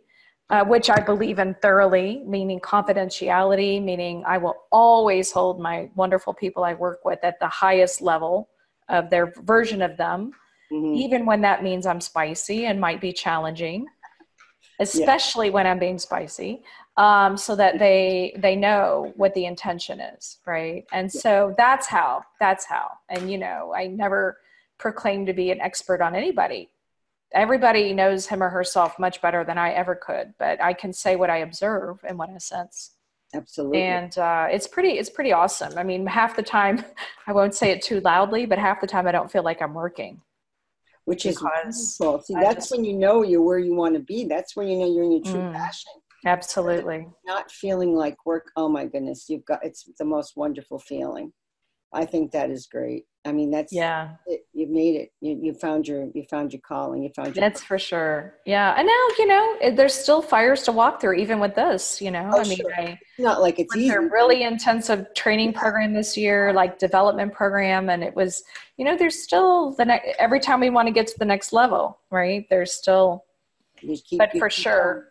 uh, 0.49 0.63
which 0.63 0.89
I 0.89 0.99
believe 0.99 1.39
in 1.39 1.55
thoroughly, 1.55 2.21
meaning 2.25 2.59
confidentiality, 2.59 3.83
meaning 3.83 4.23
I 4.25 4.37
will 4.37 4.55
always 4.71 5.31
hold 5.31 5.59
my 5.59 5.89
wonderful 5.95 6.33
people 6.33 6.63
I 6.63 6.73
work 6.73 7.03
with 7.03 7.19
at 7.23 7.39
the 7.39 7.47
highest 7.47 8.01
level 8.01 8.49
of 8.87 9.09
their 9.09 9.33
version 9.43 9.81
of 9.81 9.97
them, 9.97 10.31
mm-hmm. 10.71 10.95
even 10.95 11.25
when 11.25 11.41
that 11.41 11.63
means 11.63 11.85
I'm 11.85 11.99
spicy 11.99 12.65
and 12.65 12.79
might 12.79 13.01
be 13.01 13.11
challenging, 13.11 13.87
especially 14.79 15.47
yeah. 15.47 15.53
when 15.53 15.67
I'm 15.67 15.79
being 15.79 15.99
spicy, 15.99 16.63
um, 16.95 17.35
so 17.35 17.53
that 17.57 17.77
they 17.77 18.33
they 18.37 18.55
know 18.55 19.11
what 19.17 19.33
the 19.33 19.45
intention 19.45 19.99
is, 19.99 20.37
right? 20.47 20.85
And 20.93 21.11
yeah. 21.13 21.21
so 21.21 21.55
that's 21.57 21.87
how 21.87 22.23
that's 22.39 22.63
how. 22.63 22.91
And 23.09 23.29
you 23.29 23.37
know, 23.37 23.73
I 23.75 23.87
never 23.87 24.37
proclaim 24.77 25.25
to 25.25 25.33
be 25.33 25.51
an 25.51 25.59
expert 25.59 26.01
on 26.01 26.15
anybody 26.15 26.69
everybody 27.33 27.93
knows 27.93 28.27
him 28.27 28.41
or 28.41 28.49
herself 28.49 28.97
much 28.99 29.21
better 29.21 29.43
than 29.43 29.57
I 29.57 29.71
ever 29.71 29.95
could, 29.95 30.33
but 30.39 30.61
I 30.61 30.73
can 30.73 30.93
say 30.93 31.15
what 31.15 31.29
I 31.29 31.37
observe 31.37 31.99
and 32.07 32.17
what 32.17 32.29
I 32.29 32.37
sense. 32.37 32.91
Absolutely. 33.33 33.81
And 33.81 34.17
uh, 34.17 34.47
it's 34.49 34.67
pretty, 34.67 34.91
it's 34.91 35.09
pretty 35.09 35.33
awesome. 35.33 35.77
I 35.77 35.83
mean, 35.83 36.05
half 36.07 36.35
the 36.35 36.43
time, 36.43 36.83
I 37.27 37.33
won't 37.33 37.55
say 37.55 37.71
it 37.71 37.81
too 37.81 37.99
loudly, 38.01 38.45
but 38.45 38.57
half 38.57 38.79
the 38.79 38.87
time 38.87 39.07
I 39.07 39.11
don't 39.11 39.31
feel 39.31 39.43
like 39.43 39.61
I'm 39.61 39.73
working. 39.73 40.21
Which 41.05 41.25
is 41.25 41.41
wonderful. 41.41 42.21
See, 42.21 42.33
that's 42.33 42.55
just, 42.55 42.71
when 42.71 42.83
you 42.83 42.93
know 42.93 43.23
you're 43.23 43.41
where 43.41 43.59
you 43.59 43.73
want 43.73 43.93
to 43.93 44.01
be. 44.01 44.25
That's 44.25 44.57
when 44.57 44.67
you 44.67 44.77
know 44.77 44.93
you're 44.93 45.05
in 45.05 45.13
your 45.13 45.23
true 45.23 45.39
mm, 45.39 45.53
passion. 45.53 45.93
Absolutely. 46.25 47.07
Not 47.25 47.49
feeling 47.49 47.95
like 47.95 48.25
work. 48.25 48.51
Oh 48.57 48.67
my 48.67 48.85
goodness, 48.85 49.25
you've 49.29 49.45
got 49.45 49.63
it's 49.63 49.89
the 49.97 50.03
most 50.03 50.35
wonderful 50.35 50.79
feeling. 50.79 51.31
I 51.93 52.03
think 52.03 52.31
that 52.31 52.49
is 52.49 52.67
great. 52.67 53.05
I 53.27 53.33
mean, 53.33 53.51
that's 53.51 53.73
yeah. 53.73 54.11
It, 54.25 54.45
you 54.53 54.67
made 54.67 54.95
it. 54.95 55.11
You, 55.19 55.37
you 55.41 55.53
found 55.53 55.85
your 55.85 56.07
you 56.13 56.23
found 56.29 56.53
your 56.53 56.61
calling. 56.61 57.03
You 57.03 57.09
found 57.09 57.35
your. 57.35 57.41
That's 57.41 57.61
for 57.61 57.77
sure. 57.77 58.35
Yeah, 58.45 58.73
and 58.77 58.87
now 58.87 59.07
you 59.19 59.27
know 59.27 59.75
there's 59.75 59.93
still 59.93 60.21
fires 60.21 60.63
to 60.63 60.71
walk 60.71 61.01
through, 61.01 61.15
even 61.15 61.39
with 61.39 61.53
this. 61.53 62.01
You 62.01 62.11
know, 62.11 62.29
oh, 62.33 62.39
I 62.39 62.43
mean, 62.45 62.57
sure. 62.57 62.73
I, 62.73 62.97
not 63.19 63.41
like 63.41 63.59
it's 63.59 63.75
easy. 63.75 63.89
A 63.89 63.99
really 63.99 64.43
intensive 64.43 65.13
training 65.13 65.51
program 65.53 65.93
this 65.93 66.15
year, 66.15 66.53
like 66.53 66.79
development 66.79 67.33
program, 67.33 67.89
and 67.89 68.01
it 68.01 68.15
was. 68.15 68.43
You 68.77 68.85
know, 68.85 68.95
there's 68.95 69.21
still 69.21 69.71
the 69.71 69.83
next. 69.83 70.07
Every 70.19 70.39
time 70.39 70.61
we 70.61 70.69
want 70.69 70.87
to 70.87 70.93
get 70.93 71.07
to 71.07 71.19
the 71.19 71.25
next 71.25 71.51
level, 71.51 71.99
right? 72.09 72.47
There's 72.49 72.71
still. 72.71 73.25
Keep, 73.79 74.19
but 74.19 74.31
for 74.37 74.49
sure. 74.49 74.93
Going. 74.93 75.03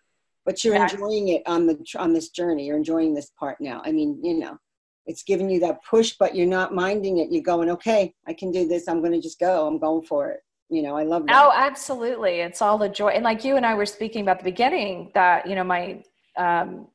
But 0.46 0.64
you're 0.64 0.74
yeah. 0.74 0.88
enjoying 0.90 1.28
it 1.28 1.42
on 1.46 1.66
the 1.66 1.78
on 1.98 2.14
this 2.14 2.30
journey. 2.30 2.66
You're 2.66 2.78
enjoying 2.78 3.12
this 3.12 3.30
part 3.38 3.60
now. 3.60 3.82
I 3.84 3.92
mean, 3.92 4.18
you 4.24 4.38
know 4.38 4.58
it's 5.06 5.22
giving 5.22 5.48
you 5.48 5.60
that 5.60 5.84
push, 5.88 6.14
but 6.18 6.34
you're 6.34 6.46
not 6.46 6.74
minding 6.74 7.18
it. 7.18 7.30
You're 7.30 7.42
going, 7.42 7.70
okay, 7.70 8.12
I 8.26 8.32
can 8.32 8.50
do 8.50 8.66
this. 8.66 8.88
I'm 8.88 9.00
going 9.00 9.12
to 9.12 9.20
just 9.20 9.38
go. 9.38 9.66
I'm 9.66 9.78
going 9.78 10.04
for 10.04 10.30
it. 10.30 10.40
You 10.68 10.82
know, 10.82 10.96
I 10.96 11.04
love 11.04 11.26
that. 11.26 11.36
Oh, 11.40 11.52
absolutely. 11.54 12.40
It's 12.40 12.60
all 12.60 12.76
the 12.76 12.88
joy. 12.88 13.08
And 13.10 13.22
like 13.22 13.44
you 13.44 13.56
and 13.56 13.64
I 13.64 13.74
were 13.74 13.86
speaking 13.86 14.22
about 14.22 14.38
the 14.38 14.44
beginning 14.44 15.12
that, 15.14 15.48
you 15.48 15.54
know, 15.54 15.62
my, 15.62 16.02
um, 16.36 16.88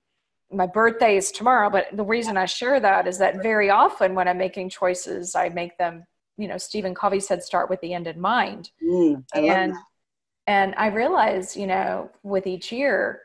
my 0.51 0.67
birthday 0.67 1.15
is 1.15 1.31
tomorrow, 1.31 1.69
but 1.69 1.87
the 1.93 2.03
reason 2.03 2.35
I 2.35 2.45
share 2.45 2.81
that 2.81 3.07
is 3.07 3.17
that 3.19 3.41
very 3.41 3.69
often 3.69 4.13
when 4.13 4.27
I'm 4.27 4.37
making 4.37 4.69
choices, 4.69 5.35
I 5.35 5.47
make 5.47 5.77
them, 5.77 6.03
you 6.37 6.49
know, 6.49 6.57
Stephen 6.57 6.93
Covey 6.93 7.21
said, 7.21 7.41
start 7.41 7.69
with 7.69 7.79
the 7.79 7.93
end 7.93 8.07
in 8.07 8.19
mind. 8.19 8.71
Mm, 8.83 9.23
and, 9.33 9.73
and 10.47 10.75
I 10.75 10.87
realize, 10.87 11.55
you 11.55 11.67
know, 11.67 12.09
with 12.23 12.47
each 12.47 12.73
year, 12.73 13.21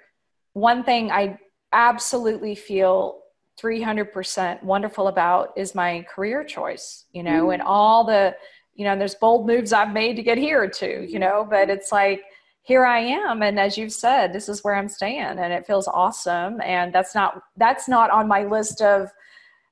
one 0.53 0.85
thing 0.85 1.11
I 1.11 1.41
absolutely 1.73 2.55
feel 2.55 3.19
300% 3.61 4.63
wonderful 4.63 5.09
about 5.09 5.53
is 5.57 5.75
my 5.75 6.05
career 6.09 6.45
choice, 6.45 7.05
you 7.13 7.23
know, 7.23 7.47
mm. 7.47 7.55
and 7.55 7.63
all 7.63 8.05
the, 8.05 8.35
you 8.75 8.85
know, 8.85 8.97
there's 8.97 9.15
bold 9.15 9.47
moves 9.47 9.73
I've 9.73 9.93
made 9.93 10.17
to 10.17 10.23
get 10.23 10.39
here 10.39 10.69
too, 10.69 11.07
you 11.09 11.19
know, 11.19 11.47
but 11.49 11.71
it's 11.71 11.91
like, 11.91 12.23
here 12.63 12.85
I 12.85 12.99
am. 12.99 13.43
And 13.43 13.61
as 13.61 13.79
you've 13.79 13.93
said, 13.93 14.33
this 14.33 14.49
is 14.49 14.65
where 14.65 14.75
I'm 14.75 14.89
staying 14.89 15.21
and 15.21 15.53
it 15.53 15.67
feels 15.67 15.87
awesome. 15.87 16.61
And 16.61 16.93
that's 16.93 17.15
not, 17.15 17.41
that's 17.57 17.89
not 17.89 18.11
on 18.11 18.27
my 18.27 18.45
list 18.45 18.83
of 18.83 19.09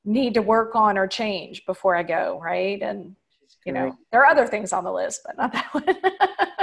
need 0.04 0.34
to 0.34 0.42
work 0.42 0.76
on 0.76 0.96
or 0.96 1.08
change 1.08 1.66
before 1.66 1.96
I 1.96 2.04
go. 2.04 2.40
Right. 2.42 2.80
And, 2.80 3.16
you 3.66 3.72
know, 3.72 3.98
there 4.12 4.20
are 4.20 4.26
other 4.26 4.46
things 4.46 4.72
on 4.72 4.84
the 4.84 4.92
list, 4.92 5.22
but 5.26 5.36
not 5.36 5.52
that 5.52 5.74
one. 5.74 5.96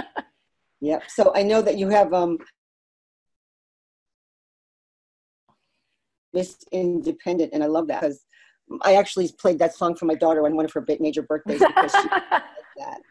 yep. 0.80 1.04
So 1.10 1.34
I 1.36 1.44
know 1.44 1.62
that 1.62 1.78
you 1.78 1.90
have, 1.90 2.14
um, 2.14 2.38
Miss 6.34 6.58
Independent, 6.72 7.52
and 7.54 7.64
I 7.64 7.68
love 7.68 7.88
that 7.88 8.02
because 8.02 8.24
I 8.84 8.96
actually 8.96 9.30
played 9.40 9.60
that 9.60 9.76
song 9.76 9.96
for 9.96 10.06
my 10.06 10.16
daughter 10.16 10.46
on 10.46 10.56
one 10.56 10.66
of 10.66 10.74
her 10.74 10.86
major 11.00 11.22
birthdays 11.22 11.60
because 11.60 11.92
she 11.92 12.08
that. 12.78 13.02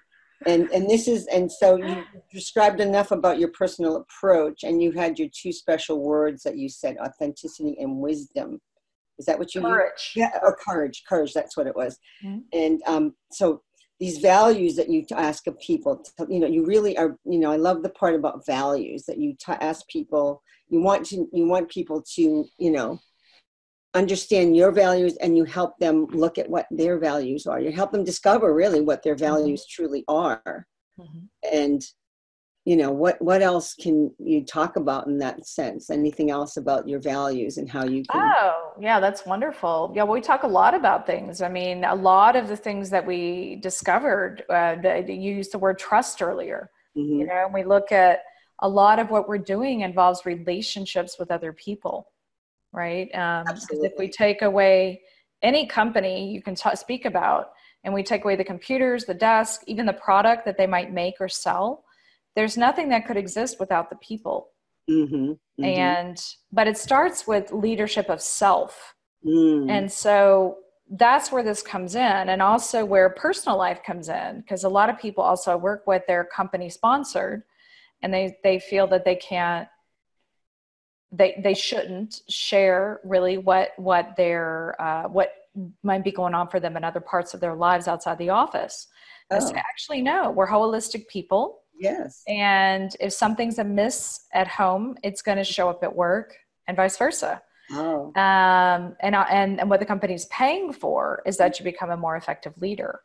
And 0.46 0.70
and 0.70 0.88
this 0.88 1.06
is 1.06 1.26
and 1.26 1.52
so 1.52 1.76
you 1.76 2.02
described 2.33 2.80
enough 2.80 3.11
about 3.11 3.38
your 3.38 3.50
personal 3.50 3.96
approach, 3.96 4.62
and 4.62 4.83
you 4.83 4.90
had 4.92 5.18
your 5.18 5.28
two 5.33 5.52
special 5.52 6.00
words 6.00 6.42
that 6.44 6.56
you 6.56 6.70
said: 6.70 6.96
authenticity 6.98 7.76
and 7.78 7.98
wisdom. 7.98 8.59
Is 9.18 9.26
that 9.26 9.38
what 9.38 9.54
you 9.54 9.61
courage? 9.61 10.12
Used? 10.14 10.16
Yeah, 10.16 10.38
or 10.42 10.56
courage, 10.56 11.04
courage. 11.06 11.35
That's 11.35 11.59
what 11.59 11.66
it 11.66 11.76
was. 11.76 11.98
Mm-hmm. 12.24 12.38
And 12.54 12.83
um, 12.87 13.14
so 13.30 13.61
these 13.98 14.16
values 14.16 14.76
that 14.76 14.88
you 14.88 15.04
ask 15.14 15.46
of 15.46 15.61
people, 15.61 16.02
you 16.30 16.40
know, 16.40 16.46
you 16.46 16.64
really 16.64 16.96
are. 16.96 17.18
You 17.26 17.38
know, 17.38 17.52
I 17.52 17.56
love 17.56 17.83
the 17.83 17.90
part 17.90 18.14
about 18.14 18.46
values 18.46 19.04
that 19.04 19.18
you 19.18 19.35
t- 19.35 19.52
ask 19.52 19.87
people. 19.88 20.42
You 20.70 20.80
want 20.80 21.04
to, 21.06 21.28
you 21.35 21.46
want 21.46 21.68
people 21.68 22.02
to, 22.14 22.46
you 22.56 22.70
know, 22.70 22.98
understand 23.94 24.57
your 24.57 24.70
values 24.70 25.16
and 25.16 25.37
you 25.37 25.44
help 25.44 25.79
them 25.79 26.07
look 26.07 26.38
at 26.38 26.48
what 26.48 26.66
their 26.70 26.98
values 26.98 27.46
are. 27.46 27.61
You 27.61 27.72
help 27.72 27.92
them 27.92 28.05
discover 28.05 28.55
really 28.55 28.81
what 28.81 29.03
their 29.03 29.14
mm-hmm. 29.14 29.24
values 29.24 29.62
mm-hmm. 29.62 29.83
truly 29.83 30.05
are. 30.09 30.66
Mm-hmm. 30.98 31.18
And 31.53 31.83
you 32.66 32.76
know 32.76 32.90
what 32.90 33.20
what 33.22 33.40
else 33.40 33.74
can 33.74 34.14
you 34.18 34.44
talk 34.44 34.76
about 34.76 35.07
in 35.07 35.16
that 35.18 35.46
sense 35.46 35.88
anything 35.88 36.31
else 36.31 36.59
about 36.59 36.87
your 36.87 37.00
values 37.00 37.56
and 37.56 37.69
how 37.71 37.85
you 37.85 38.04
can 38.04 38.21
oh 38.37 38.73
yeah 38.79 39.00
that's 39.00 39.25
wonderful 39.25 39.90
yeah 39.94 40.02
well, 40.02 40.12
we 40.12 40.21
talk 40.21 40.42
a 40.42 40.46
lot 40.46 40.75
about 40.75 41.06
things 41.06 41.40
i 41.40 41.48
mean 41.48 41.85
a 41.85 41.94
lot 41.94 42.37
of 42.37 42.48
the 42.48 42.56
things 42.56 42.90
that 42.90 43.04
we 43.06 43.56
discovered 43.56 44.44
uh, 44.50 44.77
the, 44.77 45.04
you 45.08 45.35
used 45.35 45.52
the 45.52 45.58
word 45.58 45.79
trust 45.79 46.21
earlier 46.21 46.71
mm-hmm. 46.96 47.21
you 47.21 47.27
know 47.27 47.44
and 47.46 47.54
we 47.54 47.65
look 47.65 47.90
at 47.92 48.21
a 48.58 48.69
lot 48.69 48.98
of 48.98 49.10
what 49.10 49.27
we're 49.27 49.38
doing 49.38 49.81
involves 49.81 50.27
relationships 50.27 51.17
with 51.19 51.31
other 51.31 51.54
people 51.54 52.08
right? 52.73 53.12
Um, 53.14 53.44
if 53.71 53.92
we 53.98 54.08
take 54.08 54.42
away 54.42 55.00
any 55.42 55.66
company 55.66 56.31
you 56.31 56.42
can 56.42 56.54
t- 56.54 56.77
speak 56.77 57.04
about, 57.04 57.52
and 57.85 57.94
we 57.94 58.02
take 58.02 58.25
away 58.25 58.37
the 58.37 58.44
computers, 58.44 59.04
the 59.04 59.14
desk, 59.14 59.62
even 59.66 59.87
the 59.87 59.92
product 59.92 60.44
that 60.44 60.58
they 60.58 60.66
might 60.66 60.92
make 60.92 61.14
or 61.18 61.29
sell, 61.29 61.85
there's 62.37 62.56
nothing 62.56 62.88
that 62.90 63.06
could 63.06 63.16
exist 63.16 63.58
without 63.58 63.90
the 63.90 63.96
people. 63.96 64.48
Mm-hmm, 64.88 65.14
mm-hmm. 65.16 65.64
And 65.64 66.23
but 66.52 66.66
it 66.66 66.77
starts 66.77 67.27
with 67.27 67.52
leadership 67.52 68.08
of 68.08 68.21
self. 68.21 68.94
Mm. 69.25 69.71
And 69.71 69.92
so 69.92 70.58
that's 70.90 71.31
where 71.31 71.42
this 71.42 71.62
comes 71.62 71.94
in 71.94 72.00
and 72.29 72.42
also 72.42 72.85
where 72.85 73.10
personal 73.10 73.56
life 73.56 73.81
comes 73.85 74.08
in 74.08 74.40
because 74.40 74.64
a 74.64 74.68
lot 74.68 74.90
of 74.90 74.98
people 74.98 75.23
also 75.23 75.56
work 75.56 75.87
with 75.87 76.02
their 76.08 76.25
company 76.25 76.68
sponsored 76.68 77.42
and 78.02 78.12
they 78.12 78.37
they 78.42 78.58
feel 78.58 78.87
that 78.88 79.04
they 79.04 79.14
can't 79.14 79.68
they 81.13 81.40
they 81.42 81.54
shouldn't 81.54 82.23
share 82.29 83.00
really 83.04 83.38
what 83.38 83.71
what 83.77 84.17
their 84.17 84.81
uh, 84.81 85.08
what 85.08 85.33
might 85.83 86.04
be 86.04 86.13
going 86.13 86.35
on 86.35 86.48
for 86.48 86.61
them 86.61 86.77
in 86.77 86.85
other 86.85 87.00
parts 87.00 87.35
of 87.35 87.40
their 87.40 87.54
lives 87.54 87.88
outside 87.88 88.19
the 88.19 88.31
office. 88.31 88.87
Oh. 89.31 89.37
I 89.37 89.38
say, 89.40 89.54
actually, 89.56 90.02
no, 90.02 90.31
we're 90.31 90.46
holistic 90.46 91.08
people. 91.08 91.61
Yes. 91.79 92.23
And 92.29 92.94
if 93.00 93.13
something's 93.13 93.58
amiss 93.58 94.27
at 94.33 94.46
home, 94.46 94.96
it's 95.02 95.23
going 95.23 95.38
to 95.38 95.44
show 95.44 95.69
up 95.69 95.83
at 95.83 95.94
work, 95.94 96.37
and 96.67 96.77
vice 96.77 96.96
versa. 96.96 97.42
Oh. 97.73 98.13
Um, 98.17 98.96
and, 99.00 99.15
and 99.15 99.61
and 99.61 99.71
what 99.71 99.81
the 99.81 99.87
company's 99.87 100.27
paying 100.27 100.73
for 100.73 101.23
is 101.27 101.37
that 101.38 101.58
you 101.58 101.65
become 101.65 101.90
a 101.90 101.96
more 101.96 102.17
effective 102.17 102.56
leader. 102.58 103.00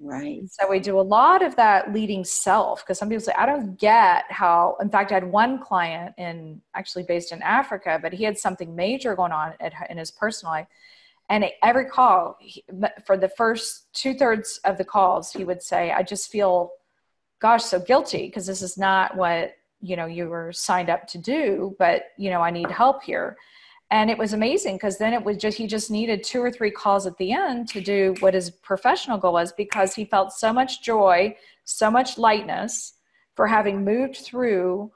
Right. 0.00 0.42
So 0.50 0.68
we 0.68 0.80
do 0.80 0.98
a 0.98 1.02
lot 1.02 1.42
of 1.42 1.54
that 1.56 1.92
leading 1.92 2.24
self 2.24 2.82
because 2.84 2.98
some 2.98 3.08
people 3.08 3.24
say, 3.24 3.32
I 3.38 3.46
don't 3.46 3.78
get 3.78 4.24
how. 4.28 4.76
In 4.80 4.90
fact, 4.90 5.12
I 5.12 5.14
had 5.14 5.24
one 5.24 5.60
client 5.60 6.14
in 6.18 6.60
actually 6.74 7.04
based 7.04 7.32
in 7.32 7.40
Africa, 7.42 7.98
but 8.02 8.12
he 8.12 8.24
had 8.24 8.36
something 8.36 8.74
major 8.74 9.14
going 9.14 9.32
on 9.32 9.54
at, 9.60 9.72
in 9.88 9.96
his 9.96 10.10
personal 10.10 10.52
life. 10.52 10.66
And 11.30 11.46
every 11.62 11.86
call, 11.86 12.36
he, 12.40 12.64
for 13.06 13.16
the 13.16 13.28
first 13.28 13.86
two 13.94 14.14
thirds 14.14 14.60
of 14.64 14.78
the 14.78 14.84
calls, 14.84 15.32
he 15.32 15.44
would 15.44 15.62
say, 15.62 15.90
I 15.90 16.02
just 16.02 16.30
feel, 16.30 16.72
gosh, 17.40 17.64
so 17.64 17.80
guilty 17.80 18.26
because 18.26 18.46
this 18.46 18.62
is 18.62 18.76
not 18.76 19.16
what 19.16 19.54
you 19.80 19.96
know 19.96 20.06
you 20.06 20.28
were 20.28 20.52
signed 20.52 20.90
up 20.90 21.06
to 21.08 21.18
do, 21.18 21.76
but 21.78 22.06
you 22.18 22.30
know 22.30 22.40
I 22.40 22.50
need 22.50 22.70
help 22.70 23.02
here 23.02 23.36
and 23.90 24.10
it 24.10 24.18
was 24.18 24.32
amazing 24.32 24.76
because 24.76 24.98
then 24.98 25.12
it 25.12 25.22
was 25.22 25.36
just 25.36 25.58
he 25.58 25.66
just 25.66 25.90
needed 25.90 26.24
two 26.24 26.42
or 26.42 26.50
three 26.50 26.70
calls 26.70 27.06
at 27.06 27.16
the 27.18 27.32
end 27.32 27.68
to 27.68 27.80
do 27.80 28.14
what 28.20 28.34
his 28.34 28.50
professional 28.50 29.18
goal 29.18 29.34
was 29.34 29.52
because 29.52 29.94
he 29.94 30.04
felt 30.04 30.32
so 30.32 30.52
much 30.52 30.82
joy 30.82 31.34
so 31.64 31.90
much 31.90 32.18
lightness 32.18 32.94
for 33.34 33.46
having 33.46 33.84
moved 33.84 34.16
through 34.16 34.90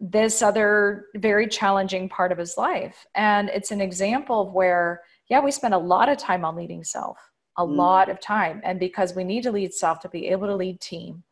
this 0.00 0.42
other 0.42 1.06
very 1.16 1.48
challenging 1.48 2.08
part 2.08 2.30
of 2.30 2.38
his 2.38 2.56
life. 2.56 3.04
And 3.16 3.48
it's 3.48 3.72
an 3.72 3.80
example 3.80 4.42
of 4.42 4.52
where 4.52 5.02
yeah 5.28 5.40
we 5.40 5.50
spend 5.50 5.74
a 5.74 5.78
lot 5.78 6.08
of 6.08 6.18
time 6.18 6.44
on 6.44 6.56
leading 6.56 6.84
self 6.84 7.18
a 7.56 7.66
mm. 7.66 7.76
lot 7.76 8.08
of 8.08 8.20
time. 8.20 8.60
And 8.64 8.78
because 8.78 9.16
we 9.16 9.24
need 9.24 9.42
to 9.42 9.50
lead 9.50 9.74
self 9.74 9.98
to 10.00 10.08
be 10.08 10.28
able 10.28 10.46
to 10.46 10.54
lead 10.54 10.80
team 10.80 11.24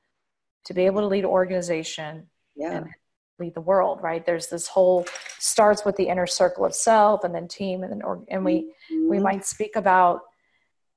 to 0.64 0.74
be 0.74 0.85
able 0.87 1.01
to 1.01 1.07
lead 1.07 1.24
organization 1.24 2.27
yeah. 2.57 2.81
lead 2.81 2.95
the 3.39 3.61
world 3.61 4.01
right? 4.03 4.24
There's 4.24 4.49
this 4.49 4.66
whole 4.66 5.07
starts 5.39 5.84
with 5.84 5.97
the 5.97 6.09
inner 6.09 6.26
circle 6.26 6.64
of 6.64 6.74
self 6.74 7.24
and 7.24 7.34
then 7.34 7.49
team 7.49 7.82
and 7.82 7.93
then 7.93 8.03
or, 8.03 8.24
and 8.28 8.45
we 8.45 8.72
mm-hmm. 8.93 9.09
we 9.09 9.18
might 9.18 9.45
speak 9.45 9.76
about 9.76 10.20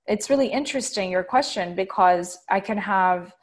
it's 0.08 0.30
really 0.30 0.48
interesting 0.48 1.12
your 1.12 1.24
question 1.24 1.76
because 1.76 2.40
i 2.50 2.60
can 2.60 2.78
have 2.78 3.34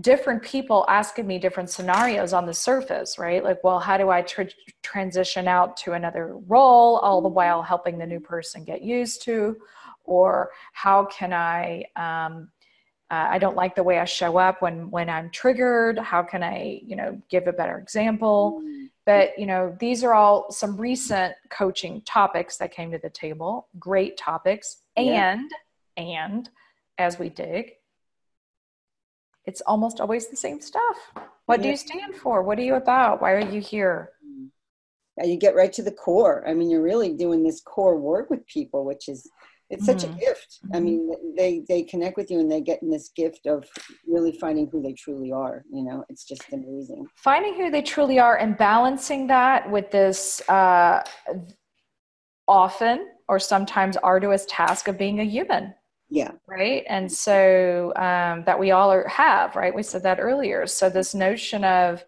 different 0.00 0.42
people 0.42 0.84
asking 0.88 1.26
me 1.26 1.38
different 1.38 1.70
scenarios 1.70 2.32
on 2.32 2.44
the 2.46 2.54
surface 2.54 3.18
right? 3.18 3.42
Like 3.42 3.62
well 3.64 3.80
how 3.80 3.96
do 3.96 4.10
i 4.10 4.22
tr- 4.22 4.42
transition 4.82 5.48
out 5.48 5.76
to 5.78 5.92
another 5.92 6.36
role 6.46 6.98
all 6.98 7.22
the 7.22 7.28
while 7.28 7.62
helping 7.62 7.98
the 7.98 8.06
new 8.06 8.20
person 8.20 8.64
get 8.64 8.82
used 8.82 9.22
to? 9.22 9.56
Or 10.04 10.50
how 10.72 11.06
can 11.06 11.32
i 11.32 11.84
um, 11.96 12.50
uh, 13.10 13.28
i 13.30 13.38
don't 13.38 13.56
like 13.56 13.74
the 13.74 13.82
way 13.82 13.98
i 13.98 14.04
show 14.04 14.36
up 14.36 14.62
when 14.62 14.90
when 14.90 15.08
i'm 15.08 15.30
triggered. 15.30 15.98
How 15.98 16.22
can 16.22 16.42
i 16.42 16.80
you 16.84 16.96
know 16.96 17.20
give 17.30 17.46
a 17.46 17.52
better 17.52 17.78
example? 17.78 18.62
Mm. 18.64 18.88
but 19.04 19.38
you 19.38 19.46
know 19.46 19.76
these 19.78 20.02
are 20.04 20.14
all 20.14 20.50
some 20.50 20.76
recent 20.76 21.34
coaching 21.50 22.02
topics 22.02 22.56
that 22.58 22.72
came 22.72 22.90
to 22.92 22.98
the 22.98 23.10
table. 23.10 23.68
Great 23.78 24.16
topics. 24.16 24.82
Yeah. 24.96 25.32
and 25.32 25.50
and 25.96 26.50
as 26.98 27.18
we 27.18 27.28
dig 27.28 27.72
it's 29.44 29.60
almost 29.60 30.00
always 30.00 30.26
the 30.26 30.36
same 30.36 30.60
stuff. 30.60 31.12
What 31.46 31.60
yeah. 31.60 31.62
do 31.62 31.68
you 31.68 31.76
stand 31.76 32.16
for? 32.16 32.42
What 32.42 32.58
are 32.58 32.62
you 32.62 32.74
about? 32.74 33.22
Why 33.22 33.30
are 33.32 33.48
you 33.48 33.60
here? 33.60 34.10
Yeah, 35.16 35.26
you 35.26 35.36
get 35.38 35.54
right 35.54 35.72
to 35.72 35.82
the 35.82 35.92
core. 35.92 36.44
I 36.46 36.52
mean 36.52 36.68
you're 36.68 36.82
really 36.82 37.12
doing 37.14 37.44
this 37.44 37.60
core 37.60 37.96
work 37.96 38.28
with 38.28 38.46
people 38.46 38.84
which 38.84 39.08
is 39.08 39.30
it's 39.70 39.86
such 39.86 40.04
mm-hmm. 40.04 40.16
a 40.16 40.20
gift. 40.20 40.58
I 40.72 40.76
mm-hmm. 40.76 40.84
mean 40.84 41.34
they 41.36 41.64
they 41.68 41.82
connect 41.82 42.16
with 42.16 42.30
you 42.30 42.40
and 42.40 42.50
they 42.50 42.60
get 42.60 42.82
in 42.82 42.90
this 42.90 43.10
gift 43.10 43.46
of 43.46 43.68
really 44.06 44.32
finding 44.32 44.68
who 44.68 44.80
they 44.80 44.92
truly 44.92 45.32
are 45.32 45.64
you 45.72 45.84
know? 45.84 46.04
It's 46.08 46.24
just 46.24 46.44
amazing. 46.52 47.06
Finding 47.16 47.54
who 47.54 47.70
they 47.70 47.82
truly 47.82 48.18
are 48.18 48.36
and 48.36 48.56
balancing 48.56 49.26
that 49.28 49.70
with 49.70 49.90
this 49.90 50.46
uh, 50.48 51.02
often 52.48 53.08
or 53.28 53.38
sometimes 53.38 53.96
arduous 53.98 54.46
task 54.48 54.88
of 54.88 54.98
being 54.98 55.20
a 55.20 55.24
human. 55.24 55.74
Yeah. 56.08 56.30
Right? 56.46 56.84
And 56.88 57.10
so 57.10 57.92
um, 57.96 58.44
that 58.44 58.58
we 58.58 58.70
all 58.70 58.92
are, 58.92 59.08
have 59.08 59.56
right? 59.56 59.74
We 59.74 59.82
said 59.82 60.04
that 60.04 60.20
earlier. 60.20 60.66
So 60.66 60.88
this 60.88 61.14
notion 61.14 61.64
of 61.64 62.04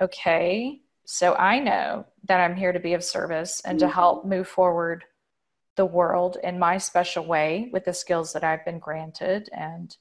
okay 0.00 0.80
so 1.04 1.34
i 1.34 1.58
know 1.58 2.04
that 2.24 2.40
i'm 2.40 2.56
here 2.56 2.72
to 2.72 2.80
be 2.80 2.94
of 2.94 3.04
service 3.04 3.62
and 3.64 3.78
mm-hmm. 3.78 3.88
to 3.88 3.94
help 3.94 4.24
move 4.24 4.48
forward 4.48 5.04
the 5.76 5.86
world 5.86 6.36
in 6.42 6.58
my 6.58 6.78
special 6.78 7.24
way 7.24 7.68
with 7.72 7.84
the 7.84 7.92
skills 7.92 8.32
that 8.32 8.44
I've 8.44 8.64
been 8.64 8.78
granted. 8.78 9.48
And 9.52 9.96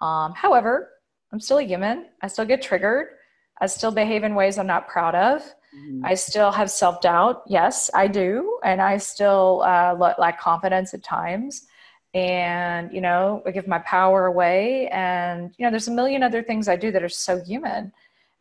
um, 0.00 0.32
however, 0.34 0.90
I'm 1.32 1.40
still 1.40 1.58
a 1.58 1.62
human. 1.62 2.06
I 2.22 2.28
still 2.28 2.44
get 2.44 2.62
triggered. 2.62 3.08
I 3.60 3.66
still 3.66 3.90
behave 3.90 4.24
in 4.24 4.34
ways 4.34 4.58
I'm 4.58 4.66
not 4.66 4.88
proud 4.88 5.14
of. 5.14 5.42
Mm-hmm. 5.76 6.04
I 6.04 6.14
still 6.14 6.50
have 6.52 6.70
self 6.70 7.00
doubt. 7.00 7.42
Yes, 7.46 7.90
I 7.94 8.06
do. 8.06 8.58
And 8.64 8.80
I 8.80 8.96
still 8.98 9.62
uh, 9.64 9.94
lack 10.18 10.40
confidence 10.40 10.94
at 10.94 11.02
times. 11.02 11.66
And, 12.14 12.92
you 12.92 13.00
know, 13.00 13.42
I 13.44 13.50
give 13.50 13.66
my 13.66 13.80
power 13.80 14.26
away. 14.26 14.88
And, 14.88 15.52
you 15.58 15.64
know, 15.64 15.70
there's 15.70 15.88
a 15.88 15.92
million 15.92 16.22
other 16.22 16.42
things 16.42 16.68
I 16.68 16.76
do 16.76 16.92
that 16.92 17.02
are 17.02 17.08
so 17.08 17.42
human. 17.42 17.92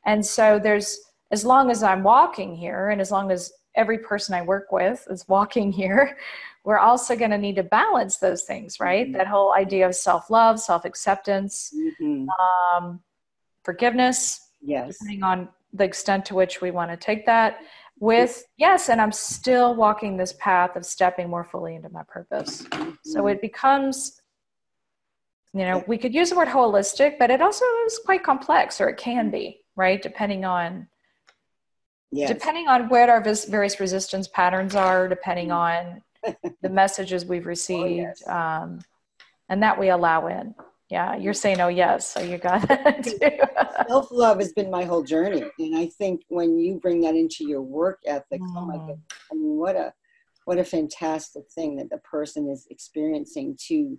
And 0.05 0.23
so 0.23 0.59
there's, 0.59 0.99
as 1.31 1.43
long 1.43 1.71
as 1.71 1.81
I'm 1.81 2.03
walking 2.03 2.55
here 2.55 2.89
and 2.89 3.01
as 3.01 3.09
long 3.09 3.31
as 3.31 3.51
every 3.75 3.97
person 3.97 4.35
I 4.35 4.43
work 4.43 4.71
with 4.71 5.07
is 5.09 5.27
walking 5.27 5.71
here, 5.71 6.17
we're 6.63 6.79
also 6.79 7.15
going 7.15 7.31
to 7.31 7.37
need 7.37 7.57
to 7.57 7.63
balance 7.63 8.17
those 8.17 8.43
things, 8.43 8.79
right? 8.79 9.07
Mm-hmm. 9.07 9.17
That 9.17 9.27
whole 9.27 9.53
idea 9.53 9.85
of 9.85 9.95
self 9.95 10.29
love, 10.29 10.59
self 10.59 10.85
acceptance, 10.85 11.73
mm-hmm. 11.75 12.27
um, 12.29 13.01
forgiveness, 13.63 14.49
yes. 14.61 14.97
depending 14.97 15.23
on 15.23 15.49
the 15.73 15.83
extent 15.83 16.25
to 16.25 16.35
which 16.35 16.61
we 16.61 16.71
want 16.71 16.91
to 16.91 16.97
take 16.97 17.25
that. 17.25 17.57
With 17.99 18.43
yes, 18.57 18.89
and 18.89 18.99
I'm 18.99 19.11
still 19.11 19.75
walking 19.75 20.17
this 20.17 20.33
path 20.39 20.75
of 20.75 20.85
stepping 20.85 21.29
more 21.29 21.43
fully 21.43 21.75
into 21.75 21.89
my 21.89 22.03
purpose. 22.03 22.63
Mm-hmm. 22.63 22.91
So 23.03 23.27
it 23.27 23.39
becomes, 23.41 24.21
you 25.53 25.61
know, 25.61 25.83
we 25.87 25.97
could 25.97 26.13
use 26.13 26.29
the 26.29 26.35
word 26.35 26.47
holistic, 26.47 27.19
but 27.19 27.29
it 27.29 27.41
also 27.41 27.65
is 27.85 27.99
quite 28.03 28.23
complex, 28.23 28.81
or 28.81 28.89
it 28.89 28.97
can 28.97 29.29
be, 29.29 29.61
right? 29.75 30.01
Depending 30.01 30.45
on 30.45 30.87
Yes. 32.15 32.29
depending 32.29 32.67
on 32.67 32.89
what 32.89 33.09
our 33.09 33.21
various 33.21 33.79
resistance 33.79 34.27
patterns 34.27 34.75
are, 34.75 35.07
depending 35.07 35.47
mm-hmm. 35.47 35.95
on 35.95 36.03
the 36.61 36.69
messages 36.69 37.25
we've 37.25 37.45
received, 37.45 37.83
oh, 37.83 37.87
yes. 37.89 38.27
um, 38.27 38.79
and 39.49 39.61
that 39.63 39.79
we 39.79 39.89
allow 39.89 40.27
in. 40.27 40.55
Yeah, 40.89 41.15
you're 41.15 41.33
saying, 41.33 41.59
oh, 41.59 41.69
yes. 41.69 42.13
So 42.13 42.21
you 42.21 42.37
got 42.37 42.67
that 42.67 43.85
Self 43.87 44.11
love 44.11 44.39
has 44.39 44.53
been 44.53 44.69
my 44.69 44.83
whole 44.83 45.03
journey. 45.03 45.43
And 45.57 45.75
I 45.75 45.87
think 45.87 46.21
when 46.27 46.59
you 46.59 46.79
bring 46.79 47.01
that 47.01 47.15
into 47.15 47.47
your 47.47 47.61
work 47.61 47.99
ethic, 48.05 48.41
mm. 48.41 48.53
oh 48.55 48.65
my 48.65 48.75
mm. 48.75 48.87
God, 48.87 49.01
I 49.31 49.35
mean, 49.35 49.57
what 49.57 49.75
a, 49.75 49.93
what 50.45 50.59
a 50.59 50.63
fantastic 50.63 51.45
thing 51.49 51.77
that 51.77 51.89
the 51.89 51.97
person 51.99 52.47
is 52.47 52.67
experiencing 52.69 53.57
to, 53.67 53.97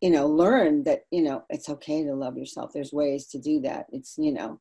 you 0.00 0.10
know, 0.10 0.26
learn 0.26 0.84
that, 0.84 1.02
you 1.10 1.22
know, 1.22 1.44
it's 1.50 1.68
okay 1.68 2.04
to 2.04 2.14
love 2.14 2.38
yourself. 2.38 2.70
There's 2.72 2.92
ways 2.92 3.26
to 3.28 3.38
do 3.38 3.60
that. 3.62 3.86
It's, 3.92 4.14
you 4.16 4.32
know, 4.32 4.60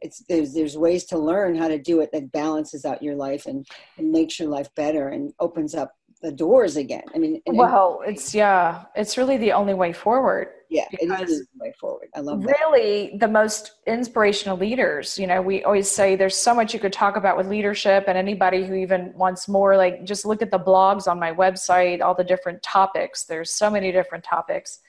it's 0.00 0.22
there's 0.28 0.52
there's 0.52 0.76
ways 0.76 1.04
to 1.06 1.18
learn 1.18 1.56
how 1.56 1.66
to 1.66 1.78
do 1.78 2.00
it 2.00 2.10
that 2.12 2.30
balances 2.30 2.84
out 2.84 3.02
your 3.02 3.14
life 3.14 3.46
and, 3.46 3.66
and 3.96 4.12
makes 4.12 4.38
your 4.38 4.48
life 4.48 4.68
better 4.74 5.08
and 5.08 5.32
opens 5.40 5.74
up 5.74 5.92
the 6.24 6.32
doors 6.32 6.76
again. 6.76 7.04
I 7.14 7.18
mean, 7.18 7.42
and, 7.46 7.56
well, 7.56 8.00
it's 8.06 8.34
yeah, 8.34 8.84
it's 8.96 9.18
really 9.18 9.36
the 9.36 9.52
only 9.52 9.74
way 9.74 9.92
forward. 9.92 10.48
Yeah, 10.70 10.86
it 10.90 11.28
is 11.28 11.40
the 11.40 11.46
way 11.60 11.72
forward. 11.78 12.08
I 12.16 12.20
love 12.20 12.42
that. 12.42 12.48
Really, 12.48 13.18
the 13.18 13.28
most 13.28 13.72
inspirational 13.86 14.56
leaders. 14.56 15.18
You 15.18 15.26
know, 15.26 15.42
we 15.42 15.62
always 15.64 15.88
say 15.88 16.16
there's 16.16 16.36
so 16.36 16.54
much 16.54 16.72
you 16.72 16.80
could 16.80 16.94
talk 16.94 17.16
about 17.16 17.36
with 17.36 17.46
leadership, 17.46 18.04
and 18.08 18.16
anybody 18.16 18.64
who 18.64 18.74
even 18.74 19.12
wants 19.14 19.48
more, 19.48 19.76
like 19.76 20.04
just 20.04 20.24
look 20.24 20.40
at 20.40 20.50
the 20.50 20.58
blogs 20.58 21.06
on 21.06 21.20
my 21.20 21.30
website, 21.30 22.00
all 22.00 22.14
the 22.14 22.24
different 22.24 22.62
topics. 22.62 23.24
There's 23.24 23.50
so 23.50 23.68
many 23.68 23.92
different 23.92 24.24
topics. 24.24 24.80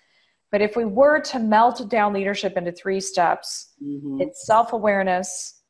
But 0.52 0.62
if 0.62 0.78
we 0.78 0.86
were 0.86 1.20
to 1.20 1.40
melt 1.40 1.90
down 1.90 2.14
leadership 2.14 2.56
into 2.56 2.72
three 2.72 3.02
steps, 3.02 3.74
mm-hmm. 3.84 4.22
it's 4.22 4.48
self 4.48 4.72
awareness 4.72 5.62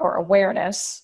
or 0.00 0.16
awareness, 0.16 1.02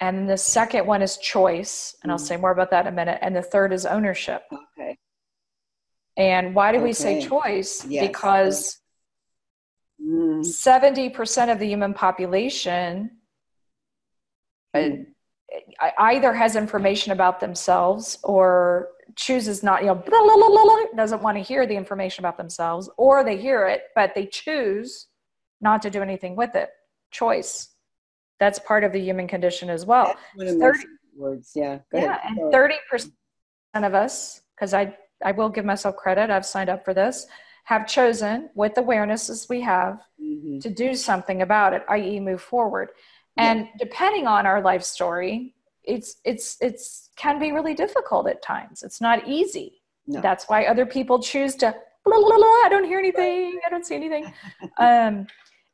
and 0.00 0.28
the 0.28 0.36
second 0.36 0.86
one 0.86 1.02
is 1.02 1.16
choice. 1.16 1.96
And 2.02 2.10
mm 2.10 2.12
I'll 2.12 2.18
say 2.18 2.36
more 2.36 2.52
about 2.52 2.70
that 2.70 2.86
in 2.86 2.92
a 2.92 2.96
minute. 2.96 3.18
And 3.20 3.34
the 3.34 3.42
third 3.42 3.72
is 3.72 3.84
ownership. 3.86 4.42
Okay. 4.52 4.96
And 6.16 6.54
why 6.54 6.72
do 6.72 6.78
okay. 6.78 6.84
we 6.84 6.92
say 6.92 7.26
choice? 7.26 7.84
Yes. 7.84 8.06
Because 8.06 8.80
mm. 10.02 10.40
70% 10.40 11.52
of 11.52 11.58
the 11.58 11.66
human 11.66 11.94
population 11.94 13.10
mm. 14.74 15.06
either 15.98 16.32
has 16.32 16.56
information 16.56 17.12
about 17.12 17.40
themselves 17.40 18.18
or 18.22 18.88
chooses 19.16 19.62
not, 19.62 19.82
you 19.82 19.88
know, 19.88 19.94
blah, 19.94 20.22
blah, 20.22 20.36
blah, 20.36 20.84
doesn't 20.96 21.22
want 21.22 21.36
to 21.36 21.42
hear 21.42 21.66
the 21.66 21.74
information 21.74 22.22
about 22.22 22.36
themselves, 22.36 22.88
or 22.96 23.24
they 23.24 23.36
hear 23.36 23.66
it, 23.66 23.82
but 23.94 24.14
they 24.14 24.26
choose 24.26 25.06
not 25.60 25.82
to 25.82 25.90
do 25.90 26.02
anything 26.02 26.36
with 26.36 26.54
it. 26.54 26.68
Choice. 27.10 27.70
That's 28.40 28.58
part 28.58 28.84
of 28.84 28.92
the 28.92 29.00
human 29.00 29.26
condition 29.26 29.70
as 29.70 29.84
well. 29.84 30.14
30, 30.38 30.84
words, 31.16 31.52
yeah. 31.54 31.78
Go 31.92 31.98
yeah, 31.98 32.16
ahead. 32.16 32.38
and 32.38 32.52
30% 32.52 33.10
of 33.74 33.94
us, 33.94 34.42
because 34.54 34.74
I, 34.74 34.96
I 35.24 35.32
will 35.32 35.48
give 35.48 35.64
myself 35.64 35.96
credit, 35.96 36.30
I've 36.30 36.46
signed 36.46 36.70
up 36.70 36.84
for 36.84 36.94
this, 36.94 37.26
have 37.64 37.86
chosen 37.86 38.48
with 38.54 38.74
awarenesses 38.74 39.48
we 39.48 39.60
have 39.60 40.00
mm-hmm. 40.22 40.58
to 40.60 40.70
do 40.70 40.94
something 40.94 41.42
about 41.42 41.74
it, 41.74 41.84
i.e., 41.88 42.20
move 42.20 42.40
forward. 42.40 42.90
And 43.36 43.60
yeah. 43.60 43.66
depending 43.78 44.26
on 44.26 44.46
our 44.46 44.62
life 44.62 44.82
story, 44.82 45.54
it's 45.84 46.16
it's 46.24 46.56
it's 46.60 47.10
can 47.16 47.38
be 47.38 47.52
really 47.52 47.74
difficult 47.74 48.26
at 48.28 48.42
times. 48.42 48.82
It's 48.82 49.00
not 49.00 49.26
easy. 49.28 49.80
No. 50.06 50.20
That's 50.20 50.48
why 50.48 50.64
other 50.64 50.86
people 50.86 51.20
choose 51.20 51.54
to 51.56 51.74
blah, 52.04 52.18
blah, 52.18 52.36
blah, 52.36 52.46
I 52.64 52.68
don't 52.70 52.84
hear 52.84 52.98
anything. 52.98 53.60
I 53.66 53.70
don't 53.70 53.86
see 53.86 53.94
anything. 53.94 54.32
um, 54.78 55.26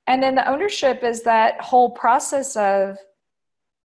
and 0.06 0.22
then 0.22 0.34
the 0.34 0.48
ownership 0.48 1.02
is 1.02 1.22
that 1.22 1.60
whole 1.60 1.90
process 1.90 2.56
of 2.56 2.98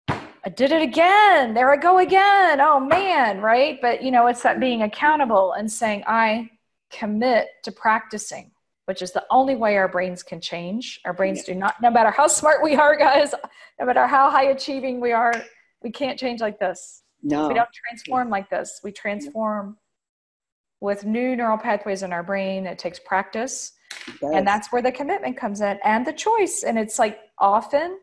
I 0.09 0.51
did 0.51 0.73
it 0.73 0.81
again. 0.81 1.53
There 1.53 1.71
I 1.71 1.77
go 1.77 1.99
again. 1.99 2.61
Oh 2.61 2.81
man, 2.81 3.41
right? 3.41 3.79
But 3.83 4.03
you 4.03 4.11
know, 4.11 4.27
it's 4.29 4.43
that 4.43 4.61
being 4.61 4.83
accountable 4.83 5.53
and 5.53 5.71
saying 5.71 6.05
I 6.07 6.51
commit 6.91 7.49
to 7.65 7.73
practicing, 7.73 8.51
which 8.87 9.03
is 9.03 9.13
the 9.13 9.27
only 9.31 9.57
way 9.57 9.77
our 9.77 9.89
brains 9.89 10.23
can 10.23 10.41
change. 10.41 11.01
Our 11.05 11.13
brains 11.13 11.45
do 11.45 11.55
not, 11.55 11.75
no 11.83 11.91
matter 11.91 12.11
how 12.11 12.29
smart 12.29 12.63
we 12.63 12.77
are, 12.77 12.97
guys, 12.99 13.35
no 13.79 13.87
matter 13.87 14.07
how 14.07 14.31
high 14.31 14.47
achieving 14.51 15.01
we 15.01 15.13
are, 15.13 15.35
we 15.83 15.91
can't 15.91 16.19
change 16.19 16.41
like 16.41 16.59
this. 16.59 17.03
No. 17.23 17.49
We 17.49 17.55
don't 17.55 17.69
transform 17.73 18.31
like 18.31 18.49
this. 18.49 18.81
We 18.83 18.93
transform 18.93 19.77
with 20.81 21.05
new 21.05 21.35
neural 21.37 21.59
pathways 21.59 22.03
in 22.03 22.13
our 22.13 22.23
brain. 22.23 22.67
It 22.67 22.79
takes 22.79 22.99
practice. 22.99 23.73
and 24.23 24.47
that's 24.47 24.71
where 24.73 24.83
the 24.83 24.93
commitment 24.93 25.37
comes 25.37 25.61
in 25.61 25.79
and 25.85 26.07
the 26.07 26.13
choice. 26.13 26.63
And 26.63 26.79
it's 26.79 26.99
like 26.99 27.19
often 27.39 27.99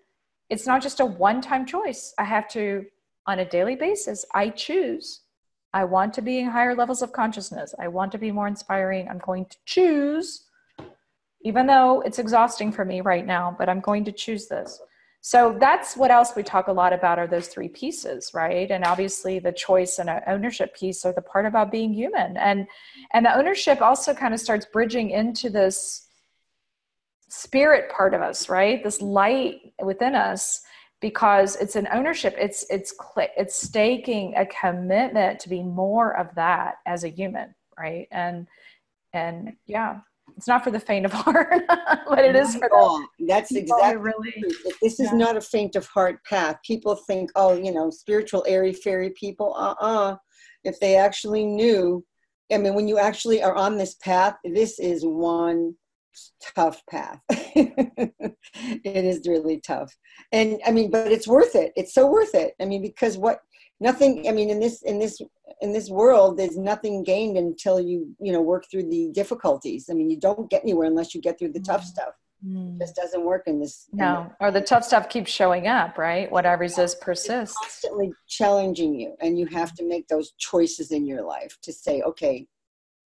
it's 0.50 0.68
not 0.68 0.82
just 0.82 1.00
a 1.00 1.06
one 1.06 1.42
time 1.42 1.66
choice. 1.66 2.14
I 2.18 2.24
have 2.24 2.48
to, 2.50 2.86
on 3.26 3.40
a 3.40 3.46
daily 3.46 3.76
basis, 3.76 4.26
I 4.34 4.50
choose. 4.50 5.22
I 5.74 5.84
want 5.84 6.14
to 6.14 6.22
be 6.22 6.40
in 6.40 6.50
higher 6.50 6.76
levels 6.76 7.02
of 7.02 7.12
consciousness. 7.12 7.74
I 7.80 7.88
want 7.88 8.12
to 8.14 8.18
be 8.18 8.32
more 8.32 8.48
inspiring. 8.48 9.10
I'm 9.10 9.18
going 9.18 9.46
to 9.46 9.58
choose, 9.66 10.46
even 11.42 11.68
though 11.68 12.02
it's 12.02 12.20
exhausting 12.20 12.72
for 12.72 12.86
me 12.86 13.02
right 13.02 13.26
now, 13.26 13.56
but 13.58 13.68
I'm 13.68 13.82
going 13.82 14.06
to 14.06 14.12
choose 14.12 14.48
this. 14.48 14.80
So 15.28 15.58
that's 15.60 15.98
what 15.98 16.12
else 16.12 16.36
we 16.36 16.44
talk 16.44 16.68
a 16.68 16.72
lot 16.72 16.94
about 16.94 17.18
are 17.18 17.26
those 17.26 17.48
three 17.48 17.68
pieces, 17.68 18.30
right? 18.36 18.70
And 18.70 18.84
obviously 18.84 19.40
the 19.40 19.52
choice 19.52 19.98
and 19.98 20.08
ownership 20.28 20.76
piece 20.76 21.04
are 21.04 21.14
the 21.14 21.24
part 21.24 21.48
about 21.48 21.72
being 21.72 21.92
human. 21.92 22.38
And 22.38 22.68
and 23.12 23.26
the 23.26 23.36
ownership 23.36 23.82
also 23.82 24.14
kind 24.14 24.36
of 24.36 24.40
starts 24.40 24.68
bridging 24.72 25.10
into 25.10 25.50
this 25.50 26.06
spirit 27.28 27.90
part 27.90 28.14
of 28.14 28.22
us, 28.22 28.50
right? 28.50 28.84
This 28.84 29.02
light 29.02 29.74
within 29.84 30.14
us 30.14 30.62
because 31.02 31.56
it's 31.56 31.76
an 31.76 31.88
ownership. 31.92 32.36
It's 32.38 32.64
it's 32.70 32.94
it's 33.18 33.56
staking 33.56 34.36
a 34.38 34.46
commitment 34.46 35.40
to 35.40 35.50
be 35.50 35.64
more 35.64 36.16
of 36.16 36.36
that 36.36 36.76
as 36.86 37.04
a 37.04 37.10
human, 37.10 37.56
right? 37.80 38.08
And 38.12 38.46
and 39.12 39.54
yeah, 39.66 40.02
it's 40.38 40.48
not 40.48 40.64
for 40.64 40.72
the 40.72 40.80
faint 40.80 41.06
of 41.06 41.14
heart, 41.14 41.64
but 42.08 42.20
it 42.20 42.36
is 42.36 42.56
for 42.56 42.74
all. 42.74 43.06
That's 43.20 43.54
exactly 43.54 43.98
really. 43.98 44.34
This 44.82 45.00
is 45.00 45.10
yeah. 45.12 45.18
not 45.18 45.38
a 45.38 45.42
faint 45.42 45.76
of 45.76 45.86
heart 45.88 46.24
path. 46.26 46.58
People 46.66 46.96
think, 46.96 47.32
oh, 47.36 47.54
you 47.54 47.72
know, 47.72 47.90
spiritual 47.90 48.44
airy 48.48 48.74
fairy 48.74 49.12
people. 49.12 49.56
Uh 49.58 49.76
uh-uh. 49.80 50.12
uh 50.12 50.18
If 50.64 50.80
they 50.80 50.96
actually 50.98 51.46
knew, 51.46 52.06
I 52.52 52.58
mean, 52.58 52.74
when 52.74 52.88
you 52.88 53.00
actually 53.00 53.42
are 53.42 53.56
on 53.56 53.78
this 53.78 53.96
path, 53.96 54.36
this 54.44 54.80
is 54.80 55.04
one 55.06 55.76
tough 56.56 56.82
path. 56.90 57.20
it 57.30 58.36
is 58.86 59.28
really 59.28 59.60
tough, 59.62 59.94
and 60.32 60.60
I 60.66 60.72
mean, 60.72 60.92
but 60.92 61.12
it's 61.12 61.28
worth 61.28 61.56
it. 61.56 61.72
It's 61.76 61.94
so 61.94 62.08
worth 62.08 62.36
it. 62.36 62.54
I 62.62 62.66
mean, 62.66 62.82
because 62.82 63.18
what 63.18 63.40
nothing 63.80 64.28
i 64.28 64.32
mean 64.32 64.50
in 64.50 64.60
this 64.60 64.82
in 64.84 65.00
this 65.00 65.22
in 65.62 65.72
this 65.72 65.90
world 65.90 66.38
there's 66.38 66.58
nothing 66.58 67.04
gained 67.04 67.38
until 67.38 67.80
you 67.80 68.16
you 68.20 68.32
know 68.32 68.42
work 68.42 68.66
through 68.70 68.90
the 68.90 69.12
difficulties. 69.14 69.88
I 69.90 69.94
mean 69.94 70.10
you 70.10 70.20
don't 70.20 70.50
get 70.50 70.64
anywhere 70.64 70.88
unless 70.88 71.16
you 71.16 71.22
get 71.22 71.40
through 71.40 71.54
the 71.54 71.60
tough 71.60 71.84
mm. 71.84 71.88
stuff. 71.88 72.14
Mm. 72.46 72.78
just 72.78 72.96
doesn't 72.96 73.24
work 73.24 73.44
in 73.48 73.60
this 73.60 73.88
no 73.94 74.24
in 74.24 74.32
or 74.40 74.52
the 74.52 74.62
tough 74.62 74.84
stuff 74.84 75.08
keeps 75.10 75.32
showing 75.32 75.68
up 75.68 75.98
right? 75.98 76.30
What 76.32 76.46
i 76.46 76.54
resist 76.54 77.00
persists. 77.02 77.56
it's 77.64 77.82
constantly 77.82 78.12
challenging 78.28 78.94
you 78.94 79.16
and 79.22 79.40
you 79.40 79.46
have 79.48 79.74
to 79.76 79.88
make 79.88 80.08
those 80.08 80.34
choices 80.38 80.92
in 80.92 81.08
your 81.08 81.24
life 81.24 81.58
to 81.64 81.72
say 81.72 82.02
okay 82.02 82.46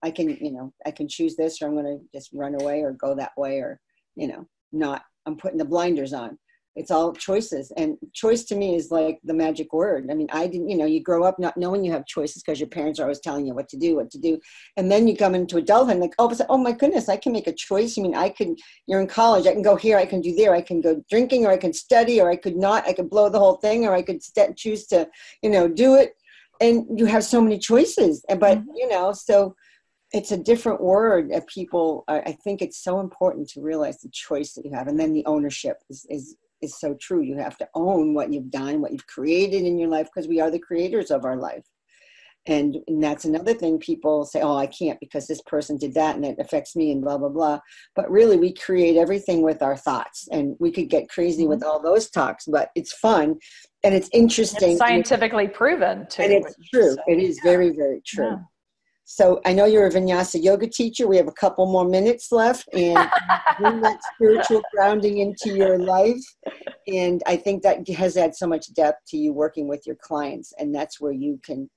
i 0.03 0.11
can 0.11 0.31
you 0.31 0.51
know 0.51 0.73
i 0.87 0.91
can 0.91 1.07
choose 1.07 1.37
this 1.37 1.61
or 1.61 1.67
i'm 1.67 1.75
going 1.75 1.85
to 1.85 2.19
just 2.19 2.31
run 2.33 2.61
away 2.61 2.81
or 2.81 2.93
go 2.93 3.15
that 3.15 3.33
way 3.37 3.59
or 3.59 3.79
you 4.17 4.27
know 4.27 4.47
not 4.73 5.03
i'm 5.27 5.37
putting 5.37 5.59
the 5.59 5.65
blinders 5.65 6.15
on 6.15 6.39
it's 6.77 6.91
all 6.91 7.13
choices 7.13 7.73
and 7.77 7.97
choice 8.13 8.45
to 8.45 8.55
me 8.55 8.77
is 8.77 8.91
like 8.91 9.19
the 9.25 9.35
magic 9.35 9.73
word 9.73 10.07
i 10.11 10.15
mean 10.15 10.29
i 10.33 10.47
didn't 10.47 10.69
you 10.69 10.77
know 10.77 10.87
you 10.87 11.03
grow 11.03 11.25
up 11.25 11.39
not 11.39 11.57
knowing 11.57 11.85
you 11.85 11.91
have 11.91 12.07
choices 12.07 12.43
because 12.43 12.61
your 12.61 12.69
parents 12.69 13.01
are 13.01 13.05
always 13.05 13.21
telling 13.21 13.47
you 13.47 13.55
what 13.55 13.69
to 13.69 13.77
do 13.77 13.97
what 13.97 14.11
to 14.11 14.19
do 14.19 14.39
and 14.77 14.91
then 14.91 15.09
you 15.09 15.17
come 15.17 15.35
into 15.35 15.57
adulthood 15.57 15.99
like 15.99 16.15
oh, 16.19 16.33
oh 16.49 16.59
my 16.59 16.73
goodness 16.73 17.09
i 17.09 17.17
can 17.17 17.33
make 17.33 17.47
a 17.47 17.53
choice 17.53 17.99
i 17.99 18.03
mean 18.03 18.15
i 18.15 18.29
can 18.29 18.55
you're 18.87 19.01
in 19.01 19.07
college 19.07 19.47
i 19.47 19.53
can 19.53 19.63
go 19.63 19.77
here 19.77 19.99
i 19.99 20.07
can 20.07 20.21
do 20.21 20.35
there 20.35 20.55
i 20.55 20.63
can 20.63 20.81
go 20.81 21.03
drinking 21.11 21.45
or 21.45 21.51
i 21.51 21.57
can 21.57 21.73
study 21.73 22.21
or 22.21 22.31
i 22.31 22.37
could 22.37 22.57
not 22.57 22.87
i 22.87 22.93
could 22.93 23.11
blow 23.11 23.29
the 23.29 23.39
whole 23.39 23.57
thing 23.57 23.85
or 23.85 23.95
i 23.95 24.03
could 24.03 24.23
st- 24.23 24.57
choose 24.57 24.87
to 24.87 25.09
you 25.43 25.51
know 25.51 25.69
do 25.69 25.95
it 25.97 26.15
and 26.61 26.87
you 26.99 27.07
have 27.07 27.25
so 27.25 27.41
many 27.41 27.59
choices 27.59 28.25
but 28.29 28.59
mm-hmm. 28.59 28.71
you 28.77 28.89
know 28.89 29.13
so 29.13 29.55
it's 30.13 30.33
a 30.33 30.39
different 30.39 30.81
word 30.81 31.31
that 31.31 31.47
people 31.49 32.05
i 32.09 32.33
think 32.45 32.63
it's 32.63 32.83
so 32.83 33.01
important 33.01 33.49
to 33.49 33.61
realize 33.61 33.99
the 33.99 34.09
choice 34.11 34.55
that 34.55 34.65
you 34.65 34.73
have 34.73 34.89
and 34.89 34.99
then 34.99 35.13
the 35.13 35.27
ownership 35.27 35.83
is, 35.91 36.07
is 36.09 36.37
is 36.63 36.79
so 36.79 36.95
true. 37.01 37.23
You 37.23 37.37
have 37.37 37.57
to 37.59 37.69
own 37.75 38.15
what 38.15 38.33
you've 38.33 38.51
done, 38.51 38.81
what 38.81 38.93
you've 38.93 39.07
created 39.07 39.65
in 39.65 39.79
your 39.79 39.89
life, 39.89 40.09
because 40.13 40.29
we 40.29 40.41
are 40.41 40.51
the 40.51 40.59
creators 40.59 41.11
of 41.11 41.25
our 41.25 41.37
life. 41.37 41.65
And, 42.47 42.79
and 42.87 43.03
that's 43.03 43.27
another 43.27 43.53
thing 43.53 43.79
people 43.79 44.25
say, 44.25 44.41
oh, 44.41 44.57
I 44.57 44.67
can't 44.67 44.99
because 45.01 45.27
this 45.27 45.43
person 45.43 45.77
did 45.77 45.93
that 45.95 46.17
and 46.17 46.25
it 46.25 46.39
affects 46.39 46.75
me 46.75 46.93
and 46.93 47.03
blah, 47.03 47.19
blah, 47.19 47.29
blah. 47.29 47.59
But 47.95 48.11
really, 48.11 48.39
we 48.39 48.55
create 48.55 48.97
everything 48.97 49.43
with 49.43 49.61
our 49.61 49.77
thoughts. 49.77 50.29
And 50.33 50.57
we 50.59 50.71
could 50.71 50.89
get 50.89 51.11
crazy 51.11 51.43
mm-hmm. 51.43 51.51
with 51.51 51.63
all 51.63 51.83
those 51.83 52.09
talks, 52.09 52.47
but 52.47 52.71
it's 52.75 52.95
fun 52.95 53.37
and 53.85 53.95
it's 53.95 54.09
interesting. 54.15 54.71
It's 54.71 54.79
scientifically 54.79 55.49
proven, 55.49 56.07
too. 56.09 56.23
And 56.23 56.33
it's 56.33 56.55
true. 56.73 56.95
So, 56.95 57.03
it 57.07 57.19
is 57.19 57.39
yeah. 57.45 57.51
very, 57.51 57.71
very 57.71 58.01
true. 58.07 58.31
Yeah. 58.31 58.37
So 59.11 59.41
I 59.47 59.55
know 59.55 59.65
you're 59.65 59.87
a 59.87 59.91
vinyasa 59.91 60.43
yoga 60.45 60.67
teacher. 60.67 61.09
We 61.09 61.17
have 61.17 61.29
a 61.29 61.33
couple 61.33 61.65
more 61.65 61.89
minutes 61.89 62.31
left 62.31 62.69
and 62.75 63.09
bring 63.59 63.81
that 63.81 64.01
spiritual 64.15 64.61
grounding 64.71 65.19
into 65.19 65.57
your 65.57 65.79
life. 65.79 66.23
And 66.87 67.23
I 67.27 67.37
think 67.37 67.63
that 67.63 67.89
has 67.89 68.17
had 68.17 68.37
so 68.37 68.47
much 68.47 68.71
depth 68.75 69.07
to 69.09 69.17
you 69.17 69.33
working 69.33 69.67
with 69.67 69.87
your 69.87 69.97
clients. 69.97 70.53
And 70.59 70.75
that's 70.75 71.01
where 71.01 71.13
you 71.13 71.41
can 71.43 71.71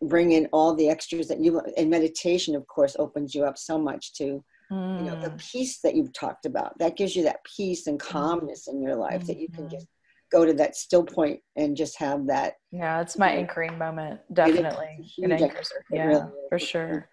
bring 0.00 0.32
in 0.32 0.48
all 0.50 0.74
the 0.74 0.88
extras 0.88 1.28
that 1.28 1.40
you 1.40 1.60
and 1.76 1.90
meditation 1.90 2.56
of 2.56 2.66
course 2.66 2.96
opens 2.98 3.34
you 3.36 3.44
up 3.44 3.56
so 3.56 3.78
much 3.78 4.12
to 4.14 4.42
mm. 4.72 4.98
you 4.98 5.04
know 5.04 5.20
the 5.20 5.30
mm. 5.30 5.38
peace 5.38 5.78
that 5.78 5.94
you've 5.94 6.12
talked 6.12 6.44
about 6.44 6.76
that 6.78 6.96
gives 6.96 7.14
you 7.14 7.22
that 7.22 7.38
peace 7.44 7.86
and 7.86 8.00
calmness 8.00 8.66
in 8.66 8.82
your 8.82 8.96
life 8.96 9.18
mm-hmm. 9.18 9.26
that 9.26 9.38
you 9.38 9.48
can 9.48 9.66
mm-hmm. 9.66 9.76
just 9.76 9.86
go 10.32 10.44
to 10.44 10.54
that 10.54 10.74
still 10.74 11.04
point 11.04 11.40
and 11.56 11.76
just 11.76 11.98
have 11.98 12.26
that. 12.26 12.54
Yeah, 12.70 13.00
it's 13.00 13.18
my 13.18 13.30
anchoring 13.30 13.76
moment. 13.78 14.20
Definitely. 14.32 15.12
It, 15.18 15.30
it 15.30 15.42
anchors. 15.42 15.70
Yeah, 15.90 16.06
really 16.06 16.22
for 16.48 16.58
sure. 16.58 17.08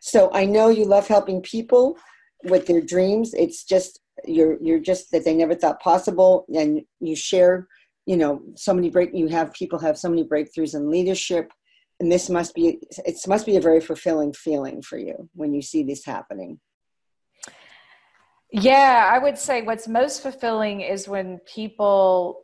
So 0.00 0.30
I 0.32 0.46
know 0.46 0.68
you 0.68 0.84
love 0.84 1.06
helping 1.06 1.42
people 1.42 1.98
with 2.44 2.66
their 2.66 2.80
dreams. 2.80 3.34
It's 3.34 3.64
just 3.64 4.00
you're 4.24 4.56
you're 4.62 4.80
just 4.80 5.10
that 5.12 5.24
they 5.24 5.34
never 5.34 5.54
thought 5.54 5.80
possible, 5.80 6.46
and 6.54 6.82
you 7.00 7.14
share. 7.14 7.68
You 8.06 8.16
know, 8.16 8.40
so 8.56 8.74
many 8.74 8.90
break. 8.90 9.10
You 9.12 9.28
have 9.28 9.52
people 9.52 9.78
have 9.78 9.98
so 9.98 10.08
many 10.08 10.24
breakthroughs 10.24 10.74
in 10.74 10.90
leadership, 10.90 11.52
and 12.00 12.10
this 12.10 12.28
must 12.28 12.54
be 12.54 12.80
it. 13.04 13.16
Must 13.28 13.46
be 13.46 13.56
a 13.56 13.60
very 13.60 13.80
fulfilling 13.80 14.32
feeling 14.32 14.82
for 14.82 14.98
you 14.98 15.28
when 15.34 15.52
you 15.52 15.62
see 15.62 15.82
this 15.82 16.04
happening. 16.04 16.58
Yeah, 18.52 19.10
I 19.12 19.18
would 19.18 19.38
say 19.38 19.62
what's 19.62 19.86
most 19.86 20.22
fulfilling 20.22 20.80
is 20.80 21.08
when 21.08 21.38
people, 21.46 22.42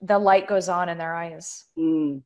the 0.00 0.18
light 0.18 0.48
goes 0.48 0.68
on 0.68 0.88
in 0.88 0.98
their 0.98 1.14
eyes. 1.14 1.64
Mm. 1.78 2.22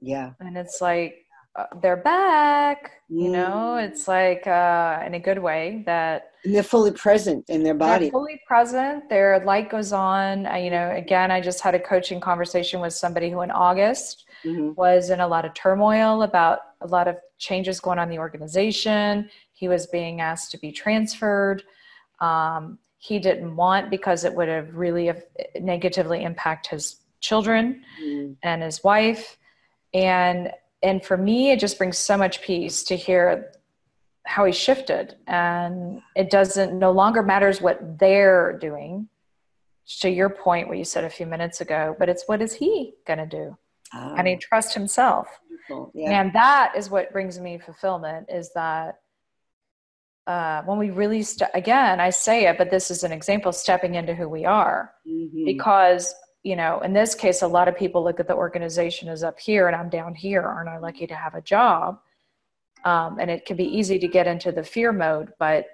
Yeah. 0.00 0.32
And 0.40 0.56
it's 0.56 0.80
like, 0.80 1.24
uh, 1.56 1.64
they're 1.82 1.96
back, 1.96 2.92
mm. 3.10 3.22
you 3.22 3.30
know, 3.30 3.76
it's 3.76 4.06
like, 4.06 4.46
uh, 4.46 5.02
in 5.06 5.14
a 5.14 5.20
good 5.20 5.38
way 5.38 5.82
that. 5.86 6.30
And 6.44 6.54
they're 6.54 6.62
fully 6.62 6.92
present 6.92 7.44
in 7.48 7.62
their 7.62 7.74
body. 7.74 8.10
fully 8.10 8.40
present. 8.46 9.08
Their 9.08 9.44
light 9.44 9.70
goes 9.70 9.92
on. 9.92 10.46
I, 10.46 10.58
you 10.58 10.70
know, 10.70 10.92
again, 10.92 11.30
I 11.30 11.40
just 11.40 11.60
had 11.60 11.74
a 11.74 11.80
coaching 11.80 12.20
conversation 12.20 12.80
with 12.80 12.92
somebody 12.92 13.30
who 13.30 13.40
in 13.42 13.50
August 13.50 14.24
mm-hmm. 14.44 14.72
was 14.76 15.10
in 15.10 15.20
a 15.20 15.26
lot 15.26 15.44
of 15.44 15.54
turmoil 15.54 16.22
about 16.22 16.60
a 16.80 16.86
lot 16.86 17.08
of 17.08 17.16
changes 17.38 17.80
going 17.80 17.98
on 17.98 18.04
in 18.04 18.10
the 18.10 18.20
organization. 18.20 19.28
He 19.52 19.68
was 19.68 19.86
being 19.86 20.20
asked 20.20 20.52
to 20.52 20.58
be 20.58 20.70
transferred 20.70 21.62
um, 22.20 22.78
he 22.98 23.18
didn't 23.18 23.54
want 23.54 23.90
because 23.90 24.24
it 24.24 24.34
would 24.34 24.48
have 24.48 24.74
really 24.74 25.12
negatively 25.60 26.24
impact 26.24 26.66
his 26.66 26.96
children 27.20 27.82
mm. 28.02 28.36
and 28.42 28.62
his 28.62 28.82
wife 28.82 29.38
and 29.94 30.50
and 30.82 31.04
for 31.04 31.16
me, 31.16 31.50
it 31.50 31.58
just 31.58 31.78
brings 31.78 31.98
so 31.98 32.16
much 32.16 32.42
peace 32.42 32.84
to 32.84 32.96
hear 32.96 33.52
how 34.24 34.44
he 34.44 34.52
shifted 34.52 35.16
and 35.26 36.02
it 36.14 36.28
doesn't 36.28 36.78
no 36.78 36.90
longer 36.90 37.22
matters 37.22 37.62
what 37.62 37.98
they're 37.98 38.58
doing 38.58 39.08
to 39.86 40.10
your 40.10 40.28
point 40.28 40.68
what 40.68 40.76
you 40.76 40.84
said 40.84 41.02
a 41.02 41.08
few 41.08 41.24
minutes 41.24 41.62
ago 41.62 41.96
but 41.98 42.10
it's 42.10 42.24
what 42.28 42.42
is 42.42 42.52
he 42.52 42.92
going 43.06 43.18
to 43.18 43.24
do 43.24 43.56
oh. 43.94 44.14
and 44.18 44.28
he 44.28 44.34
ah. 44.34 44.38
trusts 44.38 44.74
himself 44.74 45.28
yeah. 45.94 46.20
and 46.20 46.30
that 46.34 46.74
is 46.76 46.90
what 46.90 47.10
brings 47.10 47.40
me 47.40 47.56
fulfillment 47.56 48.26
is 48.28 48.52
that 48.52 48.98
uh, 50.28 50.62
when 50.64 50.76
we 50.76 50.90
really 50.90 51.22
st- 51.22 51.50
again 51.54 52.00
i 52.00 52.10
say 52.10 52.46
it 52.46 52.58
but 52.58 52.70
this 52.70 52.90
is 52.90 53.02
an 53.02 53.10
example 53.10 53.50
stepping 53.50 53.94
into 53.94 54.14
who 54.14 54.28
we 54.28 54.44
are. 54.44 54.92
Mm-hmm. 55.08 55.44
because 55.46 56.14
you 56.44 56.54
know 56.54 56.80
in 56.80 56.92
this 56.92 57.14
case 57.14 57.40
a 57.42 57.48
lot 57.48 57.66
of 57.66 57.76
people 57.76 58.04
look 58.04 58.20
at 58.20 58.28
the 58.28 58.34
organization 58.34 59.08
as 59.08 59.24
up 59.24 59.40
here 59.40 59.66
and 59.66 59.74
i'm 59.74 59.88
down 59.88 60.14
here. 60.14 60.42
Aren't 60.42 60.68
i 60.68 60.78
lucky 60.78 61.06
to 61.08 61.14
have 61.14 61.34
a 61.34 61.40
job? 61.40 61.98
Um, 62.84 63.18
and 63.18 63.28
it 63.28 63.44
can 63.44 63.56
be 63.56 63.64
easy 63.64 63.98
to 63.98 64.06
get 64.06 64.28
into 64.28 64.52
the 64.52 64.62
fear 64.62 64.92
mode 64.92 65.32
but 65.38 65.64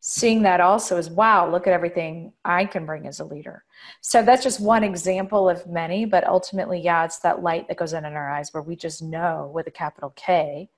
seeing 0.00 0.42
that 0.42 0.60
also 0.60 0.96
is 0.98 1.08
wow 1.08 1.50
look 1.50 1.66
at 1.66 1.72
everything 1.72 2.34
i 2.44 2.66
can 2.66 2.84
bring 2.84 3.06
as 3.06 3.18
a 3.18 3.24
leader. 3.24 3.64
So 4.02 4.22
that's 4.22 4.44
just 4.44 4.60
one 4.60 4.84
example 4.84 5.48
of 5.48 5.66
many 5.66 6.04
but 6.04 6.26
ultimately 6.26 6.80
yeah 6.80 7.06
it's 7.06 7.18
that 7.20 7.42
light 7.42 7.66
that 7.68 7.78
goes 7.78 7.94
in 7.94 8.04
in 8.04 8.12
our 8.12 8.30
eyes 8.30 8.52
where 8.52 8.62
we 8.62 8.76
just 8.76 9.02
know 9.02 9.50
with 9.54 9.66
a 9.68 9.72
capital 9.72 10.12
k 10.14 10.68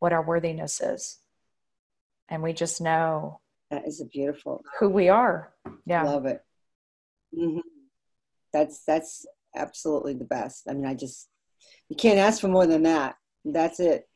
what 0.00 0.12
our 0.12 0.22
worthiness 0.22 0.80
is 0.80 1.21
and 2.32 2.42
we 2.42 2.52
just 2.52 2.80
know 2.80 3.40
that 3.70 3.86
is 3.86 4.00
a 4.00 4.06
beautiful 4.06 4.64
who 4.80 4.88
we 4.88 5.08
are 5.08 5.52
yeah 5.86 6.02
love 6.02 6.26
it 6.26 6.40
mm-hmm. 7.36 7.60
that's 8.52 8.82
that's 8.84 9.26
absolutely 9.54 10.14
the 10.14 10.24
best 10.24 10.64
i 10.68 10.72
mean 10.72 10.86
i 10.86 10.94
just 10.94 11.28
you 11.88 11.96
can't 11.96 12.18
ask 12.18 12.40
for 12.40 12.48
more 12.48 12.66
than 12.66 12.82
that 12.82 13.14
that's 13.44 13.78
it 13.78 14.08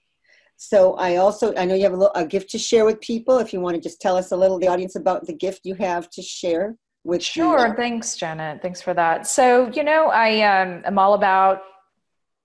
so 0.56 0.94
I 0.94 1.16
also, 1.16 1.54
I 1.54 1.66
know 1.66 1.74
you 1.74 1.82
have 1.82 1.92
a, 1.92 1.96
little, 1.96 2.14
a 2.14 2.26
gift 2.26 2.48
to 2.52 2.58
share 2.58 2.86
with 2.86 2.98
people. 3.02 3.38
If 3.38 3.52
you 3.52 3.60
want 3.60 3.74
to 3.74 3.80
just 3.80 4.00
tell 4.00 4.16
us 4.16 4.32
a 4.32 4.36
little, 4.36 4.58
the 4.58 4.68
audience 4.68 4.96
about 4.96 5.26
the 5.26 5.34
gift 5.34 5.60
you 5.64 5.74
have 5.74 6.08
to 6.10 6.22
share 6.22 6.76
with. 7.04 7.22
Sure. 7.22 7.76
Thanks, 7.76 8.16
Janet. 8.16 8.62
Thanks 8.62 8.80
for 8.80 8.94
that. 8.94 9.26
So, 9.26 9.70
you 9.74 9.84
know, 9.84 10.08
I 10.08 10.40
um, 10.40 10.82
am 10.86 10.98
all 10.98 11.12
about, 11.12 11.60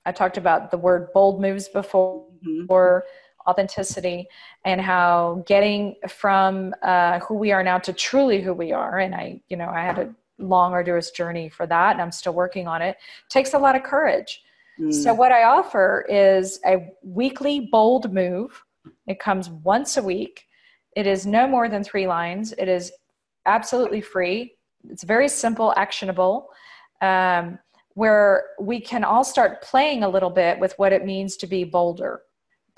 I 0.05 0.11
talked 0.11 0.37
about 0.37 0.71
the 0.71 0.77
word 0.77 1.13
bold 1.13 1.41
moves 1.41 1.69
before, 1.69 2.27
mm-hmm. 2.45 2.65
Authenticity 3.47 4.27
and 4.65 4.79
how 4.81 5.43
getting 5.45 5.95
from 6.07 6.73
uh, 6.81 7.19
who 7.19 7.35
we 7.35 7.51
are 7.51 7.63
now 7.63 7.77
to 7.79 7.93
truly 7.93 8.41
who 8.41 8.53
we 8.53 8.71
are. 8.71 8.99
And 8.99 9.15
I, 9.15 9.41
you 9.49 9.57
know, 9.57 9.69
I 9.69 9.81
had 9.81 9.99
a 9.99 10.13
long, 10.37 10.73
arduous 10.73 11.11
journey 11.11 11.49
for 11.49 11.65
that 11.67 11.93
and 11.93 12.01
I'm 12.01 12.11
still 12.11 12.33
working 12.33 12.67
on 12.67 12.81
it. 12.81 12.97
takes 13.29 13.53
a 13.53 13.59
lot 13.59 13.75
of 13.75 13.83
courage 13.83 14.41
so, 14.89 15.13
mm. 15.13 15.17
what 15.17 15.31
I 15.31 15.43
offer 15.43 16.05
is 16.09 16.59
a 16.65 16.87
weekly 17.03 17.59
bold 17.71 18.11
move. 18.11 18.63
It 19.05 19.19
comes 19.19 19.49
once 19.49 19.97
a 19.97 20.01
week. 20.01 20.47
It 20.95 21.05
is 21.05 21.25
no 21.25 21.47
more 21.47 21.69
than 21.69 21.83
three 21.83 22.07
lines. 22.07 22.53
It 22.57 22.67
is 22.67 22.91
absolutely 23.45 24.01
free. 24.01 24.55
It's 24.89 25.03
very 25.03 25.27
simple, 25.27 25.73
actionable, 25.77 26.49
um, 27.01 27.59
where 27.93 28.45
we 28.59 28.79
can 28.79 29.03
all 29.03 29.23
start 29.23 29.61
playing 29.61 30.03
a 30.03 30.09
little 30.09 30.29
bit 30.29 30.57
with 30.59 30.73
what 30.79 30.93
it 30.93 31.05
means 31.05 31.37
to 31.37 31.47
be 31.47 31.63
bolder. 31.63 32.21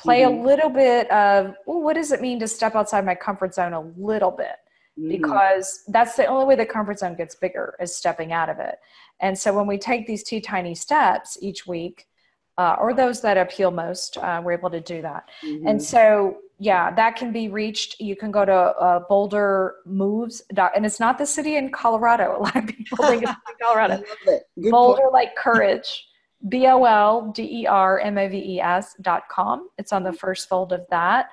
Play 0.03 0.21
mm-hmm. 0.21 0.41
a 0.41 0.45
little 0.45 0.69
bit 0.69 1.09
of, 1.11 1.55
what 1.65 1.93
does 1.93 2.11
it 2.11 2.21
mean 2.21 2.39
to 2.39 2.47
step 2.47 2.75
outside 2.75 3.05
my 3.05 3.15
comfort 3.15 3.55
zone 3.55 3.73
a 3.73 3.81
little 3.97 4.31
bit? 4.31 4.57
Mm-hmm. 4.99 5.07
Because 5.09 5.83
that's 5.87 6.15
the 6.15 6.25
only 6.25 6.45
way 6.45 6.55
the 6.55 6.65
comfort 6.65 6.99
zone 6.99 7.15
gets 7.15 7.35
bigger 7.35 7.75
is 7.79 7.95
stepping 7.95 8.33
out 8.33 8.49
of 8.49 8.59
it. 8.59 8.75
And 9.21 9.37
so 9.37 9.53
when 9.53 9.65
we 9.65 9.77
take 9.77 10.05
these 10.05 10.23
two 10.23 10.41
tiny 10.41 10.75
steps 10.75 11.37
each 11.41 11.65
week, 11.65 12.07
uh, 12.57 12.75
or 12.79 12.93
those 12.93 13.21
that 13.21 13.37
appeal 13.37 13.71
most, 13.71 14.17
uh, 14.17 14.41
we're 14.43 14.51
able 14.51 14.69
to 14.69 14.81
do 14.81 15.01
that. 15.01 15.29
Mm-hmm. 15.43 15.67
And 15.67 15.81
so, 15.81 16.37
yeah, 16.59 16.93
that 16.93 17.15
can 17.15 17.31
be 17.31 17.47
reached. 17.47 17.99
You 17.99 18.15
can 18.15 18.29
go 18.29 18.45
to 18.45 18.53
uh, 18.53 18.99
Bolder 19.09 19.75
Moves, 19.85 20.43
and 20.75 20.85
it's 20.85 20.99
not 20.99 21.17
the 21.17 21.25
city 21.25 21.55
in 21.55 21.71
Colorado. 21.71 22.37
A 22.37 22.39
lot 22.39 22.55
of 22.55 22.67
people 22.67 22.97
think 23.07 23.23
it's 23.23 23.31
Colorado. 23.61 24.03
Boulder 24.57 25.01
point. 25.01 25.13
like 25.13 25.35
courage. 25.35 26.07
B 26.47 26.67
O 26.67 26.83
L 26.83 27.31
D 27.33 27.61
E 27.61 27.67
R 27.67 27.99
M 27.99 28.17
O 28.17 28.27
V 28.27 28.37
E 28.37 28.61
S 28.61 28.95
dot 29.01 29.23
com. 29.29 29.69
It's 29.77 29.93
on 29.93 30.03
the 30.03 30.13
first 30.13 30.49
fold 30.49 30.73
of 30.73 30.85
that. 30.89 31.29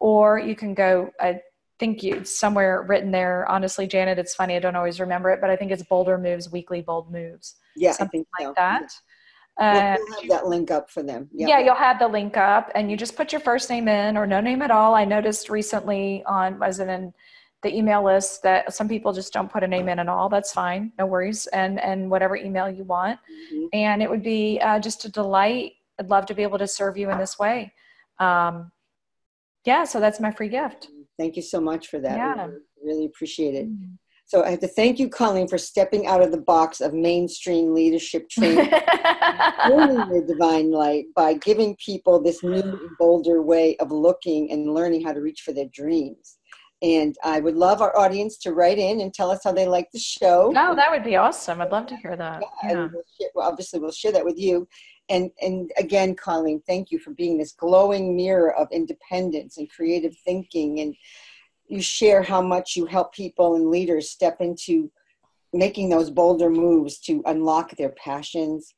Or 0.00 0.38
you 0.38 0.56
can 0.56 0.74
go, 0.74 1.10
I 1.20 1.40
think 1.78 2.02
you 2.02 2.24
somewhere 2.24 2.82
written 2.82 3.10
there. 3.10 3.46
Honestly, 3.48 3.86
Janet, 3.86 4.18
it's 4.18 4.34
funny. 4.34 4.56
I 4.56 4.58
don't 4.58 4.76
always 4.76 5.00
remember 5.00 5.30
it, 5.30 5.40
but 5.40 5.50
I 5.50 5.56
think 5.56 5.70
it's 5.70 5.82
Bolder 5.82 6.18
Moves 6.18 6.50
Weekly 6.50 6.82
Bold 6.82 7.10
Moves. 7.10 7.56
Yeah, 7.76 7.92
something 7.92 8.24
like 8.38 8.48
so. 8.48 8.54
that. 8.56 8.92
We'll, 9.58 9.72
we'll 9.72 9.80
uh, 9.80 10.20
have 10.20 10.28
that 10.28 10.46
link 10.46 10.70
up 10.70 10.90
for 10.90 11.02
them. 11.02 11.28
Yep. 11.32 11.48
Yeah, 11.48 11.58
you'll 11.60 11.74
have 11.74 11.98
the 11.98 12.08
link 12.08 12.36
up, 12.36 12.70
and 12.74 12.90
you 12.90 12.96
just 12.96 13.16
put 13.16 13.32
your 13.32 13.40
first 13.40 13.70
name 13.70 13.88
in 13.88 14.16
or 14.16 14.26
no 14.26 14.40
name 14.40 14.62
at 14.62 14.70
all. 14.70 14.94
I 14.94 15.04
noticed 15.04 15.48
recently 15.48 16.22
on 16.26 16.58
was 16.58 16.80
it 16.80 16.88
in 16.88 17.12
the 17.64 17.76
email 17.76 18.04
list 18.04 18.42
that 18.44 18.72
some 18.72 18.88
people 18.88 19.12
just 19.12 19.32
don't 19.32 19.50
put 19.50 19.64
a 19.64 19.66
name 19.66 19.88
in 19.88 19.98
at 19.98 20.08
all. 20.08 20.28
That's 20.28 20.52
fine, 20.52 20.92
no 20.98 21.06
worries, 21.06 21.48
and 21.48 21.80
and 21.80 22.08
whatever 22.08 22.36
email 22.36 22.70
you 22.70 22.84
want. 22.84 23.18
Mm-hmm. 23.52 23.66
And 23.72 24.02
it 24.02 24.08
would 24.08 24.22
be 24.22 24.60
uh, 24.62 24.78
just 24.78 25.04
a 25.04 25.08
delight. 25.10 25.72
I'd 25.98 26.10
love 26.10 26.26
to 26.26 26.34
be 26.34 26.42
able 26.44 26.58
to 26.58 26.68
serve 26.68 26.96
you 26.96 27.10
in 27.10 27.18
this 27.18 27.38
way. 27.38 27.72
Um, 28.20 28.70
yeah, 29.64 29.84
so 29.84 29.98
that's 29.98 30.20
my 30.20 30.30
free 30.30 30.48
gift. 30.48 30.88
Thank 31.18 31.36
you 31.36 31.42
so 31.42 31.60
much 31.60 31.88
for 31.88 31.98
that. 31.98 32.16
Yeah. 32.16 32.48
Really 32.84 33.06
appreciate 33.06 33.54
it. 33.54 33.66
Mm-hmm. 33.66 33.94
So 34.26 34.42
I 34.42 34.50
have 34.50 34.60
to 34.60 34.68
thank 34.68 34.98
you, 34.98 35.08
Colleen, 35.08 35.48
for 35.48 35.58
stepping 35.58 36.06
out 36.06 36.22
of 36.22 36.32
the 36.32 36.40
box 36.40 36.80
of 36.80 36.94
mainstream 36.94 37.74
leadership 37.74 38.28
training, 38.30 38.70
learning 39.68 40.08
the 40.08 40.24
divine 40.26 40.70
light 40.70 41.04
by 41.14 41.34
giving 41.34 41.76
people 41.76 42.20
this 42.20 42.42
new, 42.42 42.90
bolder 42.98 43.42
way 43.42 43.76
of 43.76 43.92
looking 43.92 44.50
and 44.50 44.72
learning 44.72 45.04
how 45.04 45.12
to 45.12 45.20
reach 45.20 45.42
for 45.42 45.52
their 45.52 45.68
dreams. 45.72 46.38
And 46.82 47.16
I 47.24 47.40
would 47.40 47.56
love 47.56 47.80
our 47.80 47.96
audience 47.96 48.36
to 48.38 48.52
write 48.52 48.78
in 48.78 49.00
and 49.00 49.14
tell 49.14 49.30
us 49.30 49.40
how 49.44 49.52
they 49.52 49.66
like 49.66 49.90
the 49.92 49.98
show. 49.98 50.52
Oh, 50.54 50.74
that 50.74 50.90
would 50.90 51.04
be 51.04 51.16
awesome. 51.16 51.60
I'd 51.60 51.72
love 51.72 51.86
to 51.86 51.96
hear 51.96 52.16
that. 52.16 52.42
Yeah, 52.62 52.70
yeah. 52.70 52.88
We'll 52.92 53.04
share, 53.18 53.30
well, 53.34 53.48
obviously, 53.48 53.80
we'll 53.80 53.92
share 53.92 54.12
that 54.12 54.24
with 54.24 54.38
you. 54.38 54.68
And 55.08 55.30
and 55.40 55.70
again, 55.78 56.14
Colleen, 56.14 56.62
thank 56.66 56.90
you 56.90 56.98
for 56.98 57.10
being 57.12 57.38
this 57.38 57.52
glowing 57.52 58.16
mirror 58.16 58.54
of 58.54 58.68
independence 58.72 59.58
and 59.58 59.70
creative 59.70 60.16
thinking 60.24 60.80
and 60.80 60.94
you 61.66 61.80
share 61.80 62.22
how 62.22 62.42
much 62.42 62.76
you 62.76 62.86
help 62.86 63.12
people 63.12 63.56
and 63.56 63.70
leaders 63.70 64.10
step 64.10 64.40
into 64.40 64.90
making 65.52 65.88
those 65.88 66.10
bolder 66.10 66.50
moves 66.50 66.98
to 66.98 67.22
unlock 67.26 67.76
their 67.76 67.90
passions, 67.90 68.74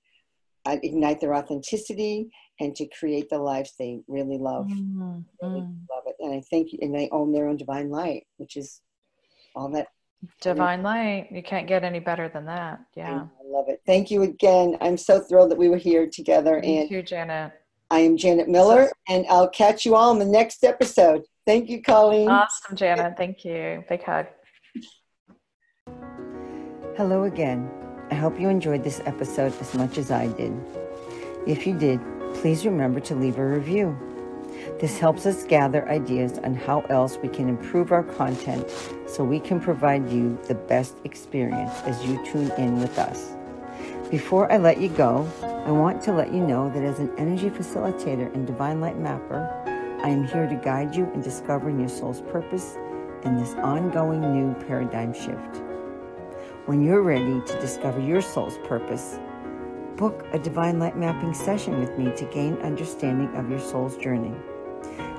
uh, 0.66 0.76
ignite 0.82 1.20
their 1.20 1.34
authenticity, 1.34 2.30
and 2.60 2.74
to 2.76 2.86
create 2.86 3.28
the 3.30 3.38
lives 3.38 3.74
they 3.78 4.00
really 4.08 4.38
love. 4.38 4.66
Mm-hmm. 4.66 5.20
Really 5.42 5.60
love 5.60 6.04
it. 6.06 6.16
And 6.20 6.34
I 6.34 6.40
think, 6.40 6.70
and 6.80 6.94
they 6.94 7.08
own 7.10 7.32
their 7.32 7.48
own 7.48 7.56
divine 7.56 7.90
light, 7.90 8.26
which 8.38 8.56
is 8.56 8.80
all 9.54 9.68
that. 9.70 9.88
Divine 10.40 10.82
light. 10.82 11.28
You 11.30 11.42
can't 11.42 11.68
get 11.68 11.84
any 11.84 12.00
better 12.00 12.28
than 12.28 12.46
that. 12.46 12.80
Yeah. 12.96 13.26
I 13.26 13.44
love 13.44 13.66
it. 13.68 13.82
Thank 13.86 14.10
you 14.10 14.22
again. 14.22 14.76
I'm 14.80 14.96
so 14.96 15.20
thrilled 15.20 15.50
that 15.50 15.58
we 15.58 15.68
were 15.68 15.76
here 15.76 16.08
together. 16.08 16.60
Thank 16.60 16.80
and 16.82 16.90
you, 16.90 17.02
Janet. 17.02 17.52
I 17.90 18.00
am 18.00 18.16
Janet 18.16 18.48
Miller, 18.48 18.90
and 19.08 19.24
I'll 19.28 19.48
catch 19.48 19.84
you 19.84 19.94
all 19.94 20.10
in 20.12 20.18
the 20.18 20.24
next 20.24 20.64
episode. 20.64 21.22
Thank 21.44 21.68
you, 21.68 21.80
Colleen. 21.82 22.28
Awesome, 22.28 22.74
Janet. 22.74 23.16
Thank 23.16 23.44
you. 23.44 23.84
Big 23.88 24.02
hug. 24.02 24.26
Hello 26.96 27.24
again. 27.24 27.70
I 28.10 28.14
hope 28.14 28.40
you 28.40 28.48
enjoyed 28.48 28.82
this 28.82 29.00
episode 29.04 29.52
as 29.60 29.74
much 29.74 29.98
as 29.98 30.10
I 30.10 30.28
did. 30.28 30.52
If 31.46 31.66
you 31.66 31.78
did, 31.78 32.00
please 32.40 32.64
remember 32.66 33.00
to 33.00 33.14
leave 33.14 33.38
a 33.38 33.46
review. 33.46 33.96
This 34.80 34.98
helps 34.98 35.26
us 35.26 35.42
gather 35.44 35.88
ideas 35.88 36.38
on 36.38 36.54
how 36.54 36.80
else 36.82 37.18
we 37.22 37.28
can 37.28 37.48
improve 37.48 37.92
our 37.92 38.02
content 38.02 38.68
so 39.06 39.24
we 39.24 39.40
can 39.40 39.60
provide 39.60 40.10
you 40.10 40.38
the 40.46 40.54
best 40.54 40.96
experience 41.04 41.72
as 41.84 42.04
you 42.04 42.22
tune 42.26 42.50
in 42.52 42.80
with 42.80 42.98
us. 42.98 43.32
Before 44.10 44.52
I 44.52 44.58
let 44.58 44.80
you 44.80 44.88
go, 44.90 45.28
I 45.42 45.70
want 45.70 46.02
to 46.04 46.12
let 46.12 46.32
you 46.32 46.40
know 46.40 46.70
that 46.70 46.82
as 46.82 46.98
an 46.98 47.10
energy 47.18 47.50
facilitator 47.50 48.32
and 48.34 48.46
divine 48.46 48.80
light 48.80 48.98
mapper, 48.98 49.50
I 50.02 50.10
am 50.10 50.26
here 50.26 50.46
to 50.46 50.54
guide 50.56 50.94
you 50.94 51.10
in 51.14 51.22
discovering 51.22 51.80
your 51.80 51.88
soul's 51.88 52.20
purpose 52.20 52.76
in 53.24 53.36
this 53.36 53.54
ongoing 53.54 54.20
new 54.20 54.54
paradigm 54.66 55.12
shift. 55.12 55.62
When 56.66 56.84
you're 56.84 57.02
ready 57.02 57.40
to 57.40 57.60
discover 57.60 58.00
your 58.00 58.20
soul's 58.20 58.58
purpose, 58.58 59.18
book 59.96 60.26
a 60.32 60.38
divine 60.38 60.78
light 60.78 60.96
mapping 60.96 61.32
session 61.32 61.80
with 61.80 61.96
me 61.98 62.14
to 62.16 62.24
gain 62.26 62.54
understanding 62.58 63.34
of 63.36 63.48
your 63.48 63.58
soul's 63.58 63.96
journey. 63.96 64.34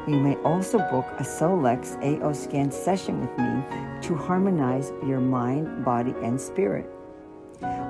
You 0.08 0.20
may 0.20 0.36
also 0.38 0.78
book 0.90 1.06
a 1.20 1.24
Solex 1.24 1.98
AO 2.02 2.32
scan 2.34 2.72
session 2.72 3.20
with 3.20 3.38
me 3.38 3.64
to 4.08 4.16
harmonize 4.16 4.92
your 5.06 5.20
mind, 5.20 5.84
body, 5.84 6.14
and 6.24 6.40
spirit. 6.40 6.90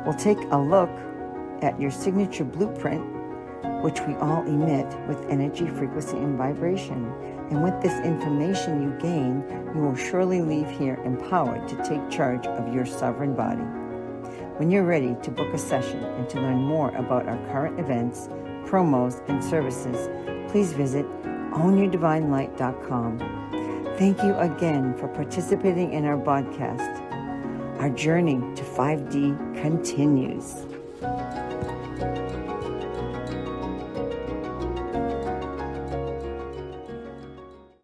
We'll 0.06 0.16
take 0.16 0.40
a 0.52 0.58
look 0.58 0.90
at 1.62 1.80
your 1.80 1.92
signature 1.92 2.46
blueprint 2.46 3.18
which 3.82 4.02
we 4.02 4.16
all 4.16 4.42
emit 4.44 4.88
with 5.08 5.24
energy, 5.30 5.68
frequency, 5.68 6.18
and 6.18 6.38
vibration. 6.38 7.12
And 7.50 7.64
with 7.64 7.80
this 7.82 8.00
information 8.06 8.82
you 8.82 8.98
gain, 9.00 9.44
you 9.74 9.82
will 9.82 9.96
surely 9.96 10.42
leave 10.42 10.70
here 10.70 11.00
empowered 11.06 11.68
to 11.68 11.76
take 11.84 12.10
charge 12.10 12.48
of 12.48 12.74
your 12.74 12.86
sovereign 12.86 13.36
body. 13.36 13.64
When 14.58 14.72
you're 14.72 14.86
ready 14.86 15.16
to 15.22 15.30
book 15.30 15.54
a 15.54 15.58
session 15.58 16.04
and 16.04 16.28
to 16.30 16.42
learn 16.42 16.64
more 16.64 16.90
about 16.96 17.28
our 17.28 17.38
current 17.52 17.80
events, 17.80 18.28
promos, 18.66 19.22
and 19.30 19.44
services, 19.44 20.10
please 20.52 20.74
visit 20.74 21.06
ownyourdivinelight.com. 21.52 23.20
Thank 24.00 24.24
you 24.24 24.34
again 24.38 24.98
for 24.98 25.10
participating 25.10 25.94
in 25.94 26.06
our 26.06 26.18
podcast. 26.18 27.00
Our 27.80 27.92
journey 27.92 28.40
to 28.56 28.64
5D 28.64 29.62
continues. 29.62 30.66